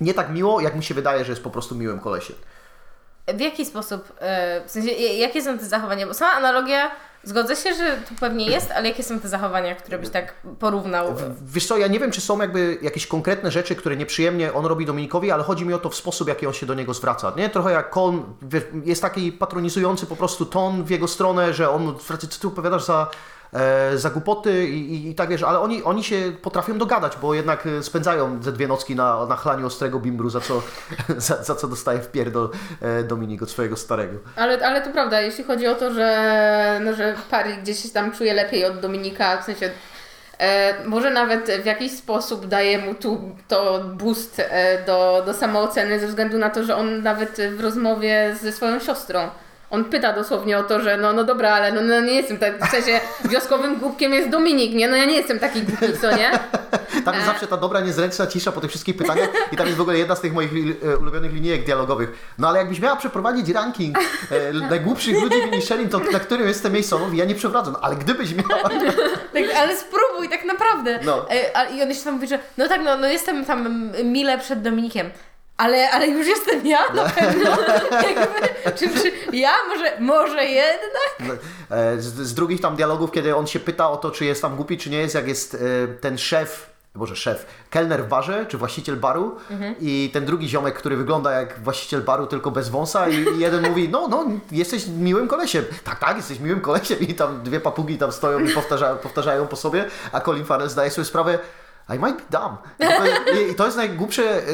nie 0.00 0.14
tak 0.14 0.30
miło, 0.30 0.60
jak 0.60 0.74
mu 0.74 0.82
się 0.82 0.94
wydaje, 0.94 1.24
że 1.24 1.32
jest 1.32 1.42
po 1.42 1.50
prostu 1.50 1.74
miłym 1.74 2.00
kolesiem. 2.00 2.36
W 3.34 3.40
jaki 3.40 3.66
sposób, 3.66 4.12
e, 4.20 4.60
w 4.66 4.70
sensie, 4.70 4.90
jakie 4.92 5.42
są 5.42 5.58
te 5.58 5.64
zachowania? 5.64 6.06
Bo 6.06 6.14
sama 6.14 6.32
analogia, 6.32 6.90
zgodzę 7.24 7.56
się, 7.56 7.74
że 7.74 7.96
tu 8.08 8.14
pewnie 8.20 8.46
jest, 8.46 8.70
ale 8.70 8.88
jakie 8.88 9.02
są 9.02 9.20
te 9.20 9.28
zachowania, 9.28 9.74
które 9.74 9.98
byś 9.98 10.08
tak 10.08 10.34
porównał? 10.58 11.14
Wiesz 11.42 11.66
co, 11.66 11.78
ja 11.78 11.86
nie 11.86 12.00
wiem, 12.00 12.10
czy 12.12 12.20
są 12.20 12.40
jakby 12.40 12.78
jakieś 12.82 13.06
konkretne 13.06 13.50
rzeczy, 13.50 13.76
które 13.76 13.96
nieprzyjemnie 13.96 14.52
on 14.52 14.66
robi 14.66 14.86
Dominikowi, 14.86 15.30
ale 15.30 15.42
chodzi 15.42 15.64
mi 15.66 15.74
o 15.74 15.78
to 15.78 15.90
w 15.90 15.96
sposób, 15.96 16.28
jaki 16.28 16.46
on 16.46 16.52
się 16.52 16.66
do 16.66 16.74
niego 16.74 16.94
zwraca. 16.94 17.32
Nie? 17.36 17.48
Trochę 17.50 17.72
jak 17.72 17.90
wie- 18.42 18.62
jest 18.84 19.02
taki 19.02 19.32
patronizujący 19.32 20.06
po 20.06 20.16
prostu 20.16 20.46
ton 20.46 20.84
w 20.84 20.90
jego 20.90 21.08
stronę, 21.08 21.54
że 21.54 21.70
on, 21.70 21.98
co 22.30 22.38
ty 22.40 22.46
opowiadasz 22.48 22.84
za, 22.84 23.10
e, 23.52 23.98
za 23.98 24.10
głupoty 24.10 24.68
i, 24.68 24.94
i, 24.94 25.10
i 25.10 25.14
tak 25.14 25.28
wiesz, 25.28 25.42
ale 25.42 25.60
oni, 25.60 25.82
oni 25.82 26.04
się 26.04 26.32
potrafią 26.42 26.78
dogadać, 26.78 27.16
bo 27.16 27.34
jednak 27.34 27.66
e, 27.66 27.82
spędzają 27.82 28.42
ze 28.42 28.52
dwie 28.52 28.68
nocki 28.68 28.96
na, 28.96 29.26
na 29.26 29.36
chlaniu 29.36 29.66
ostrego 29.66 30.00
bimbru, 30.00 30.30
za 30.30 30.40
co, 30.40 30.62
za, 31.16 31.42
za 31.42 31.54
co 31.54 31.68
dostaje 31.68 31.98
w 31.98 32.10
pierdol 32.10 32.50
e, 32.82 33.02
Dominik 33.02 33.42
od 33.42 33.50
swojego 33.50 33.76
starego. 33.76 34.18
Ale, 34.36 34.66
ale 34.66 34.82
to 34.82 34.90
prawda, 34.90 35.20
jeśli 35.20 35.44
chodzi 35.44 35.66
o 35.66 35.74
to, 35.74 35.94
że, 35.94 36.80
no, 36.84 36.94
że 36.94 37.14
Paris 37.30 37.56
gdzieś 37.56 37.82
się 37.82 37.88
tam 37.88 38.12
czuje 38.12 38.34
lepiej 38.34 38.64
od 38.64 38.80
Dominika, 38.80 39.42
w 39.42 39.44
sensie 39.44 39.70
e, 40.38 40.74
może 40.84 41.10
nawet 41.10 41.50
w 41.62 41.66
jakiś 41.66 41.92
sposób 41.92 42.46
daje 42.46 42.78
mu 42.78 42.94
tu 42.94 43.20
to 43.48 43.84
boost 43.84 44.40
e, 44.40 44.84
do, 44.86 45.22
do 45.26 45.34
samooceny 45.34 46.00
ze 46.00 46.06
względu 46.06 46.38
na 46.38 46.50
to, 46.50 46.64
że 46.64 46.76
on 46.76 47.02
nawet 47.02 47.36
w 47.56 47.60
rozmowie 47.60 48.36
ze 48.42 48.52
swoją 48.52 48.80
siostrą 48.80 49.30
on 49.70 49.84
pyta 49.84 50.12
dosłownie 50.12 50.58
o 50.58 50.62
to, 50.62 50.80
że 50.80 50.96
no, 50.96 51.12
no 51.12 51.24
dobra, 51.24 51.50
ale 51.50 51.72
no, 51.72 51.80
no 51.80 52.00
nie 52.00 52.14
jestem 52.14 52.38
tak, 52.38 52.66
w 52.66 52.70
sensie 52.70 53.00
wioskowym 53.24 53.76
głupkiem 53.78 54.12
jest 54.12 54.28
Dominik, 54.28 54.74
nie? 54.74 54.88
No 54.88 54.96
ja 54.96 55.04
nie 55.04 55.16
jestem 55.16 55.38
taki 55.38 55.62
głupi, 55.62 55.98
co 56.00 56.16
nie? 56.16 56.30
Tam 57.04 57.14
jest 57.14 57.26
E. 57.26 57.30
zawsze 57.30 57.46
ta 57.46 57.56
dobra, 57.56 57.80
niezręczna 57.80 58.26
cisza 58.26 58.52
po 58.52 58.60
tych 58.60 58.70
wszystkich 58.70 58.96
pytaniach 58.96 59.28
i 59.52 59.56
tam 59.56 59.66
jest 59.66 59.78
w 59.78 59.80
ogóle 59.80 59.98
jedna 59.98 60.16
z 60.16 60.20
tych 60.20 60.32
moich 60.32 60.50
e, 60.82 60.98
ulubionych 60.98 61.32
linijek 61.32 61.64
dialogowych. 61.64 62.34
No 62.38 62.48
ale 62.48 62.58
jakbyś 62.58 62.80
miała 62.80 62.96
przeprowadzić 62.96 63.48
ranking 63.48 63.98
e, 64.30 64.52
najgłupszych 64.52 65.22
ludzi 65.22 65.36
w 65.42 65.50
Michelin, 65.50 65.88
to 65.88 65.98
na 65.98 66.20
którym 66.20 66.48
jestem 66.48 66.72
miejscu? 66.72 66.98
No, 66.98 67.06
ja 67.14 67.24
nie 67.24 67.34
przeprowadzę, 67.34 67.70
no, 67.70 67.78
ale 67.82 67.96
gdybyś 67.96 68.34
miała... 68.34 68.62
Tak, 69.32 69.44
ale 69.56 69.76
spróbuj, 69.76 70.28
tak 70.28 70.44
naprawdę. 70.44 71.00
No. 71.04 71.30
E, 71.30 71.56
a, 71.56 71.64
I 71.64 71.82
on 71.82 71.88
jeszcze 71.88 72.04
tam 72.04 72.14
mówi, 72.14 72.28
że 72.28 72.38
no 72.58 72.68
tak, 72.68 72.80
no, 72.84 72.96
no 72.96 73.08
jestem 73.08 73.44
tam 73.44 73.90
mile 74.04 74.38
przed 74.38 74.62
Dominikiem. 74.62 75.10
Ale, 75.56 75.90
ale 75.90 76.08
już 76.08 76.26
jestem 76.26 76.66
ja 76.66 76.92
na 76.94 77.04
pewno. 77.08 77.50
Jakby, 78.08 78.72
czy, 78.78 78.88
czy 79.00 79.12
ja? 79.36 79.52
Może, 79.68 80.00
może 80.00 80.44
jednak? 80.44 81.38
E, 81.70 82.00
Z, 82.00 82.14
z 82.14 82.34
drugich 82.34 82.60
tam 82.60 82.76
dialogów, 82.76 83.12
kiedy 83.12 83.36
on 83.36 83.46
się 83.46 83.60
pyta 83.60 83.90
o 83.90 83.96
to, 83.96 84.10
czy 84.10 84.24
jest 84.24 84.42
tam 84.42 84.56
głupi, 84.56 84.78
czy 84.78 84.90
nie 84.90 84.98
jest, 84.98 85.14
jak 85.14 85.28
jest 85.28 85.54
e, 85.54 85.58
ten 86.00 86.18
szef, 86.18 86.70
może 86.94 87.16
szef, 87.16 87.46
kelner 87.70 88.04
w 88.04 88.08
barze, 88.08 88.46
czy 88.46 88.58
właściciel 88.58 88.96
baru 88.96 89.36
i 89.80 90.10
ten 90.12 90.24
drugi 90.24 90.48
ziomek, 90.48 90.74
który 90.74 90.96
wygląda 90.96 91.32
jak 91.32 91.60
właściciel 91.60 92.02
baru, 92.02 92.26
tylko 92.26 92.50
bez 92.50 92.68
wąsa 92.68 93.08
i, 93.08 93.14
i 93.14 93.38
jeden 93.38 93.68
mówi, 93.68 93.88
no, 93.88 94.08
no, 94.08 94.24
jesteś 94.52 94.86
miłym 94.86 95.28
kolesiem. 95.28 95.64
Tak, 95.84 95.98
tak, 95.98 96.16
jesteś 96.16 96.40
miłym 96.40 96.60
kolesiem 96.60 96.98
i 97.00 97.14
tam 97.14 97.42
dwie 97.42 97.60
papugi 97.60 97.98
tam 97.98 98.12
stoją 98.12 98.38
i 98.38 98.48
powtarzają, 98.48 98.96
powtarzają 98.96 99.46
po 99.46 99.56
sobie, 99.56 99.84
a 100.12 100.20
Colin 100.20 100.44
Farrell 100.44 100.68
zdaje 100.68 100.90
sobie 100.90 101.04
sprawę, 101.04 101.38
I 101.88 101.98
might 101.98 102.16
be 102.16 102.38
dumb. 102.38 102.58
I 103.50 103.54
to- 103.54 103.66
jest 103.66 103.78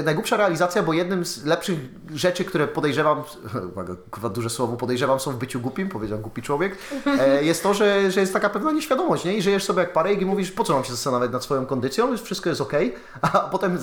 najgłupsza 0.04 0.36
realizacja, 0.36 0.82
bo 0.82 0.92
jednym 0.92 1.24
z 1.24 1.44
lepszych 1.44 1.78
rzeczy, 2.14 2.44
które 2.44 2.68
podejrzewam, 2.68 3.22
uwaga, 3.72 3.94
kurwa, 4.10 4.28
duże 4.28 4.50
słowo, 4.50 4.76
podejrzewam 4.76 5.20
są 5.20 5.32
w 5.32 5.36
byciu 5.36 5.60
głupim, 5.60 5.88
powiedział 5.88 6.18
głupi 6.18 6.42
człowiek, 6.42 6.78
e, 7.06 7.44
jest 7.44 7.62
to, 7.62 7.74
że, 7.74 8.10
że 8.10 8.20
jest 8.20 8.32
taka 8.32 8.50
pewna 8.50 8.72
nieświadomość, 8.72 9.24
nie? 9.24 9.36
I 9.36 9.42
żyjesz 9.42 9.64
sobie 9.64 9.80
jak 9.80 9.92
parejk 9.92 10.22
i 10.22 10.26
mówisz, 10.26 10.50
po 10.50 10.64
co 10.64 10.74
mam 10.74 10.84
się 10.84 10.90
zastanawiać 10.90 11.30
nad 11.30 11.44
swoją 11.44 11.66
kondycją, 11.66 12.10
już 12.10 12.22
wszystko 12.22 12.48
jest 12.48 12.60
okej, 12.60 12.94
a, 13.22 13.28
potem, 13.28 13.78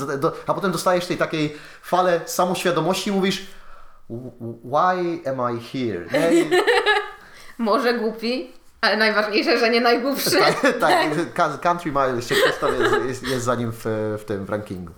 a 0.48 0.54
potem 0.54 0.72
dostajesz 0.72 1.06
tej 1.06 1.18
takiej 1.18 1.56
fale 1.82 2.22
samoświadomości 2.26 3.10
i 3.10 3.14
mówisz, 3.14 3.48
why 4.64 5.30
am 5.30 5.58
I 5.58 5.60
here? 5.60 6.06
Może 7.58 7.94
głupi, 7.94 8.54
ale 8.82 8.98
najważniejsze, 8.98 9.60
że 9.60 9.70
nie 9.70 9.82
najgłupszy. 9.82 10.38
tak, 10.80 11.02
tak, 11.36 11.60
Country 11.62 11.92
Mile 11.92 12.16
jeszcze 12.16 12.36
Krzysztof 12.36 12.72
jest, 12.80 13.06
jest, 13.08 13.28
jest 13.28 13.46
za 13.46 13.56
nim 13.56 13.72
w, 13.72 13.86
w 14.20 14.24
tym 14.26 14.46
w 14.46 14.50
rankingu. 14.50 14.94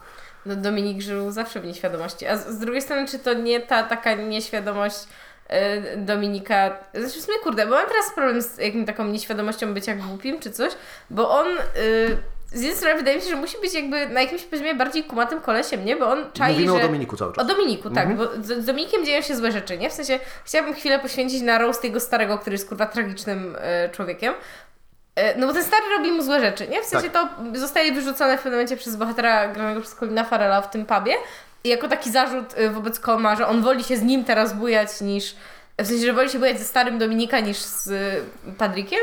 No 0.45 0.55
Dominik 0.55 1.01
żył 1.01 1.31
zawsze 1.31 1.59
w 1.59 1.65
nieświadomości. 1.65 2.27
A 2.27 2.37
z, 2.37 2.47
z 2.47 2.59
drugiej 2.59 2.81
strony, 2.81 3.07
czy 3.07 3.19
to 3.19 3.33
nie 3.33 3.59
ta 3.59 3.83
taka 3.83 4.15
nieświadomość 4.15 4.97
e, 5.47 5.97
Dominika... 5.97 6.77
Znaczy 6.93 7.19
w 7.19 7.23
sumie, 7.23 7.39
kurde, 7.43 7.65
bo 7.65 7.75
mam 7.75 7.87
teraz 7.87 8.13
problem 8.15 8.41
z 8.41 8.57
jakimś 8.57 8.87
taką 8.87 9.05
nieświadomością 9.05 9.73
bycia 9.73 9.95
głupim 9.95 10.39
czy 10.39 10.51
coś, 10.51 10.73
bo 11.09 11.29
on... 11.39 11.47
y, 11.47 12.17
z 12.51 12.61
jednej 12.61 12.75
strony 12.77 12.95
wydaje 12.97 13.17
mi 13.17 13.23
się, 13.23 13.29
że 13.29 13.35
musi 13.35 13.57
być 13.61 13.73
jakby 13.73 14.09
na 14.09 14.21
jakimś 14.21 14.43
poziomie 14.43 14.75
bardziej 14.75 15.03
kumatym 15.03 15.41
kolesiem, 15.41 15.85
nie? 15.85 15.95
Bo 15.95 16.09
on 16.09 16.25
czai, 16.33 16.53
Mówimy 16.53 16.71
że... 16.71 16.77
o 16.77 16.87
Dominiku 16.87 17.17
cały 17.17 17.31
O 17.31 17.33
czas. 17.33 17.47
Dominiku, 17.47 17.89
tak, 17.89 18.15
bo 18.15 18.27
z, 18.41 18.65
Dominikiem 18.65 19.05
dzieją 19.05 19.21
się 19.21 19.35
złe 19.35 19.51
rzeczy, 19.51 19.77
nie? 19.77 19.89
W 19.89 19.93
sensie 19.93 20.19
chciałabym 20.45 20.75
chwilę 20.75 20.99
poświęcić 20.99 21.41
na 21.41 21.57
roast 21.57 21.83
jego 21.83 21.99
starego, 21.99 22.37
który 22.37 22.53
jest 22.53 22.69
kurwa 22.69 22.85
tragicznym 22.85 23.55
e, 23.59 23.89
człowiekiem. 23.89 24.33
E, 25.15 25.39
no 25.39 25.47
bo 25.47 25.53
ten 25.53 25.63
stary 25.63 25.83
robi 25.97 26.11
mu 26.11 26.23
złe 26.23 26.39
rzeczy, 26.39 26.67
nie? 26.67 26.81
W 26.81 26.85
sensie 26.85 27.09
to 27.09 27.29
zostaje 27.53 27.91
wyrzucone 27.91 28.37
w 28.37 28.41
pewnym 28.41 28.53
momencie 28.53 28.77
przez 28.77 28.95
bohatera 28.95 29.47
granego 29.47 29.81
przez 29.81 29.95
Colina 29.95 30.23
Farrella 30.23 30.61
w 30.61 30.69
tym 30.69 30.85
pubie 30.85 31.13
i 31.63 31.69
jako 31.69 31.87
taki 31.87 32.11
zarzut 32.11 32.53
e, 32.55 32.69
wobec 32.69 32.99
Colma, 32.99 33.35
że 33.35 33.47
on 33.47 33.61
woli 33.61 33.83
się 33.83 33.97
z 33.97 34.01
nim 34.01 34.23
teraz 34.23 34.53
bujać 34.53 35.01
niż... 35.01 35.35
W 35.79 35.87
sensie, 35.87 36.05
że 36.05 36.13
woli 36.13 36.29
się 36.29 36.39
bujać 36.39 36.59
ze 36.59 36.65
starym 36.65 36.99
Dominika 36.99 37.39
niż 37.39 37.57
z 37.57 37.87
e, 37.91 38.51
Padrikiem. 38.57 38.99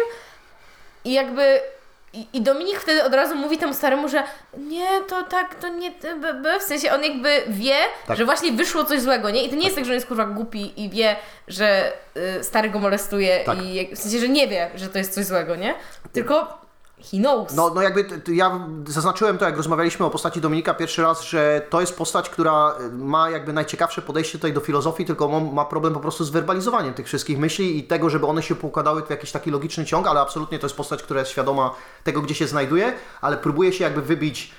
I 1.05 1.13
jakby... 1.13 1.61
I, 2.19 2.27
I 2.33 2.41
Dominik 2.41 2.81
wtedy 2.81 3.05
od 3.05 3.15
razu 3.15 3.35
mówi 3.35 3.59
temu 3.59 3.75
staremu, 3.75 4.09
że 4.09 4.23
nie, 4.59 4.87
to 5.09 5.23
tak, 5.23 5.55
to 5.55 5.69
nie, 5.69 5.93
w 6.61 6.63
sensie 6.63 6.93
on 6.93 7.05
jakby 7.05 7.43
wie, 7.49 7.77
Tak. 8.07 8.17
że 8.17 8.25
właśnie 8.25 8.53
wyszło 8.53 8.85
coś 8.85 9.01
złego, 9.01 9.31
nie? 9.31 9.45
I 9.45 9.49
to 9.49 9.57
nie 9.57 9.65
jest 9.65 9.77
tak, 9.77 9.85
że 9.85 9.91
on 9.91 9.95
jest 9.95 10.07
kurwa 10.07 10.25
głupi 10.25 10.85
i 10.85 10.91
wie, 10.91 11.17
że 11.49 11.93
y, 12.41 12.45
stary 12.45 12.71
go 12.71 12.79
molestuje 12.79 13.41
Tak. 13.47 13.59
i 13.63 13.89
w 13.97 13.99
sensie, 13.99 14.19
że 14.19 14.29
nie 14.29 14.49
wie, 14.49 14.71
że 14.75 14.89
to 14.89 14.99
jest 14.99 15.15
coś 15.15 15.25
złego, 15.25 15.57
nie? 15.57 15.75
Tylko 16.13 16.59
he 17.01 17.19
knows. 17.19 17.55
No, 17.55 17.71
no 17.75 17.83
jakby 17.83 18.05
ja 18.33 18.69
zaznaczyłem 18.87 19.39
to, 19.39 19.45
jak 19.45 19.57
rozmawialiśmy 19.57 20.07
o 20.07 20.11
postaci 20.11 20.41
Dominika 20.41 20.75
pierwszy 20.75 21.03
raz, 21.03 21.23
że 21.23 21.63
to 21.71 21.81
jest 21.81 21.97
postać, 21.97 22.31
która 22.31 22.75
y, 22.81 22.93
ma 22.93 23.31
jakby 23.31 23.53
najciekawsze 23.53 24.03
podejście 24.03 24.39
tutaj 24.39 24.53
do 24.53 24.61
filozofii, 24.61 25.05
tylko 25.05 25.41
ma, 25.41 25.65
problem 25.65 25.95
po 25.95 26.01
prostu 26.01 26.25
z 26.25 26.31
werbalizowaniem 26.31 26.95
tych 26.95 27.07
wszystkich 27.07 27.39
myśli 27.39 27.79
i 27.79 27.85
tego, 27.85 28.11
żeby 28.11 28.27
one 28.27 28.43
się 28.43 28.55
poukładały 28.55 29.03
w 29.03 29.11
jakiś 29.11 29.33
taki 29.33 29.51
logiczny 29.51 29.85
ciąg, 29.85 30.07
ale 30.07 30.21
absolutnie 30.21 30.59
to 30.59 30.67
jest 30.67 30.77
postać, 30.77 31.03
która 31.03 31.21
jest 31.21 31.33
świadoma 31.33 31.75
tego, 32.05 32.23
gdzie 32.23 32.35
się 32.35 32.47
znajduje, 32.47 32.93
ale 33.21 33.37
próbuje 33.37 33.73
się 33.73 33.85
jakby 33.85 34.03
wybić 34.03 34.53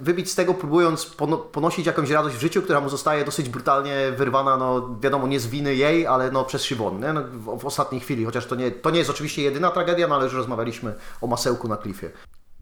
wybić 0.00 0.30
z 0.30 0.34
tego, 0.34 0.54
próbując 0.54 1.06
pono, 1.06 1.38
ponosić 1.38 1.86
jakąś 1.86 2.10
radość 2.10 2.36
w 2.36 2.40
życiu, 2.40 2.62
która 2.62 2.80
mu 2.80 2.88
zostaje 2.88 3.24
dosyć 3.24 3.48
brutalnie 3.48 4.12
wyrwana, 4.16 4.56
no 4.56 4.96
wiadomo, 5.00 5.26
nie 5.26 5.40
z 5.40 5.46
winy 5.46 5.74
jej, 5.74 6.06
ale 6.06 6.30
no 6.30 6.44
przez 6.44 6.62
Siobhan, 6.62 7.00
nie? 7.00 7.12
No, 7.12 7.22
w, 7.22 7.58
w 7.58 7.66
ostatniej 7.66 8.00
chwili, 8.00 8.24
chociaż 8.24 8.46
to 8.46 8.54
nie, 8.54 8.70
to 8.70 8.90
nie 8.90 8.98
jest 8.98 9.10
oczywiście 9.10 9.42
jedyna 9.42 9.70
tragedia, 9.70 10.08
no 10.08 10.14
ale 10.14 10.24
już 10.24 10.34
rozmawialiśmy 10.34 10.94
o 11.20 11.26
masełku 11.26 11.68
na 11.68 11.76
klifie. 11.76 12.10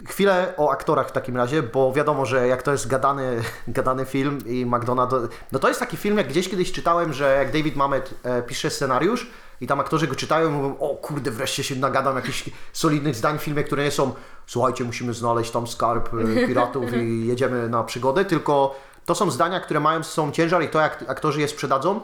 Chwilę 0.09 0.55
o 0.57 0.71
aktorach 0.71 1.09
w 1.09 1.13
takim 1.13 1.37
razie, 1.37 1.63
bo 1.63 1.93
wiadomo, 1.93 2.27
że 2.27 2.49
jak 2.49 2.63
to 2.63 2.73
jest 2.73 2.89
gadany, 2.89 3.43
gadany 3.69 4.05
film 4.05 4.39
i 4.47 4.67
McDonald, 4.67 5.13
no 5.53 5.59
to 5.59 5.69
jest 5.69 5.81
taki 5.81 5.97
film, 5.97 6.19
jak 6.19 6.29
gdzieś 6.29 6.49
kiedyś 6.49 6.73
czytałem, 6.73 7.13
że 7.13 7.37
jak 7.37 7.53
David 7.53 7.77
Mamet 7.77 8.15
e, 8.23 8.43
pisze 8.43 8.71
scenariusz 8.71 9.31
i 9.61 9.67
tam 9.67 9.81
aktorzy 9.81 10.07
go 10.07 10.15
czytają 10.15 10.49
i 10.49 10.53
mówią, 10.53 10.77
o 10.79 10.89
kurde, 10.97 11.31
wreszcie 11.31 11.65
się 11.65 11.77
nagadam 11.77 12.17
jakichś 12.17 12.51
solidnych 12.73 13.17
zdań 13.17 13.39
w 13.39 13.43
filmie, 13.43 13.65
które 13.65 13.85
nie 13.85 13.91
są, 13.91 14.15
słuchajcie, 14.47 14.85
musimy 14.85 15.15
znaleźć 15.15 15.51
tam 15.51 15.67
skarb 15.67 16.11
e, 16.15 16.47
piratów 16.47 16.93
i 16.93 17.27
jedziemy 17.27 17.69
na 17.69 17.85
przygodę, 17.85 18.25
tylko 18.25 18.81
to 19.05 19.15
są 19.15 19.31
zdania, 19.31 19.61
które 19.61 19.81
mają 19.81 20.03
sobą 20.03 20.33
ciężar 20.33 20.63
i 20.63 20.69
to 20.69 20.81
jak 20.81 21.05
aktorzy 21.09 21.41
je 21.41 21.49
sprzedadzą, 21.49 22.01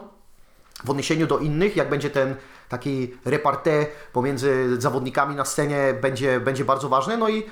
w 0.83 0.89
odniesieniu 0.89 1.27
do 1.27 1.37
innych, 1.37 1.75
jak 1.75 1.89
będzie 1.89 2.09
ten 2.09 2.35
taki 2.69 3.13
reparté 3.25 3.85
pomiędzy 4.13 4.81
zawodnikami 4.81 5.35
na 5.35 5.45
scenie, 5.45 5.93
będzie, 6.01 6.39
będzie 6.39 6.65
bardzo 6.65 6.89
ważne. 6.89 7.17
No 7.17 7.29
i 7.29 7.45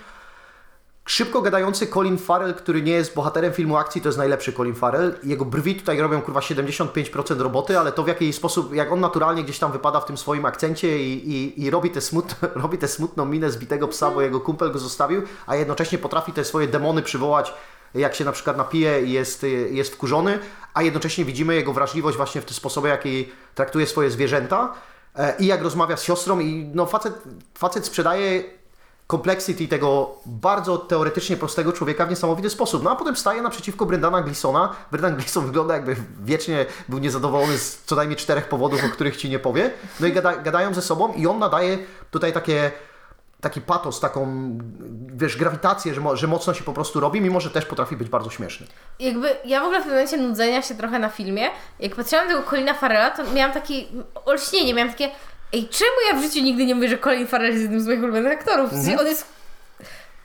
szybko 1.05 1.41
gadający 1.41 1.87
Colin 1.87 2.17
Farrell, 2.17 2.53
który 2.53 2.81
nie 2.81 2.91
jest 2.91 3.15
bohaterem 3.15 3.53
filmu 3.53 3.77
akcji, 3.77 4.01
to 4.01 4.07
jest 4.07 4.17
najlepszy 4.17 4.53
Colin 4.53 4.75
Farrell. 4.75 5.19
Jego 5.23 5.45
brwi 5.45 5.75
tutaj 5.75 5.99
robią 5.99 6.21
kurwa 6.21 6.39
75% 6.39 7.39
roboty, 7.41 7.79
ale 7.79 7.91
to 7.91 8.03
w 8.03 8.07
jaki 8.07 8.33
sposób, 8.33 8.73
jak 8.73 8.91
on 8.91 8.99
naturalnie 8.99 9.43
gdzieś 9.43 9.59
tam 9.59 9.71
wypada 9.71 9.99
w 9.99 10.05
tym 10.05 10.17
swoim 10.17 10.45
akcencie 10.45 11.03
i, 11.03 11.31
i, 11.31 11.63
i 11.63 11.69
robi, 11.69 11.89
tę 11.89 12.01
smut, 12.01 12.35
robi 12.63 12.77
tę 12.77 12.87
smutną 12.87 13.25
minę 13.25 13.51
zbitego 13.51 13.87
psa, 13.87 14.11
bo 14.11 14.21
jego 14.21 14.39
kumpel 14.39 14.71
go 14.71 14.79
zostawił, 14.79 15.21
a 15.47 15.55
jednocześnie 15.55 15.97
potrafi 15.97 16.31
te 16.31 16.45
swoje 16.45 16.67
demony 16.67 17.01
przywołać 17.01 17.53
jak 17.93 18.15
się 18.15 18.25
na 18.25 18.31
przykład 18.31 18.57
napije 18.57 19.03
i 19.03 19.11
jest, 19.11 19.45
jest 19.71 19.93
wkurzony, 19.93 20.39
a 20.73 20.81
jednocześnie 20.81 21.25
widzimy 21.25 21.55
jego 21.55 21.73
wrażliwość 21.73 22.17
właśnie 22.17 22.41
w 22.41 22.45
tym 22.45 22.53
sposobie, 22.53 22.89
jaki 22.89 23.31
traktuje 23.55 23.87
swoje 23.87 24.11
zwierzęta 24.11 24.73
e, 25.15 25.35
i 25.39 25.45
jak 25.45 25.61
rozmawia 25.61 25.97
z 25.97 26.03
siostrą 26.03 26.39
i 26.39 26.71
no 26.73 26.85
facet, 26.85 27.13
facet 27.53 27.85
sprzedaje 27.85 28.43
complexity 29.13 29.67
tego 29.67 30.15
bardzo 30.25 30.77
teoretycznie 30.77 31.37
prostego 31.37 31.73
człowieka 31.73 32.05
w 32.05 32.09
niesamowity 32.09 32.49
sposób. 32.49 32.83
No 32.83 32.91
a 32.91 32.95
potem 32.95 33.15
staje 33.15 33.41
naprzeciwko 33.41 33.85
Brendana 33.85 34.21
Gleesona. 34.21 34.75
Brendan 34.91 35.15
Gleeson 35.15 35.45
wygląda 35.45 35.73
jakby 35.73 35.95
wiecznie 36.23 36.65
był 36.89 36.99
niezadowolony 36.99 37.57
z 37.57 37.81
co 37.85 37.95
najmniej 37.95 38.17
czterech 38.17 38.49
powodów, 38.49 38.83
o 38.85 38.89
których 38.89 39.17
ci 39.17 39.29
nie 39.29 39.39
powie. 39.39 39.71
No 39.99 40.07
i 40.07 40.13
gada, 40.13 40.35
gadają 40.35 40.73
ze 40.73 40.81
sobą 40.81 41.13
i 41.13 41.27
on 41.27 41.39
nadaje 41.39 41.77
tutaj 42.11 42.33
takie 42.33 42.71
taki 43.41 43.61
patos, 43.61 43.99
taką, 43.99 44.27
wiesz, 45.15 45.37
grawitację, 45.37 45.93
że, 45.93 46.01
mo, 46.01 46.15
że 46.15 46.27
mocno 46.27 46.53
się 46.53 46.63
po 46.63 46.73
prostu 46.73 46.99
robi, 46.99 47.21
mimo 47.21 47.39
że 47.39 47.49
też 47.49 47.65
potrafi 47.65 47.97
być 47.97 48.09
bardzo 48.09 48.29
śmieszny. 48.29 48.67
Jakby 48.99 49.35
ja 49.45 49.61
w 49.61 49.63
ogóle 49.63 49.79
w 49.79 49.83
tym 49.83 49.91
momencie 49.91 50.17
nudzenia 50.17 50.61
się 50.61 50.75
trochę 50.75 50.99
na 50.99 51.09
filmie, 51.09 51.49
jak 51.79 51.95
patrzyłam 51.95 52.27
na 52.27 52.33
tego 52.33 52.49
Colina 52.49 52.73
Farrella, 52.73 53.09
to 53.09 53.23
miałam 53.31 53.53
takie 53.53 53.73
olśnienie, 54.25 54.73
miałam 54.73 54.91
takie 54.91 55.09
ej, 55.53 55.67
czemu 55.67 55.91
ja 56.11 56.19
w 56.19 56.23
życiu 56.23 56.43
nigdy 56.45 56.65
nie 56.65 56.75
mówię, 56.75 56.89
że 56.89 56.97
Colin 56.97 57.27
Farrell 57.27 57.49
jest 57.51 57.61
jednym 57.61 57.81
z 57.81 57.87
moich 57.87 58.03
ulubionych 58.03 58.33
aktorów? 58.33 58.71
Sensie 58.71 58.99
On 58.99 59.07
jest 59.07 59.33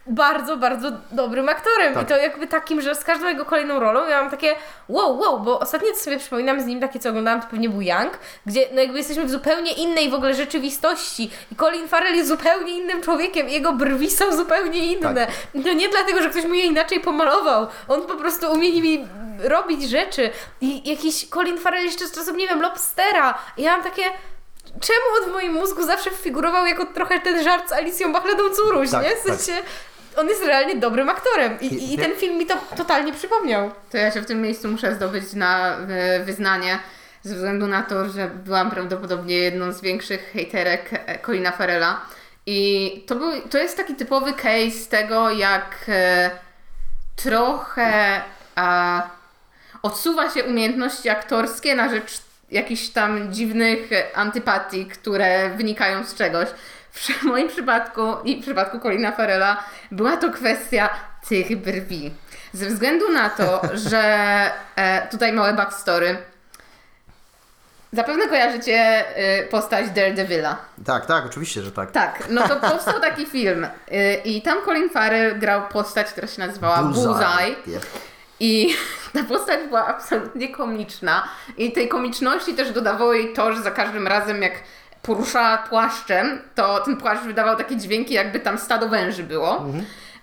bardzo, 0.09 0.57
bardzo 0.57 0.91
dobrym 1.13 1.49
aktorem 1.49 1.95
Tak. 1.95 2.03
i 2.03 2.07
to 2.07 2.17
jakby 2.17 2.47
takim, 2.47 2.81
że 2.81 2.95
z 2.95 3.05
każdą 3.05 3.27
jego 3.27 3.45
kolejną 3.45 3.81
rolą 3.81 4.09
ja 4.09 4.21
mam 4.21 4.31
takie 4.31 4.55
wow, 4.89 5.19
wow, 5.19 5.41
bo 5.41 5.61
ostatnio 5.61 5.89
co 5.93 6.01
sobie 6.01 6.19
przypominam 6.19 6.61
z 6.61 6.67
nim 6.67 6.81
takie, 6.81 6.99
co 6.99 7.09
oglądałam, 7.09 7.41
to 7.41 7.47
pewnie 7.51 7.69
był 7.69 7.81
Young, 7.81 8.19
gdzie 8.47 8.69
no 8.73 8.81
jakby 8.81 8.99
jesteśmy 8.99 9.25
w 9.25 9.31
zupełnie 9.31 9.73
innej 9.73 10.11
w 10.11 10.15
ogóle 10.15 10.35
rzeczywistości 10.35 11.31
i 11.53 11.57
Colin 11.57 11.89
Farrell 11.89 12.15
jest 12.15 12.29
zupełnie 12.29 12.73
innym 12.73 13.03
człowiekiem, 13.03 13.49
jego 13.49 13.73
brwi 13.73 14.11
są 14.11 14.37
zupełnie 14.37 14.93
inne. 14.93 15.27
I 15.55 15.61
to 15.65 15.73
nie 15.73 15.89
dlatego, 15.89 16.23
że 16.23 16.31
ktoś 16.31 16.45
mu 16.45 16.55
je 16.55 16.65
inaczej 16.65 17.01
pomalował, 17.01 17.67
on 17.89 18.03
po 18.03 18.15
prostu 18.15 18.53
umie 18.53 18.71
nimi 18.73 19.09
robić 19.39 19.89
rzeczy 19.89 20.31
i 20.61 20.91
jakiś 20.91 21.29
Colin 21.29 21.59
Farrell 21.59 21.85
jeszcze 21.85 22.07
z 22.07 22.13
czasów, 22.13 22.37
nie 22.37 22.49
wiem, 22.49 22.61
Lobstera 22.63 23.39
i 23.57 23.63
ja 23.63 23.73
mam 23.73 23.83
takie 23.83 24.03
czemu 24.81 25.07
on 25.23 25.31
w 25.31 25.33
moim 25.33 25.53
mózgu 25.53 25.83
zawsze 25.83 26.11
figurował 26.11 26.67
jako 26.67 26.87
trochę 26.87 27.21
ten 27.21 27.45
żart 27.45 27.69
z 27.69 27.73
Alicją 27.73 28.13
Bachledą 28.13 28.51
Curuś, 28.51 28.91
Tak, 28.91 29.05
nie? 29.05 29.17
W 29.17 29.19
sensie, 29.19 29.63
on 30.17 30.29
jest 30.29 30.45
realnie 30.45 30.77
dobrym 30.77 31.09
aktorem 31.09 31.61
i, 31.61 31.67
i, 31.67 31.95
i 31.95 31.99
ten 31.99 32.17
film 32.17 32.39
mi 32.39 32.47
to 32.47 32.55
totalnie 32.77 33.13
przypomniał. 33.13 33.71
To 33.91 33.97
ja 33.97 34.11
się 34.11 34.21
w 34.21 34.27
tym 34.27 34.43
miejscu 34.43 34.69
muszę 34.69 34.95
zdobyć 34.95 35.33
na 35.33 35.77
e, 35.77 36.25
wyznanie, 36.25 36.79
ze 37.23 37.35
względu 37.35 37.67
na 37.67 37.83
to, 37.83 38.09
że 38.09 38.31
byłam 38.45 38.71
prawdopodobnie 38.71 39.37
jedną 39.37 39.73
z 39.73 39.81
większych 39.81 40.31
hejterek 40.33 40.91
e, 40.93 41.19
Colina 41.19 41.53
Farrella. 41.53 42.01
I 42.47 43.05
to, 43.07 43.15
był, 43.15 43.33
to 43.51 43.59
jest 43.59 43.77
taki 43.77 43.95
typowy 43.95 44.33
case 44.33 44.91
tego, 44.91 45.31
jak 45.31 45.77
e, 45.89 46.31
trochę 47.17 48.23
a, 48.57 49.03
odsuwa 49.83 50.31
się 50.31 50.45
umiejętności 50.45 51.09
aktorskie 51.09 51.75
na 51.75 51.89
rzecz 51.89 52.28
jakichś 52.51 52.89
tam 52.89 53.33
dziwnych 53.33 53.91
antypatii, 54.15 54.87
które 54.87 55.51
wynikają 55.51 56.05
z 56.05 56.15
czegoś. 56.15 56.49
W 56.93 57.23
moim 57.23 57.49
przypadku 57.49 58.03
i 58.25 58.37
w 58.37 58.43
przypadku 58.43 58.81
Colina 58.81 59.13
Farrella 59.13 59.65
była 59.91 60.17
to 60.17 60.31
kwestia 60.31 60.91
tych 61.29 61.57
brwi. 61.57 62.15
Ze 62.53 62.67
względu 62.67 63.13
na 63.13 63.31
to, 63.31 63.63
że 63.91 64.03
e, 64.77 65.09
tutaj 65.11 65.33
małe 65.33 65.55
backstory. 65.55 66.17
Zapewne 67.93 68.29
kojarzycie 68.29 69.05
e, 69.17 69.43
postać 69.43 69.91
Daredevila. 69.91 70.57
Tak, 70.87 71.07
tak, 71.07 71.27
oczywiście, 71.27 71.63
że 71.63 71.73
tak. 71.73 71.91
Tak, 71.91 72.23
no 72.31 72.49
to 72.49 72.57
powstał 72.57 73.01
taki 73.01 73.27
film 73.27 73.67
e, 73.91 74.15
i 74.15 74.43
tam 74.43 74.59
Colin 74.65 74.91
Farrell 74.91 75.39
grał 75.39 75.63
postać, 75.69 76.07
która 76.07 76.27
się 76.27 76.47
nazywała 76.47 76.83
Bullseye. 76.83 77.57
Yep. 77.67 77.87
I 78.41 78.75
ta 79.15 79.25
postać 79.25 79.61
była 79.69 79.87
absolutnie 79.87 80.49
komiczna. 80.49 81.29
I 81.57 81.73
tej 81.73 81.89
komiczności 81.89 82.55
też 82.55 82.73
dodawało 82.73 83.15
jej 83.15 83.33
to, 83.33 83.53
że 83.53 83.63
za 83.63 83.71
każdym 83.71 84.07
razem 84.07 84.43
jak 84.43 84.53
poruszała 85.03 85.59
płaszczem, 85.59 86.43
to 86.55 86.81
ten 86.81 86.97
płaszcz 86.97 87.23
wydawał 87.23 87.57
takie 87.57 87.77
dźwięki, 87.77 88.15
jakby 88.15 88.41
tam 88.41 88.59
stado 88.59 88.89
węży 88.89 89.23
było. 89.23 89.65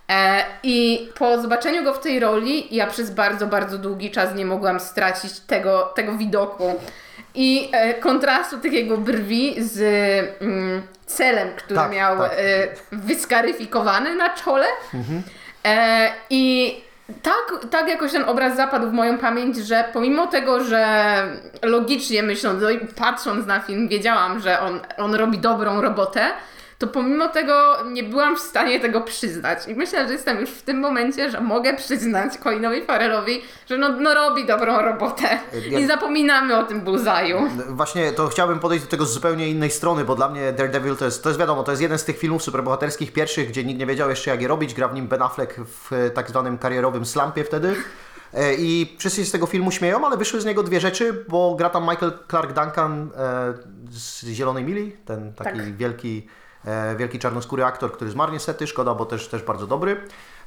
E, 0.10 0.44
I 0.64 1.10
po 1.18 1.42
zobaczeniu 1.42 1.84
go 1.84 1.94
w 1.94 2.00
tej 2.00 2.20
roli, 2.20 2.76
ja 2.76 2.88
przez 2.88 3.12
bardzo, 3.12 3.48
bardzo 3.48 3.78
długi 3.78 4.12
czas 4.12 4.36
nie 4.36 4.46
mogłam 4.46 4.80
stracić 4.80 5.40
tego, 5.40 5.82
tego 5.96 6.14
widoku. 6.14 6.80
I 7.36 7.70
e, 7.72 7.94
kontrastu 7.94 8.58
tych 8.58 8.74
jego 8.74 8.98
brwi 8.98 9.56
z 9.58 9.82
mm, 10.42 10.82
celem, 11.06 11.50
który 11.56 11.76
Tak, 11.76 11.92
miał 11.92 12.18
tak. 12.18 12.32
e, 12.32 12.68
wyskaryfikowany 12.92 14.16
na 14.16 14.30
czole. 14.30 14.66
E, 15.66 16.12
I 16.30 16.76
tak, 17.22 17.66
tak 17.70 17.88
jakoś 17.88 18.12
ten 18.12 18.24
obraz 18.24 18.56
zapadł 18.56 18.90
w 18.90 18.94
moją 18.94 19.18
pamięć, 19.18 19.58
że 19.58 19.90
pomimo 19.94 20.28
tego, 20.28 20.64
że 20.64 21.18
logicznie 21.64 22.24
myśląc 22.24 22.62
no 22.62 22.68
patrząc 22.96 23.46
na 23.46 23.60
film, 23.60 23.88
wiedziałam, 23.88 24.40
że 24.40 24.60
on, 24.60 24.80
on 24.98 25.16
robi 25.16 25.38
dobrą 25.38 25.82
robotę, 25.82 26.26
to 26.86 26.92
pomimo 26.94 27.30
tego 27.30 27.78
nie 27.92 28.04
byłam 28.04 28.36
w 28.38 28.40
stanie 28.40 28.80
tego 28.80 29.02
przyznać. 29.02 29.68
I 29.68 29.76
myślę, 29.76 30.08
że 30.08 30.14
jestem 30.14 30.40
już 30.40 30.50
w 30.50 30.62
tym 30.62 30.80
momencie, 30.80 31.30
że 31.32 31.42
mogę 31.42 31.74
przyznać 31.74 32.38
Colinowi 32.38 32.82
Farrellowi, 32.86 33.42
że 33.70 33.78
no, 33.78 33.90
no 33.90 34.14
robi 34.14 34.46
dobrą 34.46 34.82
robotę. 34.82 35.24
Ja- 35.70 35.80
I 35.80 35.88
zapominamy 35.88 36.58
o 36.58 36.64
tym 36.64 36.82
bullseye'u. 36.82 37.48
Właśnie 37.70 38.12
to 38.12 38.28
chciałbym 38.28 38.60
podejść 38.60 38.86
do 38.86 38.92
tego 38.92 39.06
z 39.06 39.14
zupełnie 39.14 39.50
innej 39.50 39.72
strony, 39.72 40.06
bo 40.06 40.16
dla 40.16 40.30
mnie 40.30 40.54
Daredevil 40.54 40.96
to 40.96 41.06
jest, 41.06 41.24
to 41.24 41.30
jest 41.30 41.40
wiadomo, 41.40 41.64
to 41.64 41.72
jest 41.72 41.82
jeden 41.82 41.98
z 41.98 42.04
tych 42.04 42.18
filmów 42.18 42.44
superbohaterskich 42.44 43.14
pierwszych, 43.14 43.48
gdzie 43.50 43.64
nikt 43.64 43.80
nie 43.80 43.86
wiedział 43.86 44.10
jeszcze 44.10 44.32
jak 44.32 44.42
je 44.42 44.48
robić. 44.48 44.74
Gra 44.74 44.88
w 44.88 44.94
nim 44.94 45.08
Ben 45.08 45.22
Affleck 45.22 45.56
w 45.68 45.94
e, 45.94 46.10
tak 46.10 46.30
zwanym 46.30 46.58
karierowym 46.58 47.06
slumpie 47.06 47.44
wtedy. 47.44 47.76
E, 48.34 48.56
I 48.56 48.96
wszyscy 49.00 49.20
się 49.22 49.26
z 49.26 49.32
tego 49.32 49.46
filmu 49.46 49.72
śmieją, 49.72 50.06
ale 50.08 50.18
wyszły 50.18 50.42
z 50.42 50.46
niego 50.46 50.64
dwie 50.64 50.80
rzeczy, 50.80 51.26
bo 51.28 51.56
gra 51.56 51.70
tam 51.70 51.84
Michael 51.84 52.12
Clark 52.30 52.54
Duncan 52.54 53.10
e, 53.18 53.54
z 53.92 54.26
Zielonej 54.26 54.64
Mili, 54.64 54.92
ten 55.06 55.34
taki 55.34 55.58
Tak. 55.60 55.76
wielki, 55.76 56.28
e, 56.28 56.45
wielki 56.98 57.20
czarnoskóry 57.20 57.66
aktor, 57.66 57.92
który 57.92 58.12
zmarł 58.12 58.32
niestety, 58.32 58.68
szkoda, 58.68 58.94
bo 58.94 59.06
też, 59.06 59.28
też 59.28 59.44
bardzo 59.44 59.68
dobry. 59.68 59.98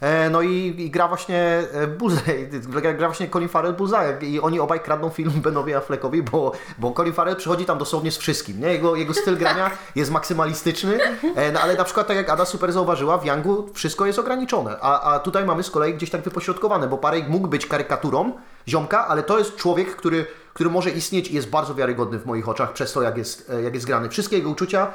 E, 0.00 0.30
no 0.30 0.42
i, 0.42 0.74
i 0.78 0.90
gra 0.90 1.08
właśnie 1.08 1.62
e, 1.72 1.86
Bullseye, 1.86 2.46
gra, 2.98 3.08
właśnie 3.08 3.28
Colin 3.28 3.48
Farrell 3.48 3.74
Bullseye 3.74 4.18
i 4.22 4.40
oni 4.40 4.60
obaj 4.60 4.80
kradną 4.80 5.08
film 5.08 5.32
Benowi 5.44 5.74
Affleckowi, 5.74 6.22
bo, 6.22 6.52
bo 6.78 6.92
Colin 6.92 7.12
Farrell 7.12 7.36
przychodzi 7.36 7.64
tam 7.64 7.78
dosłownie 7.78 8.12
z 8.12 8.18
wszystkim, 8.18 8.60
nie? 8.60 8.72
Jego, 8.72 8.96
jego 8.96 9.14
styl 9.14 9.36
grania 9.36 9.70
jest 9.94 10.10
maksymalistyczny, 10.10 10.98
e, 11.34 11.52
no 11.52 11.60
ale 11.60 11.74
na 11.74 11.84
przykład 11.84 12.06
tak 12.06 12.16
jak 12.16 12.30
Ada 12.30 12.44
super 12.44 12.72
zauważyła, 12.72 13.18
w 13.18 13.26
Youngu 13.26 13.68
wszystko 13.74 14.06
jest 14.06 14.18
ograniczone, 14.18 14.76
a, 14.80 15.14
a 15.14 15.18
tutaj 15.18 15.44
mamy 15.44 15.62
z 15.62 15.70
kolei 15.70 15.94
gdzieś 15.94 16.10
tak 16.10 16.22
wypośrodkowane, 16.22 16.88
bo 16.88 16.98
Parek 16.98 17.28
mógł 17.28 17.48
być 17.48 17.66
karykaturą 17.66 18.32
ziomka, 18.68 19.08
ale 19.08 19.22
to 19.22 19.38
jest 19.38 19.56
człowiek, 19.56 19.96
który, 19.96 20.26
który 20.54 20.70
może 20.70 20.90
istnieć 20.90 21.28
i 21.28 21.34
jest 21.34 21.50
bardzo 21.50 21.74
wiarygodny 21.74 22.18
w 22.18 22.26
moich 22.26 22.48
oczach 22.48 22.72
przez 22.72 22.92
to, 22.92 23.02
jak 23.02 23.18
jest, 23.18 23.50
e, 23.50 23.62
jak 23.62 23.74
jest 23.74 23.86
grany. 23.86 24.08
Wszystkie 24.08 24.36
jego 24.36 24.50
uczucia 24.50 24.86
e, 24.86 24.90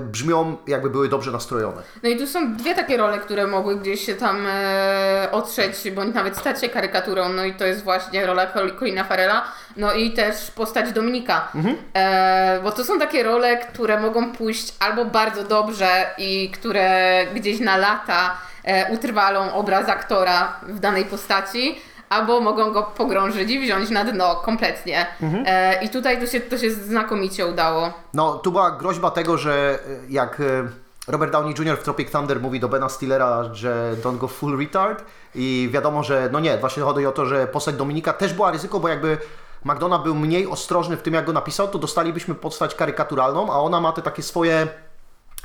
brzmią 0.00 0.56
jakby 0.66 0.90
były 0.90 1.08
dobrze 1.08 1.30
nastrojone. 1.30 1.82
No 2.02 2.08
i 2.08 2.16
tu 2.18 2.26
są 2.26 2.56
dwie 2.56 2.74
takie 2.74 2.96
role, 2.96 3.18
które 3.18 3.46
mogły 3.46 3.76
gdzieś 3.76 4.06
się 4.06 4.14
tam 4.14 4.46
e, 4.50 5.28
otrzeć, 5.32 5.90
bądź 5.90 6.14
nawet 6.14 6.36
stać 6.36 6.60
się 6.60 6.68
karykaturą. 6.68 7.28
No 7.28 7.44
i 7.44 7.54
to 7.54 7.66
jest 7.66 7.84
właśnie 7.84 8.26
rola 8.26 8.46
Col- 8.46 8.78
Colina 8.78 9.04
Farrella, 9.04 9.44
no 9.76 9.92
i 9.92 10.10
też 10.12 10.50
postać 10.50 10.92
Dominika. 10.92 11.48
E, 11.96 12.60
bo 12.62 12.72
to 12.72 12.84
są 12.84 12.98
takie 12.98 13.22
role, 13.22 13.56
które 13.56 14.00
mogą 14.00 14.32
pójść 14.32 14.74
albo 14.80 15.04
bardzo 15.04 15.44
dobrze 15.44 16.06
i 16.18 16.50
które 16.50 17.20
gdzieś 17.34 17.60
na 17.60 17.76
lata 17.76 18.36
e, 18.64 18.92
utrwalą 18.92 19.52
obraz 19.54 19.88
aktora 19.88 20.60
w 20.62 20.78
danej 20.80 21.04
postaci, 21.04 21.80
albo 22.08 22.40
mogą 22.40 22.72
go 22.72 22.82
pogrążyć 22.82 23.50
i 23.50 23.60
wziąć 23.60 23.90
na 23.90 24.04
dno 24.04 24.36
kompletnie. 24.36 25.06
E, 25.46 25.84
I 25.84 25.88
tutaj 25.88 26.20
to 26.20 26.26
się, 26.26 26.40
to 26.40 26.58
się 26.58 26.70
znakomicie 26.70 27.46
udało. 27.46 27.92
No, 28.14 28.34
tu 28.38 28.52
była 28.52 28.70
groźba 28.70 29.10
tego, 29.10 29.38
że 29.38 29.78
e, 29.86 30.12
jak 30.12 30.40
e, 30.40 30.68
Robert 31.08 31.32
Downey 31.32 31.54
Jr. 31.58 31.78
w 31.78 31.82
Tropic 31.82 32.10
Thunder 32.10 32.40
mówi 32.40 32.60
do 32.60 32.68
Bena 32.68 32.88
Stillera, 32.88 33.54
że 33.54 33.94
don't 34.02 34.18
go 34.18 34.28
full 34.28 34.58
retard 34.58 35.04
i 35.34 35.68
wiadomo, 35.72 36.02
że 36.02 36.28
no 36.32 36.40
nie, 36.40 36.58
właśnie 36.58 36.82
chodzi 36.82 37.06
o 37.06 37.12
to, 37.12 37.26
że 37.26 37.46
postać 37.46 37.74
Dominika 37.74 38.12
też 38.12 38.34
była 38.34 38.50
ryzyko, 38.50 38.80
bo 38.80 38.88
jakby 38.88 39.18
McDonough 39.64 40.02
był 40.02 40.14
mniej 40.14 40.46
ostrożny 40.46 40.96
w 40.96 41.02
tym, 41.02 41.14
jak 41.14 41.24
go 41.24 41.32
napisał, 41.32 41.68
to 41.68 41.78
dostalibyśmy 41.78 42.34
postać 42.34 42.74
karykaturalną, 42.74 43.52
a 43.52 43.56
ona 43.56 43.80
ma 43.80 43.92
te 43.92 44.02
takie 44.02 44.22
swoje 44.22 44.66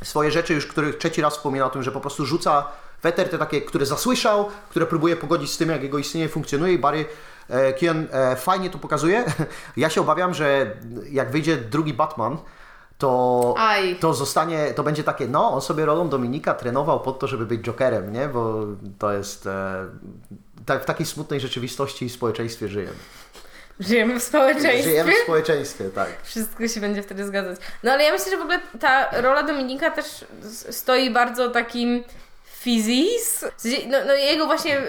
swoje 0.04 0.32
rzeczy, 0.32 0.54
już 0.54 0.68
których 0.68 0.98
trzeci 0.98 1.22
raz 1.22 1.34
wspomina 1.34 1.66
o 1.66 1.70
tym, 1.70 1.84
że 1.84 1.92
po 1.92 2.02
prostu 2.02 2.26
rzuca 2.26 2.68
weter, 3.04 3.30
te 3.30 3.38
takie, 3.38 3.62
które 3.62 3.86
zasłyszał, 3.86 4.50
które 4.70 4.86
próbuje 4.86 5.16
pogodzić 5.16 5.52
z 5.52 5.58
tym, 5.58 5.70
jak 5.70 5.84
jego 5.84 5.98
istnienie 5.98 6.30
funkcjonuje 6.30 6.74
i 6.74 6.80
Barry 6.80 7.06
e, 7.50 7.74
e, 8.12 8.36
fajnie 8.36 8.70
to 8.70 8.78
pokazuje. 8.78 9.24
Ja 9.78 9.90
się 9.90 10.02
obawiam, 10.02 10.34
że 10.34 10.76
jak 11.12 11.32
wyjdzie 11.32 11.58
drugi 11.58 11.94
Batman, 11.94 12.38
to, 12.98 13.54
Aj. 13.58 13.96
to 13.96 14.14
zostanie, 14.14 14.74
to 14.76 14.84
będzie 14.84 15.04
takie, 15.04 15.28
no, 15.28 15.54
on 15.54 15.62
sobie 15.62 15.86
rolą 15.86 16.10
Dominika 16.10 16.54
trenował 16.54 17.00
pod 17.00 17.20
to, 17.20 17.28
żeby 17.28 17.46
być 17.46 17.62
Jokerem, 17.62 18.14
nie? 18.14 18.28
Bo 18.28 18.66
to 19.00 19.14
jest, 19.14 19.48
e, 19.48 19.86
tak, 20.66 20.84
w 20.84 20.86
takiej 20.86 21.06
smutnej 21.06 21.40
rzeczywistości 21.40 22.06
i 22.06 22.10
społeczeństwie 22.10 22.68
żyjemy. 22.68 22.98
Żyjemy 23.80 24.20
w 24.20 24.24
społeczeństwie. 24.24 24.84
Żyjemy 24.84 25.14
w 25.14 25.24
społeczeństwie, 25.24 25.90
tak. 25.90 26.10
Wszystko 26.24 26.68
się 26.68 26.80
będzie 26.82 27.04
wtedy 27.04 27.26
zgadzać. 27.26 27.60
No 27.84 27.92
ale 27.92 28.04
ja 28.04 28.12
myślę, 28.12 28.32
że 28.32 28.38
w 28.38 28.42
ogóle 28.42 28.60
ta 28.80 29.22
rola 29.22 29.44
Dominika 29.44 29.92
też 29.92 30.26
stoi 30.70 31.10
bardzo 31.10 31.50
takim 31.50 32.04
sensie, 33.60 33.78
No, 33.88 33.98
no 34.08 34.14
jego 34.14 34.46
właśnie 34.46 34.82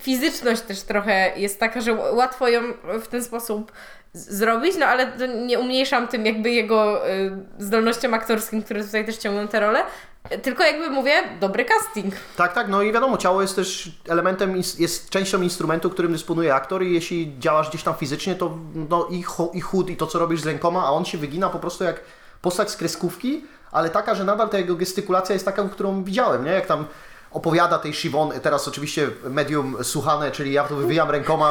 fizyczność 0.00 0.62
też 0.62 0.82
trochę 0.82 1.32
jest 1.36 1.60
taka, 1.60 1.80
że 1.80 1.94
łatwo 1.94 2.48
ją 2.48 2.60
w 3.02 3.08
ten 3.08 3.24
sposób 3.24 3.72
zrobić, 4.14 4.76
no 4.78 4.86
ale 4.86 5.12
nie 5.46 5.58
umniejszam 5.58 6.08
tym 6.08 6.26
jakby 6.26 6.50
jego 6.50 7.08
y, 7.10 7.30
zdolnościom 7.58 8.14
aktorskim, 8.14 8.62
które 8.62 8.84
tutaj 8.84 9.06
też 9.06 9.16
ciągną 9.16 9.48
tę 9.48 9.60
rolę. 9.60 9.82
Tylko 10.42 10.64
jakby 10.64 10.90
mówię, 10.90 11.12
dobry 11.40 11.64
casting. 11.64 12.14
Tak, 12.36 12.52
tak, 12.52 12.68
no 12.68 12.82
i 12.82 12.92
wiadomo, 12.92 13.16
ciało 13.16 13.42
jest 13.42 13.56
też 13.56 13.90
elementem, 14.08 14.56
jest 14.78 15.10
częścią 15.10 15.42
instrumentu, 15.42 15.90
którym 15.90 16.12
dysponuje 16.12 16.54
aktor 16.54 16.82
i 16.82 16.94
jeśli 16.94 17.32
działasz 17.38 17.68
gdzieś 17.68 17.82
tam 17.82 17.94
fizycznie, 17.94 18.34
to 18.34 18.58
no, 18.90 19.06
i, 19.10 19.24
chu- 19.24 19.50
i 19.54 19.60
chód, 19.60 19.90
i 19.90 19.96
to, 19.96 20.06
co 20.06 20.18
robisz 20.18 20.40
z 20.40 20.46
rękoma, 20.46 20.84
a 20.86 20.90
on 20.90 21.04
się 21.04 21.18
wygina 21.18 21.48
po 21.50 21.58
prostu 21.58 21.84
jak 21.84 22.00
postać 22.42 22.70
z 22.70 22.76
kreskówki, 22.76 23.44
ale 23.72 23.90
taka, 23.90 24.14
że 24.14 24.24
nadal 24.24 24.48
ta 24.48 24.58
jego 24.58 24.74
gestykulacja 24.74 25.32
jest 25.32 25.44
taką, 25.44 25.68
którą 25.68 26.04
widziałem, 26.04 26.44
nie? 26.44 26.50
Jak 26.50 26.66
tam 26.66 26.84
opowiada 27.32 27.78
tej 27.78 27.94
Siwon, 27.94 28.30
teraz 28.42 28.68
oczywiście 28.68 29.10
medium 29.30 29.76
słuchane, 29.82 30.30
czyli 30.30 30.52
ja 30.52 30.64
to 30.64 30.76
wywijam 30.76 31.10
rękoma, 31.10 31.50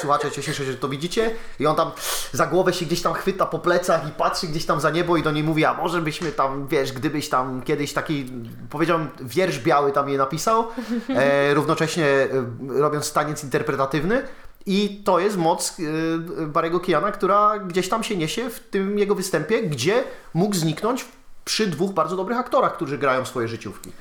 słuchacze 0.00 0.30
cieszę 0.30 0.54
się, 0.54 0.64
że 0.64 0.74
to 0.74 0.88
widzicie 0.88 1.30
i 1.58 1.66
on 1.66 1.76
tam 1.76 1.90
za 2.32 2.46
głowę 2.46 2.72
się 2.72 2.86
gdzieś 2.86 3.02
tam 3.02 3.14
chwyta 3.14 3.46
po 3.46 3.58
plecach 3.58 4.08
i 4.08 4.10
patrzy 4.10 4.46
gdzieś 4.46 4.66
tam 4.66 4.80
za 4.80 4.90
niebo 4.90 5.16
i 5.16 5.22
do 5.22 5.30
niej 5.30 5.44
mówi, 5.44 5.64
a 5.64 5.74
może 5.74 6.00
byśmy 6.00 6.32
tam, 6.32 6.66
wiesz, 6.66 6.92
gdybyś 6.92 7.28
tam 7.28 7.62
kiedyś 7.62 7.92
taki, 7.92 8.32
powiedziałem, 8.70 9.08
wiersz 9.20 9.58
biały 9.58 9.92
tam 9.92 10.08
je 10.08 10.18
napisał, 10.18 10.66
e, 11.08 11.54
równocześnie 11.54 12.06
e, 12.06 12.28
robiąc 12.68 13.12
taniec 13.12 13.44
interpretatywny. 13.44 14.22
I 14.66 15.02
to 15.04 15.18
jest 15.18 15.36
moc 15.36 15.76
e, 16.40 16.46
Barego 16.46 16.80
Kiana, 16.80 17.12
która 17.12 17.58
gdzieś 17.58 17.88
tam 17.88 18.04
się 18.04 18.16
niesie 18.16 18.50
w 18.50 18.60
tym 18.60 18.98
jego 18.98 19.14
występie, 19.14 19.62
gdzie 19.62 20.04
mógł 20.34 20.54
zniknąć 20.54 21.04
przy 21.44 21.66
dwóch 21.66 21.92
bardzo 21.92 22.16
dobrych 22.16 22.38
aktorach, 22.38 22.74
którzy 22.74 22.98
grają 22.98 23.24
swoje 23.24 23.48
życiówki. 23.48 23.92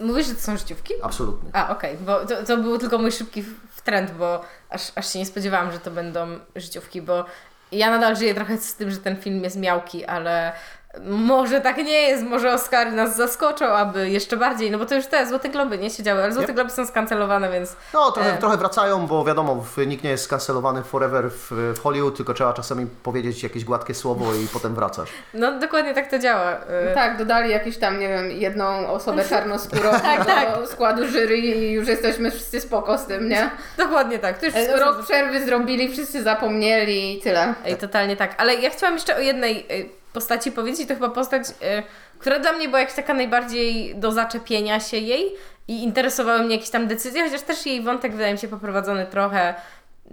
Mówisz, 0.00 0.26
że 0.26 0.34
to 0.34 0.40
są 0.40 0.56
życiówki? 0.56 0.94
Absolutnie. 1.02 1.50
A, 1.52 1.68
okej, 1.68 1.96
bo 1.96 2.26
to, 2.26 2.44
to 2.44 2.56
był 2.56 2.78
tylko 2.78 2.98
mój 2.98 3.12
szybki 3.12 3.44
trend, 3.84 4.10
bo 4.10 4.44
aż, 4.70 4.92
aż 4.94 5.12
się 5.12 5.18
nie 5.18 5.26
spodziewałam, 5.26 5.72
że 5.72 5.78
to 5.78 5.90
będą 5.90 6.38
życiówki, 6.56 7.02
bo 7.02 7.24
ja 7.72 7.90
nadal 7.90 8.16
żyję 8.16 8.34
trochę 8.34 8.58
z 8.58 8.74
tym, 8.74 8.90
że 8.90 8.96
ten 8.96 9.16
film 9.16 9.44
jest 9.44 9.56
miałki, 9.56 10.04
ale 10.04 10.52
może 11.04 11.60
tak 11.60 11.76
nie 11.76 12.02
jest, 12.08 12.24
może 12.24 12.52
Oscary 12.54 12.90
nas 12.92 13.16
zaskoczą, 13.16 13.64
aby 13.66 14.10
jeszcze 14.10 14.36
bardziej, 14.36 14.70
no 14.70 14.78
bo 14.78 14.86
to 14.86 14.94
już 14.94 15.06
te 15.06 15.26
Złote 15.26 15.48
Globy 15.48 15.78
nie 15.78 15.90
siedziały, 15.90 16.22
ale 16.22 16.32
Złote 16.32 16.46
Yep. 16.48 16.54
Globy 16.56 16.70
są 16.70 16.86
skancelowane, 16.86 17.50
więc 17.52 17.76
No, 17.94 18.10
trochę, 18.12 18.34
E. 18.34 18.38
trochę 18.38 18.56
wracają, 18.56 19.06
bo 19.06 19.24
wiadomo, 19.24 19.64
nikt 19.86 20.04
nie 20.04 20.10
jest 20.10 20.24
skancelowany 20.24 20.82
forever 20.82 21.30
w, 21.30 21.50
w 21.76 21.80
Hollywood, 21.82 22.16
tylko 22.16 22.34
trzeba 22.34 22.52
czasami 22.52 22.86
powiedzieć 23.02 23.42
jakieś 23.42 23.64
gładkie 23.64 23.94
słowo 23.94 24.34
i 24.34 24.46
potem 24.52 24.74
wracasz. 24.74 25.08
no 25.34 25.58
dokładnie 25.58 25.94
tak 25.94 26.10
to 26.10 26.18
działa. 26.18 26.52
Y, 26.54 26.94
Tak, 26.94 27.16
dodali 27.18 27.50
jakieś 27.50 27.78
tam, 27.78 27.98
nie 28.00 28.08
wiem, 28.08 28.30
jedną 28.30 28.86
osobę 28.88 29.24
czarnoskórą 29.24 29.90
Tak, 30.02 30.18
do 30.18 30.24
tak. 30.24 30.48
składu 30.68 31.06
jury 31.06 31.38
i 31.38 31.72
już 31.72 31.88
jesteśmy 31.88 32.30
wszyscy 32.30 32.60
spoko 32.60 32.98
z 32.98 33.06
tym, 33.06 33.28
nie? 33.28 33.50
Dokładnie 33.76 34.18
tak. 34.18 34.38
To 34.38 34.46
już 34.46 34.54
E, 34.54 34.76
Rok 34.76 35.04
przerwy 35.04 35.44
zrobili, 35.44 35.92
wszyscy 35.92 36.22
zapomnieli 36.22 37.18
i 37.18 37.22
tyle. 37.22 37.54
Ej, 37.64 37.76
totalnie 37.76 38.16
tak. 38.16 38.34
Ale 38.38 38.54
ja 38.54 38.70
chciałam 38.70 38.94
jeszcze 38.94 39.16
o 39.16 39.20
jednej 39.20 39.66
y, 39.80 39.99
postaci 40.12 40.52
powiedzieć, 40.52 40.88
to 40.88 40.94
chyba 40.94 41.08
postać, 41.08 41.42
y, 41.48 41.82
która 42.18 42.38
dla 42.38 42.52
mnie 42.52 42.68
była 42.68 42.80
jakaś 42.80 42.94
taka 42.94 43.14
najbardziej 43.14 43.94
do 43.96 44.12
zaczepienia 44.12 44.80
się 44.80 44.96
jej 44.96 45.32
i 45.68 45.82
interesowały 45.84 46.42
mnie 46.42 46.54
jakieś 46.54 46.70
tam 46.70 46.86
decyzje, 46.86 47.24
chociaż 47.24 47.42
też 47.42 47.66
jej 47.66 47.82
wątek 47.82 48.12
wydaje 48.12 48.32
mi 48.32 48.38
się 48.38 48.48
poprowadzony 48.48 49.06
trochę 49.06 49.54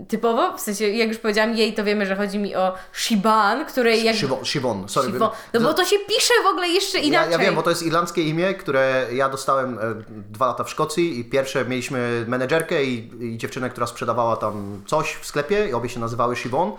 typowo, 0.08 0.58
w 0.58 0.62
sensie 0.62 0.88
jak 0.90 1.08
już 1.10 1.18
powiedziałam 1.18 1.58
jej, 1.58 1.74
to 1.74 1.84
wiemy, 1.84 2.06
że 2.06 2.16
chodzi 2.16 2.40
mi 2.40 2.56
o 2.56 2.74
Shiban, 2.94 3.66
której 3.66 4.04
jak... 4.04 4.16
Siwon, 4.16 4.46
Siwon, 4.46 4.90
sorry. 4.90 5.08
Siwo- 5.12 5.32
No 5.54 5.60
bo 5.60 5.74
to 5.74 5.86
się 5.86 5.96
pisze 6.08 6.34
w 6.44 6.48
ogóle 6.48 6.68
jeszcze 6.68 6.98
ja, 6.98 7.04
inaczej. 7.04 7.32
ja 7.32 7.38
wiem, 7.38 7.56
bo 7.56 7.64
to 7.64 7.70
jest 7.70 7.84
irlandzkie 7.84 8.22
imię, 8.22 8.54
które 8.54 9.06
ja 9.14 9.30
dostałem 9.30 9.80
e, 9.80 9.82
dwa 10.10 10.48
lata 10.48 10.64
w 10.64 10.70
Szkocji 10.70 11.20
i 11.20 11.26
pierwsze 11.26 11.66
mieliśmy 11.66 12.26
menedżerkę 12.28 12.84
i, 12.84 13.12
i 13.34 13.38
dziewczynę, 13.38 13.70
która 13.70 13.88
sprzedawała 13.88 14.36
tam 14.36 14.82
coś 14.88 15.14
w 15.14 15.26
sklepie 15.26 15.68
i 15.70 15.74
obie 15.74 15.90
się 15.90 16.00
nazywały 16.00 16.36
Siwon. 16.36 16.72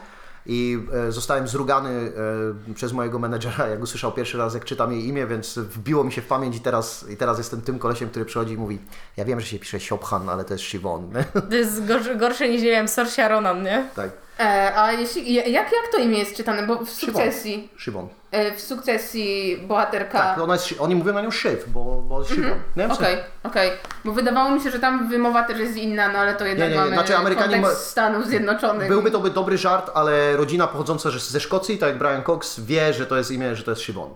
I 0.47 0.79
e, 1.09 1.13
zostałem 1.13 1.49
zrugany 1.49 2.13
e, 2.71 2.75
przez 2.75 2.93
mojego 2.93 3.19
menedżera, 3.19 3.69
jak 3.69 3.83
usłyszał 3.83 4.13
pierwszy 4.13 4.39
raz, 4.39 4.55
jak 4.55 4.65
czytam 4.65 4.93
jej 4.93 5.07
imię, 5.07 5.27
więc 5.27 5.59
wbiło 5.59 6.05
mi 6.05 6.13
się 6.13 6.23
w 6.23 6.27
pamięć 6.27 6.57
i 6.57 6.61
teraz, 6.61 7.07
i 7.11 7.17
teraz 7.17 7.39
jestem 7.39 7.63
tym 7.63 7.79
kolesiem, 7.79 8.09
który 8.09 8.25
przychodzi 8.25 8.55
i 8.55 8.57
mówi 8.57 8.79
ja 9.17 9.25
wiem, 9.25 9.41
że 9.41 9.47
się 9.47 9.59
pisze 9.59 9.81
Siobhan, 9.81 10.29
ale 10.29 10.45
to 10.45 10.55
jest 10.55 10.65
Siwon. 10.65 11.11
To 11.51 11.57
jest 11.57 11.87
gorsze, 11.87 12.17
gorsze 12.17 12.49
niż, 12.49 12.63
nie 12.63 12.71
wiem, 12.71 12.89
Sorsia 12.89 13.29
Ronan, 13.29 13.63
nie? 13.63 13.89
tak, 13.97 14.11
E, 14.39 14.73
a 14.77 14.93
jeśli, 14.93 15.35
jak, 15.35 15.53
jak 15.73 15.89
to 15.93 15.99
imię 15.99 16.19
jest 16.19 16.37
czytane? 16.37 16.67
Bo 16.67 16.85
w 16.85 16.91
sukcesji, 16.91 17.71
Siwon. 17.77 18.09
E, 18.31 18.55
w 18.57 18.61
sukcesji 18.61 19.59
bohaterka... 19.69 20.19
Tak, 20.19 20.39
ona 20.39 20.53
jest, 20.55 20.75
oni 20.79 20.95
mówią 20.95 21.13
na 21.13 21.21
nią 21.23 21.31
Szyw, 21.31 21.65
bo, 21.69 21.85
bo 21.85 22.19
jest 22.19 22.31
Siwon. 22.35 22.51
nie? 22.77 22.89
W 22.89 22.89
sensie- 22.89 22.95
Okej, 23.03 23.17
okej. 23.45 23.71
Bo 24.05 24.13
wydawało 24.13 24.51
mi 24.51 24.61
się, 24.61 24.71
że 24.71 24.79
tam 24.79 25.09
wymowa 25.09 25.43
też 25.43 25.59
jest 25.59 25.77
inna, 25.77 26.09
no 26.13 26.19
ale 26.19 26.35
to 26.35 26.47
jednak 26.47 26.69
Nie, 26.71 26.75
nie, 26.75 26.81
nie. 26.81 26.85
mamy 26.85 26.97
Znaczy, 26.97 27.17
Amerykanie 27.17 27.55
kontekst 27.55 27.81
ma- 27.81 27.91
Stanów 27.91 28.27
Zjednoczonych. 28.27 28.89
Byłby 28.89 29.11
to 29.11 29.21
by 29.21 29.31
dobry 29.31 29.59
żart, 29.59 29.91
ale 29.95 30.37
rodzina 30.37 30.67
pochodząca 30.67 31.11
ze- 31.11 31.19
ze 31.19 31.41
Szkocji, 31.41 31.79
tak 31.79 31.89
jak 31.89 31.99
Brian 31.99 32.23
Cox, 32.23 32.61
wie, 32.61 32.93
że 32.93 33.07
to 33.07 33.17
jest 33.17 33.31
imię, 33.31 33.57
że 33.57 33.63
to 33.63 33.71
jest 33.71 33.83
Siobhan. 33.83 34.09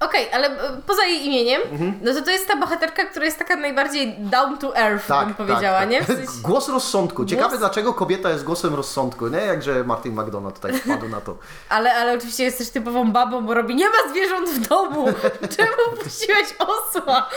Okej, 0.00 0.32
ale 0.32 0.46
e, 0.48 0.80
poza 0.86 1.04
jej 1.04 1.26
imieniem, 1.26 1.62
Mhm. 1.72 1.98
no 2.02 2.14
to 2.14 2.22
to 2.22 2.30
jest 2.30 2.48
ta 2.48 2.56
bohaterka, 2.56 3.04
która 3.04 3.24
jest 3.24 3.38
taka 3.38 3.56
najbardziej 3.56 4.14
down 4.18 4.58
to 4.58 4.76
earth, 4.76 5.08
bym 5.24 5.34
powiedziała, 5.34 5.84
nie? 5.84 6.02
W 6.02 6.06
sensie... 6.16 6.22
Głos 6.42 6.68
rozsądku. 6.68 7.24
Ciekawe, 7.24 7.48
Głos- 7.48 7.58
dlaczego 7.58 7.94
kobieta 7.94 8.30
jest 8.30 8.44
głosem 8.44 8.74
rozsądku, 8.74 9.28
nie? 9.28 9.38
Jakże 9.38 9.84
Martin 9.84 10.20
McDonough 10.20 10.54
tutaj 10.54 10.72
wpadł 10.72 11.08
na 11.08 11.20
to. 11.20 11.36
Ale, 11.68 11.94
ale 11.94 12.12
oczywiście 12.14 12.44
jest 12.44 12.58
też 12.58 12.70
typową 12.70 13.12
babą, 13.12 13.46
bo 13.46 13.54
robi 13.54 13.74
nie 13.74 13.88
ma 13.88 14.10
zwierząt 14.10 14.48
w 14.48 14.68
domu. 14.68 15.06
Czemu 15.56 16.02
puściłeś 16.02 16.46
osła? 16.58 17.28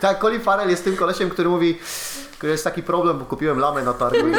Tak, 0.00 0.20
Colin 0.20 0.40
Farrell 0.40 0.70
jest 0.70 0.84
tym 0.84 0.96
kolesiem, 0.96 1.30
który 1.30 1.48
mówi, 1.48 1.78
który 2.42 2.52
jest 2.52 2.64
taki 2.64 2.82
problem, 2.82 3.18
bo 3.18 3.24
kupiłem 3.24 3.58
lamę 3.58 3.82
na 3.82 3.94
targu. 3.94 4.18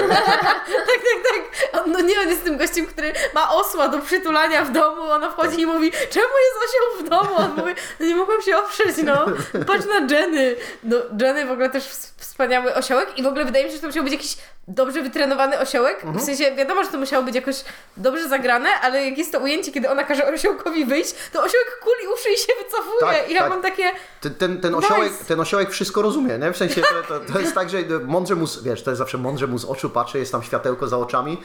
Tak, 0.87 1.01
tak, 1.01 1.33
tak. 1.73 1.87
No 1.87 1.99
nie, 2.01 2.19
on 2.19 2.29
jest 2.29 2.43
tym 2.43 2.57
gościem, 2.57 2.85
który 2.85 3.13
ma 3.33 3.51
osła 3.51 3.87
do 3.87 3.99
przytulania 3.99 4.65
w 4.65 4.71
domu. 4.71 5.01
Ona 5.01 5.31
wchodzi 5.31 5.61
i 5.61 5.65
mówi, 5.65 5.91
czemu 5.91 6.25
jest 6.43 6.57
osioł 6.65 7.05
w 7.05 7.09
domu? 7.09 7.35
On 7.37 7.55
mówi, 7.57 7.73
no 7.99 8.05
nie 8.05 8.15
mogłam 8.15 8.41
się 8.41 8.57
oprzeć, 8.57 8.95
no. 9.03 9.25
Patrz 9.67 9.85
na 9.85 10.15
Jenny. 10.17 10.55
No, 10.83 10.97
Jenny 11.21 11.45
w 11.45 11.51
ogóle 11.51 11.69
też 11.69 11.83
ws- 11.83 12.13
wspaniały 12.17 12.75
osiołek 12.75 13.17
i 13.17 13.23
w 13.23 13.27
ogóle 13.27 13.45
wydaje 13.45 13.65
mi 13.65 13.71
się, 13.71 13.75
że 13.75 13.81
to 13.81 13.87
musiał 13.87 14.03
być 14.03 14.13
jakiś 14.13 14.37
dobrze 14.67 15.01
wytrenowany 15.01 15.59
osiołek. 15.59 16.01
W 16.05 16.21
sensie 16.21 16.55
wiadomo, 16.55 16.83
że 16.83 16.89
to 16.89 16.97
musiało 16.97 17.23
być 17.23 17.35
jakoś 17.35 17.55
dobrze 17.97 18.29
zagrane, 18.29 18.69
ale 18.81 19.05
jak 19.05 19.17
jest 19.17 19.31
to 19.31 19.39
ujęcie, 19.39 19.71
kiedy 19.71 19.89
ona 19.89 20.03
każe 20.03 20.33
osiołkowi 20.33 20.85
wyjść, 20.85 21.13
to 21.33 21.43
osiołek 21.43 21.79
kuli 21.79 22.13
uszy 22.13 22.29
i 22.29 22.37
się 22.37 22.53
wycofuje. 22.63 22.99
Tak, 23.21 23.29
I 23.29 23.33
ja 23.33 23.39
tak. 23.39 23.49
mam 23.49 23.61
takie... 23.61 23.91
Ten, 24.21 24.35
ten, 24.35 24.61
ten, 24.61 24.75
osiołek, 24.75 25.11
Nice. 25.11 25.25
ten 25.25 25.39
osiołek 25.39 25.71
wszystko 25.71 26.01
rozumie, 26.01 26.37
nie? 26.37 26.51
W 26.53 26.57
sensie 26.57 26.81
to, 26.81 27.19
to, 27.19 27.33
to 27.33 27.39
jest 27.39 27.55
tak, 27.55 27.69
że 27.69 27.81
mądrze 27.99 28.35
mu, 28.35 28.45
wiesz, 28.63 28.83
to 28.83 28.91
jest 28.91 28.97
zawsze 28.97 29.17
mądrze 29.17 29.47
mu 29.47 29.57
z 29.57 29.65
oczu 29.65 29.89
patrzy, 29.89 30.19
jest 30.19 30.31
tam 30.31 30.43
światełko 30.43 30.87
za 30.87 30.97
oczami, 30.97 31.37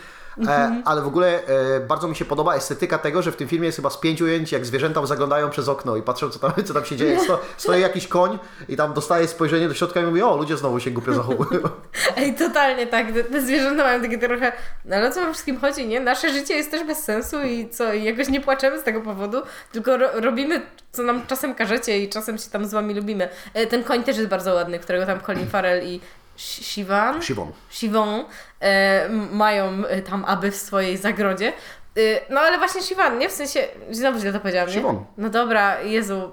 e, 0.47 0.83
ale 0.85 1.03
w 1.03 1.07
ogóle 1.07 1.47
e, 1.47 1.81
bardzo 1.81 2.09
mi 2.09 2.17
się 2.17 2.25
podoba 2.25 2.55
estetyka 2.55 2.99
tego, 2.99 3.23
że 3.23 3.33
w 3.33 3.37
tym 3.37 3.49
filmie 3.49 3.67
jest 3.67 3.77
chyba 3.77 3.91
z 3.91 3.97
pięć 3.97 4.23
ujęć, 4.23 4.53
jak 4.53 4.67
zwierzęta 4.67 5.07
zaglądają 5.07 5.51
przez 5.51 5.69
okno 5.69 5.97
i 5.97 6.03
patrzą, 6.03 6.31
co 6.31 6.39
tam, 6.39 6.53
co 6.65 6.75
tam 6.75 6.85
się 6.85 6.97
dzieje. 6.97 7.21
Sto, 7.21 7.41
stoi 7.57 7.81
jakiś 7.81 8.09
koń 8.09 8.39
i 8.69 8.77
tam 8.77 8.95
dostaje 8.95 9.29
spojrzenie 9.29 9.69
do 9.69 9.75
środka 9.75 10.01
i 10.01 10.05
mówi, 10.05 10.23
o, 10.23 10.37
ludzie 10.37 10.57
znowu 10.57 10.81
się 10.81 10.91
głupio 10.91 11.15
zachowują. 11.15 11.61
Ej, 12.17 12.35
totalnie 12.35 12.87
tak. 12.87 13.13
Te, 13.13 13.25
te 13.25 13.43
zwierzęta 13.43 13.83
mają 13.83 14.03
takie 14.03 14.19
trochę. 14.19 14.53
No 14.85 14.97
ale 14.97 15.09
o 15.09 15.13
co 15.13 15.21
wam 15.21 15.33
wszystkim 15.33 15.61
chodzi, 15.61 15.89
nie? 15.89 16.01
Nasze 16.01 16.33
życie 16.33 16.55
jest 16.55 16.71
też 16.71 16.87
bez 16.87 16.99
sensu 16.99 17.43
i 17.43 17.69
co? 17.69 17.93
I 17.93 18.05
jakoś 18.05 18.29
nie 18.29 18.41
płaczemy 18.41 18.81
z 18.81 18.85
tego 18.85 19.01
powodu, 19.01 19.43
tylko 19.73 19.97
ro, 19.97 20.09
robimy, 20.15 20.63
co 20.93 21.03
nam 21.03 21.27
czasem 21.27 21.55
każecie 21.55 21.99
i 21.99 22.09
czasem 22.09 22.39
się 22.39 22.51
tam 22.51 22.67
z 22.67 22.73
wami 22.73 22.95
lubimy. 22.95 23.29
E, 23.55 23.67
ten 23.67 23.85
koń 23.85 24.05
też 24.05 24.17
jest 24.17 24.29
bardzo 24.29 24.55
ładny, 24.55 24.79
którego 24.79 25.07
tam 25.07 25.21
Colin 25.21 25.49
Farrell 25.49 25.87
i 25.87 26.01
Sivan. 26.39 27.23
Siwon. 27.23 27.53
Siwon 27.71 28.25
e, 28.61 29.09
mają 29.33 29.87
e, 29.87 30.03
tam 30.03 30.25
aby 30.25 30.51
w 30.51 30.57
swojej 30.57 30.97
zagrodzie. 30.97 31.49
E, 31.97 32.01
no 32.31 32.41
ale 32.41 32.59
właśnie 32.59 32.83
Siwan, 32.83 33.19
nie? 33.19 33.29
W 33.29 33.33
sensie, 33.33 33.69
znowu 33.91 34.19
źle 34.19 34.33
to 34.33 34.41
powiedziałam, 34.41 34.69
nie? 34.69 34.75
Siwan. 34.75 35.05
No 35.17 35.31
dobra, 35.31 35.81
Jezu. 35.81 36.33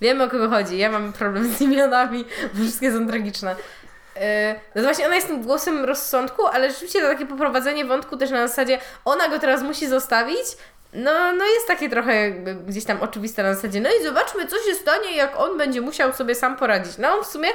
Wiemy 0.00 0.24
o 0.24 0.28
kogo 0.28 0.48
chodzi. 0.48 0.78
Ja 0.78 0.90
mam 0.90 1.12
problem 1.12 1.54
z 1.54 1.60
imionami, 1.60 2.24
bo 2.54 2.62
wszystkie 2.62 2.92
są 2.92 3.08
tragiczne. 3.08 3.56
E, 4.16 4.54
No 4.74 4.82
to 4.82 4.82
właśnie 4.82 5.06
ona 5.06 5.14
jest 5.14 5.26
tym 5.26 5.42
głosem 5.42 5.84
rozsądku, 5.84 6.46
ale 6.46 6.70
rzeczywiście 6.70 7.00
to 7.00 7.06
takie 7.08 7.26
poprowadzenie 7.26 7.84
wątku 7.84 8.16
też 8.16 8.30
na 8.30 8.48
zasadzie 8.48 8.78
ona 9.04 9.28
go 9.28 9.38
teraz 9.38 9.62
musi 9.62 9.88
zostawić. 9.88 10.46
No, 10.92 11.32
no 11.32 11.44
jest 11.46 11.66
takie 11.66 11.88
trochę 11.90 12.14
jakby 12.28 12.54
gdzieś 12.54 12.84
tam 12.84 12.98
oczywiste 13.02 13.42
na 13.42 13.54
zasadzie, 13.54 13.80
no 13.80 13.88
i 14.00 14.04
zobaczmy, 14.04 14.46
co 14.46 14.56
się 14.58 14.74
stanie, 14.74 15.16
jak 15.16 15.40
on 15.40 15.58
będzie 15.58 15.80
musiał 15.80 16.12
sobie 16.12 16.34
sam 16.34 16.56
poradzić. 16.56 16.98
No 16.98 17.22
w 17.22 17.26
sumie 17.26 17.48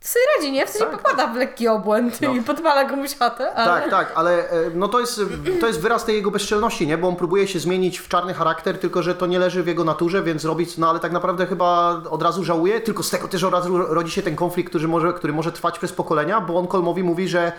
sobie 0.00 0.24
radzi, 0.36 0.52
nie? 0.52 0.66
W 0.66 0.70
sensie 0.70 0.86
Tak, 0.86 1.02
popada 1.02 1.26
w 1.26 1.36
lekki 1.36 1.68
obłęd 1.68 2.20
No. 2.20 2.34
i 2.34 2.42
podpala 2.42 2.84
komuś 2.84 3.16
chatę, 3.16 3.54
ale... 3.54 3.80
Tak, 3.80 3.90
tak, 3.90 4.12
ale 4.14 4.50
e, 4.50 4.70
no 4.74 4.88
to 4.88 5.00
jest, 5.00 5.20
to 5.60 5.66
jest 5.66 5.80
wyraz 5.80 6.04
tej 6.04 6.16
jego 6.16 6.30
bezczelności, 6.30 6.86
nie? 6.86 6.98
Bo 6.98 7.08
on 7.08 7.16
próbuje 7.16 7.48
się 7.48 7.58
zmienić 7.58 7.98
w 7.98 8.08
czarny 8.08 8.34
charakter, 8.34 8.78
tylko 8.78 9.02
że 9.02 9.14
to 9.14 9.26
nie 9.26 9.38
leży 9.38 9.62
w 9.62 9.66
jego 9.66 9.84
naturze, 9.84 10.22
więc 10.22 10.44
robić, 10.44 10.78
no 10.78 10.90
ale 10.90 11.00
tak 11.00 11.12
naprawdę 11.12 11.46
chyba 11.46 12.00
od 12.10 12.22
razu 12.22 12.44
żałuje, 12.44 12.80
tylko 12.80 13.02
z 13.02 13.10
tego 13.10 13.28
też 13.28 13.44
od 13.44 13.52
razu 13.52 13.78
rodzi 13.78 14.10
się 14.10 14.22
ten 14.22 14.36
konflikt, 14.36 14.70
który 14.70 14.88
może, 14.88 15.12
który 15.12 15.32
może 15.32 15.52
trwać 15.52 15.78
przez 15.78 15.92
pokolenia, 15.92 16.40
bo 16.40 16.58
on 16.58 16.66
Kolmowi 16.66 17.02
mówi, 17.02 17.28
że 17.28 17.52